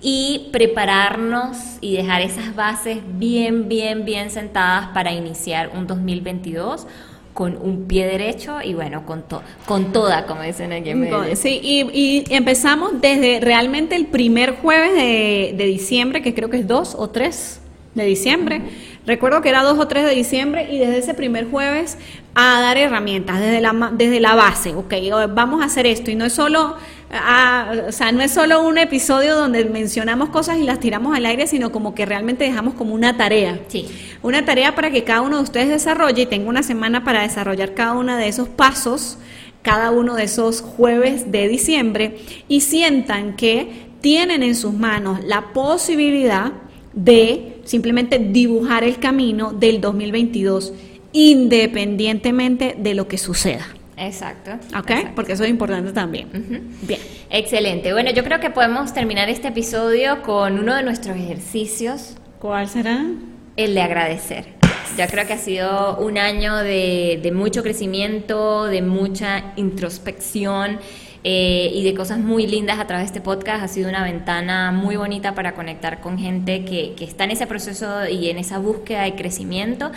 y 0.00 0.48
prepararnos 0.52 1.56
y 1.80 1.96
dejar 1.96 2.22
esas 2.22 2.54
bases 2.54 2.98
bien, 3.14 3.68
bien, 3.68 4.04
bien 4.04 4.30
sentadas 4.30 4.88
para 4.88 5.12
iniciar 5.12 5.70
un 5.74 5.86
2022 5.86 6.86
con 7.34 7.56
un 7.56 7.86
pie 7.86 8.06
derecho 8.06 8.58
y 8.62 8.74
bueno, 8.74 9.06
con, 9.06 9.24
con 9.64 9.92
toda, 9.92 10.26
como 10.26 10.42
dicen 10.42 10.70
aquí 10.72 10.90
en 10.90 11.36
Sí, 11.36 11.60
y, 11.62 12.24
empezamos 12.28 13.00
desde 13.00 13.40
realmente 13.40 13.96
el 13.96 14.06
primer 14.06 14.56
jueves 14.56 14.92
de, 14.94 15.54
de 15.56 15.64
diciembre, 15.64 16.20
que 16.20 16.34
creo 16.34 16.50
que 16.50 16.58
es 16.58 16.68
2 16.68 16.96
o 16.98 17.08
3 17.08 17.61
de 17.94 18.04
diciembre. 18.04 18.62
Recuerdo 19.06 19.42
que 19.42 19.48
era 19.48 19.62
2 19.62 19.78
o 19.78 19.88
3 19.88 20.04
de 20.04 20.14
diciembre 20.14 20.68
y 20.70 20.78
desde 20.78 20.98
ese 20.98 21.14
primer 21.14 21.50
jueves 21.50 21.98
a 22.34 22.60
dar 22.60 22.78
herramientas 22.78 23.40
desde 23.40 23.60
la, 23.60 23.92
desde 23.92 24.20
la 24.20 24.34
base, 24.34 24.74
ok, 24.74 24.94
vamos 25.34 25.60
a 25.60 25.66
hacer 25.66 25.86
esto 25.86 26.10
y 26.10 26.14
no 26.14 26.24
es 26.24 26.32
solo, 26.32 26.76
ah, 27.12 27.72
o 27.88 27.92
sea, 27.92 28.10
no 28.12 28.22
es 28.22 28.30
solo 28.30 28.62
un 28.62 28.78
episodio 28.78 29.34
donde 29.34 29.64
mencionamos 29.66 30.30
cosas 30.30 30.58
y 30.58 30.62
las 30.62 30.80
tiramos 30.80 31.14
al 31.16 31.26
aire, 31.26 31.46
sino 31.46 31.72
como 31.72 31.94
que 31.94 32.06
realmente 32.06 32.44
dejamos 32.44 32.74
como 32.74 32.94
una 32.94 33.16
tarea. 33.16 33.60
Sí. 33.68 33.86
Una 34.22 34.44
tarea 34.44 34.74
para 34.74 34.90
que 34.90 35.04
cada 35.04 35.20
uno 35.20 35.36
de 35.38 35.42
ustedes 35.42 35.68
desarrolle 35.68 36.22
y 36.22 36.26
tenga 36.26 36.48
una 36.48 36.62
semana 36.62 37.04
para 37.04 37.22
desarrollar 37.22 37.74
cada 37.74 37.92
uno 37.92 38.16
de 38.16 38.28
esos 38.28 38.48
pasos, 38.48 39.18
cada 39.62 39.90
uno 39.90 40.14
de 40.14 40.24
esos 40.24 40.62
jueves 40.62 41.30
de 41.30 41.48
diciembre 41.48 42.18
y 42.48 42.62
sientan 42.62 43.36
que 43.36 43.90
tienen 44.00 44.42
en 44.42 44.54
sus 44.54 44.72
manos 44.72 45.22
la 45.24 45.52
posibilidad 45.52 46.52
de 46.94 47.51
simplemente 47.64 48.18
dibujar 48.18 48.84
el 48.84 48.98
camino 48.98 49.52
del 49.52 49.80
2022 49.80 50.72
independientemente 51.12 52.74
de 52.78 52.94
lo 52.94 53.08
que 53.08 53.18
suceda. 53.18 53.66
Exacto. 53.96 54.52
¿Ok? 54.76 55.14
Porque 55.14 55.32
eso 55.32 55.44
es 55.44 55.50
importante 55.50 55.92
también. 55.92 56.28
Bien. 56.82 57.00
Excelente. 57.30 57.92
Bueno, 57.92 58.10
yo 58.10 58.24
creo 58.24 58.40
que 58.40 58.50
podemos 58.50 58.92
terminar 58.92 59.28
este 59.28 59.48
episodio 59.48 60.22
con 60.22 60.58
uno 60.58 60.74
de 60.74 60.82
nuestros 60.82 61.16
ejercicios. 61.16 62.16
¿Cuál 62.38 62.68
será? 62.68 63.04
El 63.56 63.74
de 63.74 63.82
agradecer. 63.82 64.46
Yo 64.98 65.06
creo 65.06 65.26
que 65.26 65.34
ha 65.34 65.38
sido 65.38 65.98
un 65.98 66.18
año 66.18 66.56
de, 66.56 67.20
de 67.22 67.32
mucho 67.32 67.62
crecimiento, 67.62 68.64
de 68.64 68.82
mucha 68.82 69.52
introspección 69.56 70.78
eh, 71.24 71.70
y 71.72 71.84
de 71.84 71.94
cosas 71.94 72.18
muy 72.18 72.46
lindas 72.46 72.78
a 72.78 72.86
través 72.86 73.04
de 73.04 73.06
este 73.06 73.20
podcast. 73.20 73.62
Ha 73.62 73.68
sido 73.68 73.88
una 73.88 74.02
ventana 74.04 74.72
muy 74.72 74.96
bonita 74.96 75.34
para 75.34 75.54
conectar 75.54 76.00
con 76.00 76.18
gente 76.18 76.64
que, 76.64 76.94
que 76.96 77.04
está 77.04 77.24
en 77.24 77.32
ese 77.32 77.46
proceso 77.46 78.08
y 78.08 78.28
en 78.30 78.38
esa 78.38 78.58
búsqueda 78.58 79.02
de 79.02 79.14
crecimiento. 79.14 79.92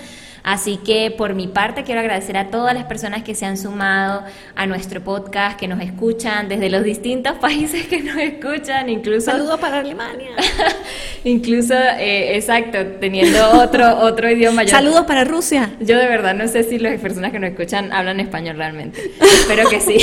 Así 0.45 0.77
que 0.77 1.09
por 1.09 1.33
mi 1.33 1.47
parte 1.47 1.83
quiero 1.83 2.01
agradecer 2.01 2.38
a 2.38 2.49
todas 2.51 2.75
las 2.75 2.83
personas 2.83 3.23
que 3.23 3.33
se 3.33 3.47
han 3.47 3.57
sumado 3.57 4.23
a 4.53 4.67
nuestro 4.67 5.01
podcast, 5.01 5.59
que 5.59 5.67
nos 5.67 5.81
escuchan 5.81 6.47
desde 6.47 6.69
los 6.69 6.83
distintos 6.83 7.33
países 7.41 7.88
que 7.88 8.03
nos 8.03 8.15
escuchan, 8.17 8.88
incluso... 8.88 9.31
Saludos 9.31 9.59
para 9.59 9.79
Alemania. 9.79 10.29
incluso, 11.23 11.73
eh, 11.73 12.35
exacto, 12.35 12.77
teniendo 12.99 13.39
otro, 13.59 13.97
otro 14.01 14.29
idioma. 14.29 14.67
Saludos 14.67 15.05
para 15.07 15.23
Rusia. 15.23 15.71
Yo 15.79 15.97
de 15.97 16.07
verdad 16.07 16.35
no 16.35 16.47
sé 16.47 16.61
si 16.61 16.77
las 16.77 17.01
personas 17.01 17.31
que 17.31 17.39
nos 17.39 17.49
escuchan 17.49 17.91
hablan 17.91 18.19
español 18.19 18.57
realmente. 18.57 19.01
Espero 19.19 19.67
que 19.67 19.81
sí. 19.81 19.97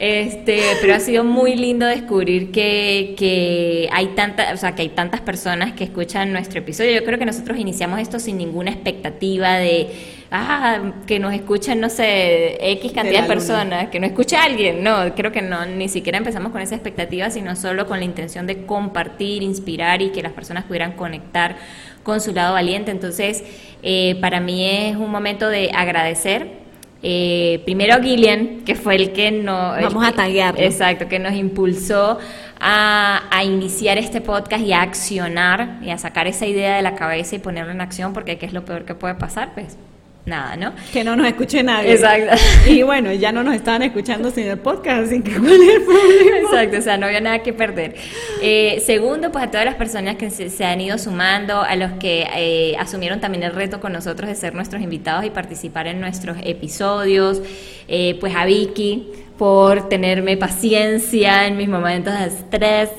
Este, 0.00 0.62
pero 0.80 0.94
ha 0.94 0.98
sido 0.98 1.24
muy 1.24 1.56
lindo 1.56 1.84
descubrir 1.84 2.50
que, 2.52 3.14
que 3.18 3.86
hay 3.92 4.06
tanta, 4.14 4.54
o 4.54 4.56
sea, 4.56 4.74
que 4.74 4.80
hay 4.80 4.88
tantas 4.88 5.20
personas 5.20 5.74
que 5.74 5.84
escuchan 5.84 6.32
nuestro 6.32 6.60
episodio. 6.60 6.92
Yo 6.92 7.04
creo 7.04 7.18
que 7.18 7.26
nosotros 7.26 7.58
iniciamos 7.58 8.00
esto 8.00 8.18
sin 8.18 8.38
ninguna 8.38 8.70
expectativa 8.70 9.58
de 9.58 9.90
ah, 10.30 10.94
que 11.06 11.18
nos 11.18 11.34
escuchen, 11.34 11.80
no 11.80 11.90
sé, 11.90 12.56
X 12.72 12.92
cantidad 12.92 13.20
de, 13.24 13.28
personas, 13.28 13.88
que 13.90 14.00
no 14.00 14.06
escuche 14.06 14.36
a 14.36 14.44
alguien. 14.44 14.82
No, 14.82 15.14
creo 15.14 15.32
que 15.32 15.42
no, 15.42 15.66
ni 15.66 15.90
siquiera 15.90 16.16
empezamos 16.16 16.50
con 16.50 16.62
esa 16.62 16.76
expectativa, 16.76 17.28
sino 17.28 17.54
solo 17.54 17.86
con 17.86 17.98
la 17.98 18.06
intención 18.06 18.46
de 18.46 18.64
compartir, 18.64 19.42
inspirar 19.42 20.00
y 20.00 20.12
que 20.12 20.22
las 20.22 20.32
personas 20.32 20.64
pudieran 20.64 20.92
conectar 20.92 21.56
con 22.04 22.22
su 22.22 22.32
lado 22.32 22.54
valiente. 22.54 22.90
Entonces, 22.90 23.44
eh, 23.82 24.16
para 24.22 24.40
mí 24.40 24.64
es 24.64 24.96
un 24.96 25.10
momento 25.10 25.50
de 25.50 25.72
agradecer 25.74 26.59
eh, 27.02 27.62
primero 27.64 28.02
Gillian, 28.02 28.60
que 28.64 28.74
fue 28.74 28.96
el 28.96 29.12
que 29.12 29.30
nos... 29.30 29.80
Vamos 29.82 30.06
a 30.06 30.12
taguear. 30.12 30.60
Exacto, 30.60 31.08
que 31.08 31.18
nos 31.18 31.34
impulsó 31.34 32.18
a, 32.60 33.22
a, 33.30 33.44
iniciar 33.44 33.96
este 33.98 34.20
podcast 34.20 34.64
y 34.64 34.72
a 34.72 34.82
accionar 34.82 35.78
y 35.82 35.90
a 35.90 35.98
sacar 35.98 36.26
esa 36.26 36.46
idea 36.46 36.76
de 36.76 36.82
la 36.82 36.94
cabeza 36.94 37.36
y 37.36 37.38
ponerlo 37.38 37.72
en 37.72 37.80
acción, 37.80 38.12
porque 38.12 38.38
¿qué 38.38 38.46
es 38.46 38.52
lo 38.52 38.64
peor 38.64 38.84
que 38.84 38.94
puede 38.94 39.14
pasar? 39.14 39.54
Pues 39.54 39.78
nada, 40.26 40.56
¿no? 40.56 40.72
Que 40.92 41.02
no 41.02 41.16
nos 41.16 41.26
escuche 41.26 41.62
nadie. 41.62 41.92
Exacto. 41.92 42.36
Y 42.66 42.82
bueno, 42.82 43.12
ya 43.12 43.32
no 43.32 43.42
nos 43.42 43.54
estaban 43.54 43.82
escuchando 43.82 44.30
sin 44.30 44.46
el 44.46 44.58
podcast, 44.58 45.06
así 45.06 45.22
que 45.22 45.32
¿cuál 45.32 45.52
es 45.52 45.76
el 45.76 45.82
problema? 45.82 46.38
Exacto, 46.38 46.78
o 46.78 46.82
sea, 46.82 46.96
no 46.96 47.06
había 47.06 47.20
nada 47.20 47.42
que 47.42 47.52
perder. 47.52 47.94
Eh, 48.42 48.82
segundo, 48.84 49.32
pues 49.32 49.44
a 49.44 49.50
todas 49.50 49.64
las 49.64 49.74
personas 49.74 50.16
que 50.16 50.30
se, 50.30 50.64
han 50.64 50.80
ido 50.80 50.98
sumando, 50.98 51.62
a 51.62 51.74
los 51.76 51.92
que 51.92 52.26
eh, 52.34 52.76
asumieron 52.78 53.20
también 53.20 53.42
el 53.42 53.52
reto 53.52 53.80
con 53.80 53.92
nosotros 53.92 54.28
de 54.28 54.36
ser 54.36 54.54
nuestros 54.54 54.82
invitados 54.82 55.24
y 55.24 55.30
participar 55.30 55.86
en 55.86 56.00
nuestros 56.00 56.36
episodios, 56.42 57.40
eh, 57.88 58.16
pues 58.20 58.34
a 58.36 58.44
Vicky, 58.44 59.08
por 59.38 59.88
tenerme 59.88 60.36
paciencia 60.36 61.46
en 61.46 61.56
mis 61.56 61.68
momentos 61.68 62.12
de 62.18 62.26
estrés. 62.26 62.90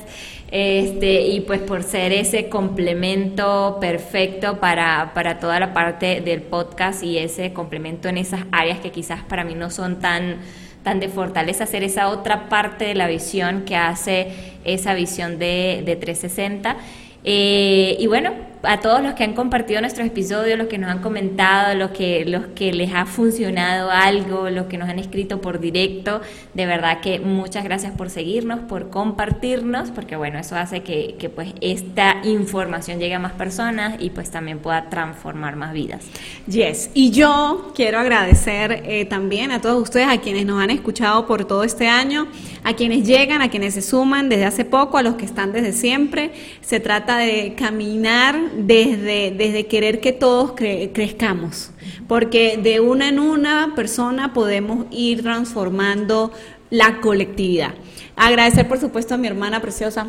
Este, 0.51 1.27
y 1.27 1.39
pues 1.41 1.61
por 1.61 1.81
ser 1.83 2.11
ese 2.11 2.49
complemento 2.49 3.77
perfecto 3.79 4.59
para, 4.59 5.13
para 5.13 5.39
toda 5.39 5.61
la 5.61 5.73
parte 5.73 6.19
del 6.19 6.41
podcast 6.41 7.03
y 7.03 7.17
ese 7.17 7.53
complemento 7.53 8.09
en 8.09 8.17
esas 8.17 8.41
áreas 8.51 8.79
que 8.79 8.91
quizás 8.91 9.23
para 9.23 9.45
mí 9.45 9.55
no 9.55 9.69
son 9.69 9.99
tan 9.99 10.39
tan 10.83 10.99
de 10.99 11.09
fortaleza, 11.09 11.65
hacer 11.65 11.83
esa 11.83 12.09
otra 12.09 12.49
parte 12.49 12.85
de 12.85 12.95
la 12.95 13.07
visión 13.07 13.65
que 13.65 13.75
hace 13.75 14.31
esa 14.63 14.93
visión 14.93 15.37
de, 15.37 15.83
de 15.85 15.95
360. 15.95 16.75
Eh, 17.23 17.97
y 17.99 18.07
bueno, 18.07 18.31
a 18.63 18.79
todos 18.79 19.01
los 19.01 19.13
que 19.13 19.23
han 19.23 19.33
compartido 19.33 19.81
nuestros 19.81 20.07
episodios, 20.07 20.57
los 20.57 20.67
que 20.67 20.77
nos 20.77 20.89
han 20.89 20.99
comentado, 20.99 21.75
los 21.75 21.91
que, 21.91 22.25
los 22.25 22.47
que 22.47 22.73
les 22.73 22.93
ha 22.93 23.05
funcionado 23.05 23.89
algo, 23.89 24.49
los 24.49 24.67
que 24.67 24.77
nos 24.77 24.89
han 24.89 24.99
escrito 24.99 25.41
por 25.41 25.59
directo, 25.59 26.21
de 26.53 26.65
verdad 26.65 27.01
que 27.01 27.19
muchas 27.19 27.63
gracias 27.63 27.93
por 27.93 28.09
seguirnos, 28.09 28.59
por 28.61 28.89
compartirnos, 28.89 29.91
porque 29.91 30.15
bueno, 30.15 30.39
eso 30.39 30.55
hace 30.55 30.81
que, 30.83 31.15
que 31.17 31.29
pues 31.29 31.53
esta 31.61 32.17
información 32.23 32.99
llegue 32.99 33.15
a 33.15 33.19
más 33.19 33.33
personas 33.33 33.95
y 33.99 34.11
pues 34.11 34.31
también 34.31 34.59
pueda 34.59 34.89
transformar 34.89 35.55
más 35.55 35.73
vidas. 35.73 36.05
Yes, 36.47 36.89
y 36.93 37.11
yo 37.11 37.71
quiero 37.75 37.99
agradecer 37.99 38.83
eh, 38.85 39.05
también 39.05 39.51
a 39.51 39.61
todos 39.61 39.81
ustedes, 39.81 40.07
a 40.07 40.19
quienes 40.19 40.45
nos 40.45 40.61
han 40.61 40.69
escuchado 40.69 41.25
por 41.25 41.45
todo 41.45 41.63
este 41.63 41.87
año, 41.87 42.27
a 42.63 42.73
quienes 42.73 43.07
llegan, 43.07 43.41
a 43.41 43.49
quienes 43.49 43.73
se 43.73 43.81
suman 43.81 44.29
desde 44.29 44.45
hace 44.45 44.65
poco, 44.65 44.97
a 44.97 45.03
los 45.03 45.15
que 45.15 45.25
están 45.25 45.51
desde 45.51 45.73
siempre. 45.73 46.31
Se 46.61 46.79
trata 46.79 47.17
de 47.17 47.55
caminar 47.55 48.50
desde, 48.55 49.31
desde 49.31 49.67
querer 49.67 49.99
que 49.99 50.11
todos 50.11 50.53
crezcamos, 50.53 51.71
porque 52.07 52.59
de 52.61 52.79
una 52.79 53.09
en 53.09 53.19
una 53.19 53.73
persona 53.75 54.33
podemos 54.33 54.85
ir 54.91 55.23
transformando 55.23 56.31
la 56.69 57.01
colectividad. 57.01 57.73
Agradecer, 58.15 58.67
por 58.67 58.79
supuesto, 58.79 59.15
a 59.15 59.17
mi 59.17 59.27
hermana 59.27 59.61
preciosa 59.61 60.07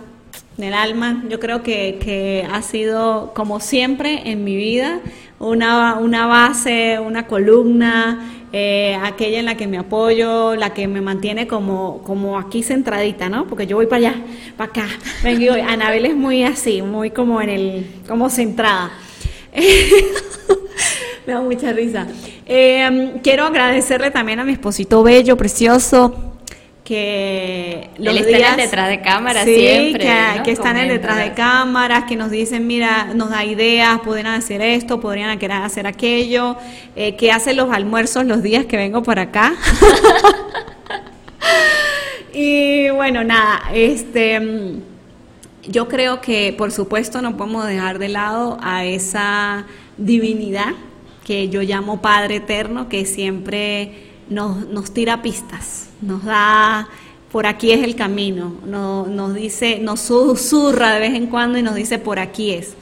del 0.57 0.75
alma. 0.75 1.25
Yo 1.29 1.41
creo 1.41 1.63
que, 1.63 1.99
que 2.01 2.47
ha 2.51 2.63
sido, 2.63 3.33
como 3.35 3.61
siempre 3.61 4.31
en 4.31 4.45
mi 4.45 4.57
vida, 4.57 5.01
una, 5.39 5.99
una 5.99 6.27
base, 6.27 6.99
una 7.01 7.27
columna, 7.27 8.42
eh, 8.53 8.99
aquella 9.03 9.39
en 9.39 9.47
la 9.47 9.57
que 9.57 9.67
me 9.67 9.79
apoyo, 9.79 10.55
la 10.55 10.75
que 10.75 10.87
me 10.87 11.01
mantiene 11.01 11.47
como, 11.47 12.03
como 12.03 12.39
aquí 12.39 12.63
centradita, 12.63 13.29
¿no? 13.29 13.47
Porque 13.47 13.67
yo 13.67 13.77
voy 13.77 13.87
para 13.87 14.09
allá, 14.09 14.23
para 14.57 14.71
acá, 14.71 14.87
vengo 15.23 15.55
Anabel 15.55 16.07
es 16.07 16.15
muy 16.15 16.45
así, 16.45 16.83
muy 16.83 17.11
como 17.11 17.41
en 17.41 17.49
el, 17.49 17.87
como 18.07 18.29
centrada. 18.31 18.93
me 21.27 21.33
da 21.33 21.41
mucha 21.41 21.73
risa. 21.73 22.07
Eh, 22.47 23.15
quiero 23.23 23.45
agradecerle 23.45 24.11
también 24.11 24.41
a 24.41 24.45
mi 24.45 24.53
esposito 24.53 25.03
bello, 25.03 25.37
precioso, 25.37 26.32
que 26.85 27.91
los 27.97 28.17
Él 28.17 28.27
días, 28.27 28.57
detrás 28.57 28.89
de 28.89 29.01
cámaras 29.01 29.45
siempre 29.45 30.11
que, 30.45 30.51
están 30.51 30.77
en 30.77 30.89
detrás 30.89 31.19
de 31.19 31.33
cámaras 31.33 32.05
que 32.05 32.17
nos 32.17 32.31
dicen 32.31 32.67
mira 32.67 33.15
nos 33.15 33.31
da 33.31 33.45
ideas 33.45 34.01
podrían 34.01 34.35
hacer 34.35 34.61
esto 34.61 35.01
podrían 35.01 35.39
querer 35.39 35.59
hacer 35.59 35.87
aquello 35.87 36.57
eh, 36.97 37.15
que 37.15 37.31
hacen 37.31 37.57
los 37.57 37.73
almuerzos 37.73 38.25
los 38.25 38.43
días 38.43 38.67
que 38.67 38.77
vengo 38.77 39.05
por 39.05 39.21
acá 39.21 39.53
y 42.35 42.91
bueno 42.91 43.23
nada 43.23 43.63
este 43.73 44.41
yo 45.69 45.87
creo 45.87 46.21
que 46.21 46.53
por 46.59 46.73
supuesto 46.73 47.23
no 47.23 47.37
podemos 47.37 47.65
dejar 47.65 48.01
de 48.01 48.09
lado 48.09 48.59
a 48.61 48.85
esa 48.85 49.67
divinidad 49.99 50.73
que 51.25 51.49
yo 51.49 51.63
llamo 51.63 52.03
Padre 52.03 52.37
Eterno 52.37 52.89
que 52.89 53.07
siempre 53.07 54.11
nos, 54.29 54.67
nos 54.67 54.93
tira 54.93 55.23
pistas 55.23 55.92
nos 56.03 56.25
da, 56.25 56.89
por 57.31 57.47
aquí 57.47 57.73
es 57.73 57.83
el 57.83 57.97
camino, 57.97 58.53
nos, 58.67 59.35
dice, 59.35 59.79
nos 59.79 60.01
susurra 60.01 60.93
de 60.93 61.01
vez 61.01 61.15
en 61.15 61.29
cuando 61.29 61.59
y 61.59 61.63
nos 61.63 61.75
dice, 61.75 61.99
por 61.99 62.19
aquí 62.19 62.51
es. 62.51 62.75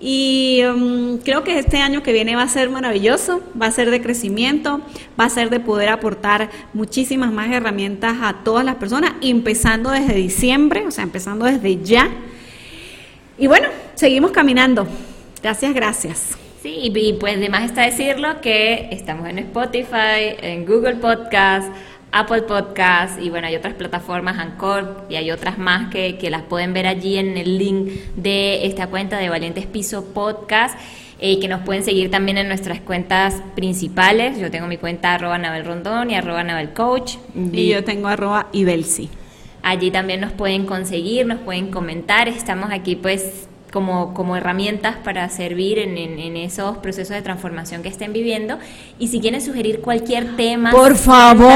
Y 0.00 0.62
um, 0.64 1.18
creo 1.18 1.44
que 1.44 1.58
este 1.58 1.78
año 1.78 2.02
que 2.02 2.12
viene 2.12 2.36
va 2.36 2.42
a 2.42 2.48
ser 2.48 2.68
maravilloso, 2.68 3.40
va 3.60 3.66
a 3.66 3.70
ser 3.70 3.90
de 3.90 4.02
crecimiento, 4.02 4.80
va 5.18 5.26
a 5.26 5.30
ser 5.30 5.48
de 5.48 5.60
poder 5.60 5.88
aportar 5.88 6.50
muchísimas 6.74 7.32
más 7.32 7.50
herramientas 7.52 8.16
a 8.20 8.42
todas 8.44 8.64
las 8.64 8.74
personas, 8.74 9.12
empezando 9.22 9.90
desde 9.90 10.14
diciembre, 10.14 10.86
o 10.86 10.90
sea, 10.90 11.04
empezando 11.04 11.46
desde 11.46 11.82
ya. 11.82 12.10
Y 13.38 13.46
bueno, 13.46 13.68
seguimos 13.94 14.32
caminando. 14.32 14.86
Gracias, 15.42 15.72
gracias. 15.72 16.38
Sí, 16.62 16.90
y 16.94 17.12
pues 17.14 17.38
de 17.38 17.50
más 17.50 17.64
está 17.64 17.82
decirlo 17.82 18.40
que 18.40 18.88
estamos 18.90 19.28
en 19.28 19.38
Spotify, 19.38 20.34
en 20.40 20.64
Google 20.64 20.96
Podcast, 20.96 21.70
Apple 22.14 22.42
Podcast 22.42 23.20
y 23.20 23.28
bueno, 23.28 23.48
hay 23.48 23.56
otras 23.56 23.74
plataformas, 23.74 24.38
Anchor 24.38 25.04
y 25.08 25.16
hay 25.16 25.32
otras 25.32 25.58
más 25.58 25.90
que, 25.90 26.16
que 26.16 26.30
las 26.30 26.42
pueden 26.42 26.72
ver 26.72 26.86
allí 26.86 27.18
en 27.18 27.36
el 27.36 27.58
link 27.58 27.90
de 28.14 28.66
esta 28.66 28.86
cuenta 28.86 29.18
de 29.18 29.28
Valientes 29.28 29.66
Piso 29.66 30.04
Podcast. 30.14 30.78
Eh, 31.20 31.32
y 31.32 31.40
que 31.40 31.48
nos 31.48 31.62
pueden 31.62 31.84
seguir 31.84 32.10
también 32.10 32.38
en 32.38 32.48
nuestras 32.48 32.80
cuentas 32.80 33.40
principales. 33.54 34.38
Yo 34.38 34.50
tengo 34.50 34.66
mi 34.66 34.76
cuenta 34.76 35.14
arroba 35.14 35.38
Nabel 35.38 35.64
Rondón 35.64 36.10
y 36.10 36.16
arroba 36.16 36.42
Nabel 36.42 36.72
Coach. 36.72 37.16
Y, 37.34 37.68
yo 37.68 37.84
tengo 37.84 38.08
arroba 38.08 38.48
Ibelsi. 38.52 39.08
Allí 39.62 39.90
también 39.90 40.20
nos 40.20 40.32
pueden 40.32 40.66
conseguir, 40.66 41.26
nos 41.26 41.38
pueden 41.40 41.70
comentar. 41.70 42.28
Estamos 42.28 42.70
aquí 42.70 42.96
pues 42.96 43.48
como, 43.74 44.14
como 44.14 44.36
herramientas 44.36 44.94
para 45.02 45.28
servir 45.28 45.80
en, 45.80 45.98
en, 45.98 46.36
esos 46.36 46.78
procesos 46.78 47.16
de 47.16 47.22
transformación 47.22 47.82
que 47.82 47.88
estén 47.88 48.12
viviendo. 48.12 48.56
Y 49.00 49.08
si 49.08 49.20
quieren 49.20 49.40
sugerir 49.40 49.80
cualquier 49.80 50.36
tema, 50.36 50.70
por 50.70 50.94
favor, 50.94 51.50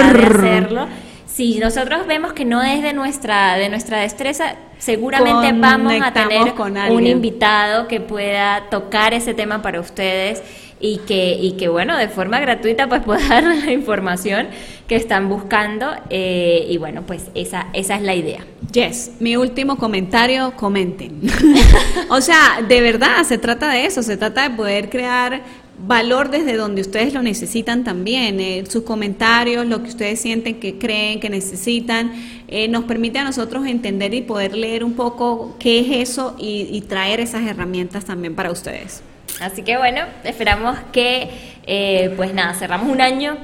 hacerlo. 0.00 0.88
Si 1.26 1.58
nosotros 1.58 2.06
vemos 2.06 2.32
que 2.32 2.46
no 2.46 2.62
es 2.62 2.82
de 2.82 2.94
nuestra, 2.94 3.58
de 3.58 3.68
nuestra 3.68 4.00
destreza, 4.00 4.54
seguramente 4.78 5.52
vamos 5.52 5.92
a 6.02 6.14
tener 6.14 6.54
un 6.90 7.06
invitado 7.06 7.88
que 7.88 8.00
pueda 8.00 8.64
tocar 8.70 9.12
ese 9.12 9.34
tema 9.34 9.60
para 9.60 9.80
ustedes 9.80 10.42
y 10.80 10.98
que, 10.98 11.34
y 11.40 11.52
que 11.52 11.68
bueno, 11.68 11.96
de 11.96 12.08
forma 12.08 12.40
gratuita 12.40 12.88
pues 12.88 13.02
pueda 13.04 13.26
dar 13.28 13.44
la 13.44 13.72
información 13.72 14.48
que 14.86 14.96
están 14.96 15.28
buscando 15.28 15.90
eh, 16.10 16.66
y 16.68 16.78
bueno, 16.78 17.02
pues 17.06 17.24
esa, 17.34 17.68
esa 17.72 17.96
es 17.96 18.02
la 18.02 18.14
idea. 18.14 18.44
Yes, 18.72 19.12
mi 19.20 19.36
último 19.36 19.76
comentario, 19.76 20.52
comenten. 20.56 21.22
o 22.10 22.20
sea, 22.20 22.62
de 22.66 22.80
verdad, 22.80 23.22
se 23.24 23.38
trata 23.38 23.70
de 23.70 23.86
eso, 23.86 24.02
se 24.02 24.16
trata 24.16 24.48
de 24.48 24.56
poder 24.56 24.90
crear 24.90 25.42
valor 25.86 26.30
desde 26.30 26.56
donde 26.56 26.82
ustedes 26.82 27.14
lo 27.14 27.22
necesitan 27.22 27.84
también. 27.84 28.40
Eh, 28.40 28.64
sus 28.68 28.82
comentarios, 28.82 29.66
lo 29.66 29.82
que 29.82 29.88
ustedes 29.88 30.20
sienten 30.20 30.60
que 30.60 30.78
creen, 30.78 31.20
que 31.20 31.30
necesitan, 31.30 32.12
eh, 32.48 32.68
nos 32.68 32.84
permite 32.84 33.18
a 33.18 33.24
nosotros 33.24 33.66
entender 33.66 34.12
y 34.14 34.22
poder 34.22 34.54
leer 34.54 34.84
un 34.84 34.94
poco 34.94 35.56
qué 35.58 35.80
es 35.80 36.10
eso 36.10 36.34
y, 36.38 36.68
y 36.70 36.82
traer 36.82 37.20
esas 37.20 37.46
herramientas 37.46 38.04
también 38.04 38.34
para 38.34 38.50
ustedes. 38.50 39.02
Así 39.40 39.62
que 39.62 39.76
bueno, 39.78 40.02
esperamos 40.24 40.78
que, 40.92 41.30
eh, 41.66 42.12
pues 42.16 42.34
nada, 42.34 42.54
cerramos 42.54 42.88
un 42.90 43.00
año, 43.00 43.36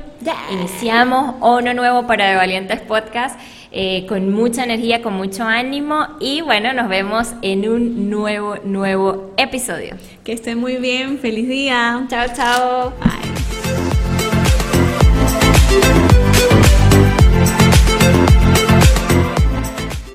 iniciamos 0.51 1.37
uno 1.41 1.75
nuevo 1.75 2.07
para 2.07 2.29
De 2.29 2.37
Valientes 2.37 2.81
Podcast, 2.81 3.39
eh, 3.71 4.07
con 4.09 4.33
mucha 4.33 4.65
energía, 4.65 5.03
con 5.03 5.15
mucho 5.15 5.45
ánimo 5.45 6.07
y 6.21 6.41
bueno, 6.41 6.73
nos 6.73 6.89
vemos 6.89 7.35
en 7.43 7.69
un 7.69 8.11
nuevo, 8.11 8.57
nuevo 8.65 9.33
episodio. 9.37 9.97
Que 10.23 10.33
estén 10.33 10.59
muy 10.59 10.77
bien, 10.77 11.19
feliz 11.19 11.49
día. 11.49 12.07
Chao, 12.09 12.27
chao. 12.35 12.93
Bye. 13.01 13.35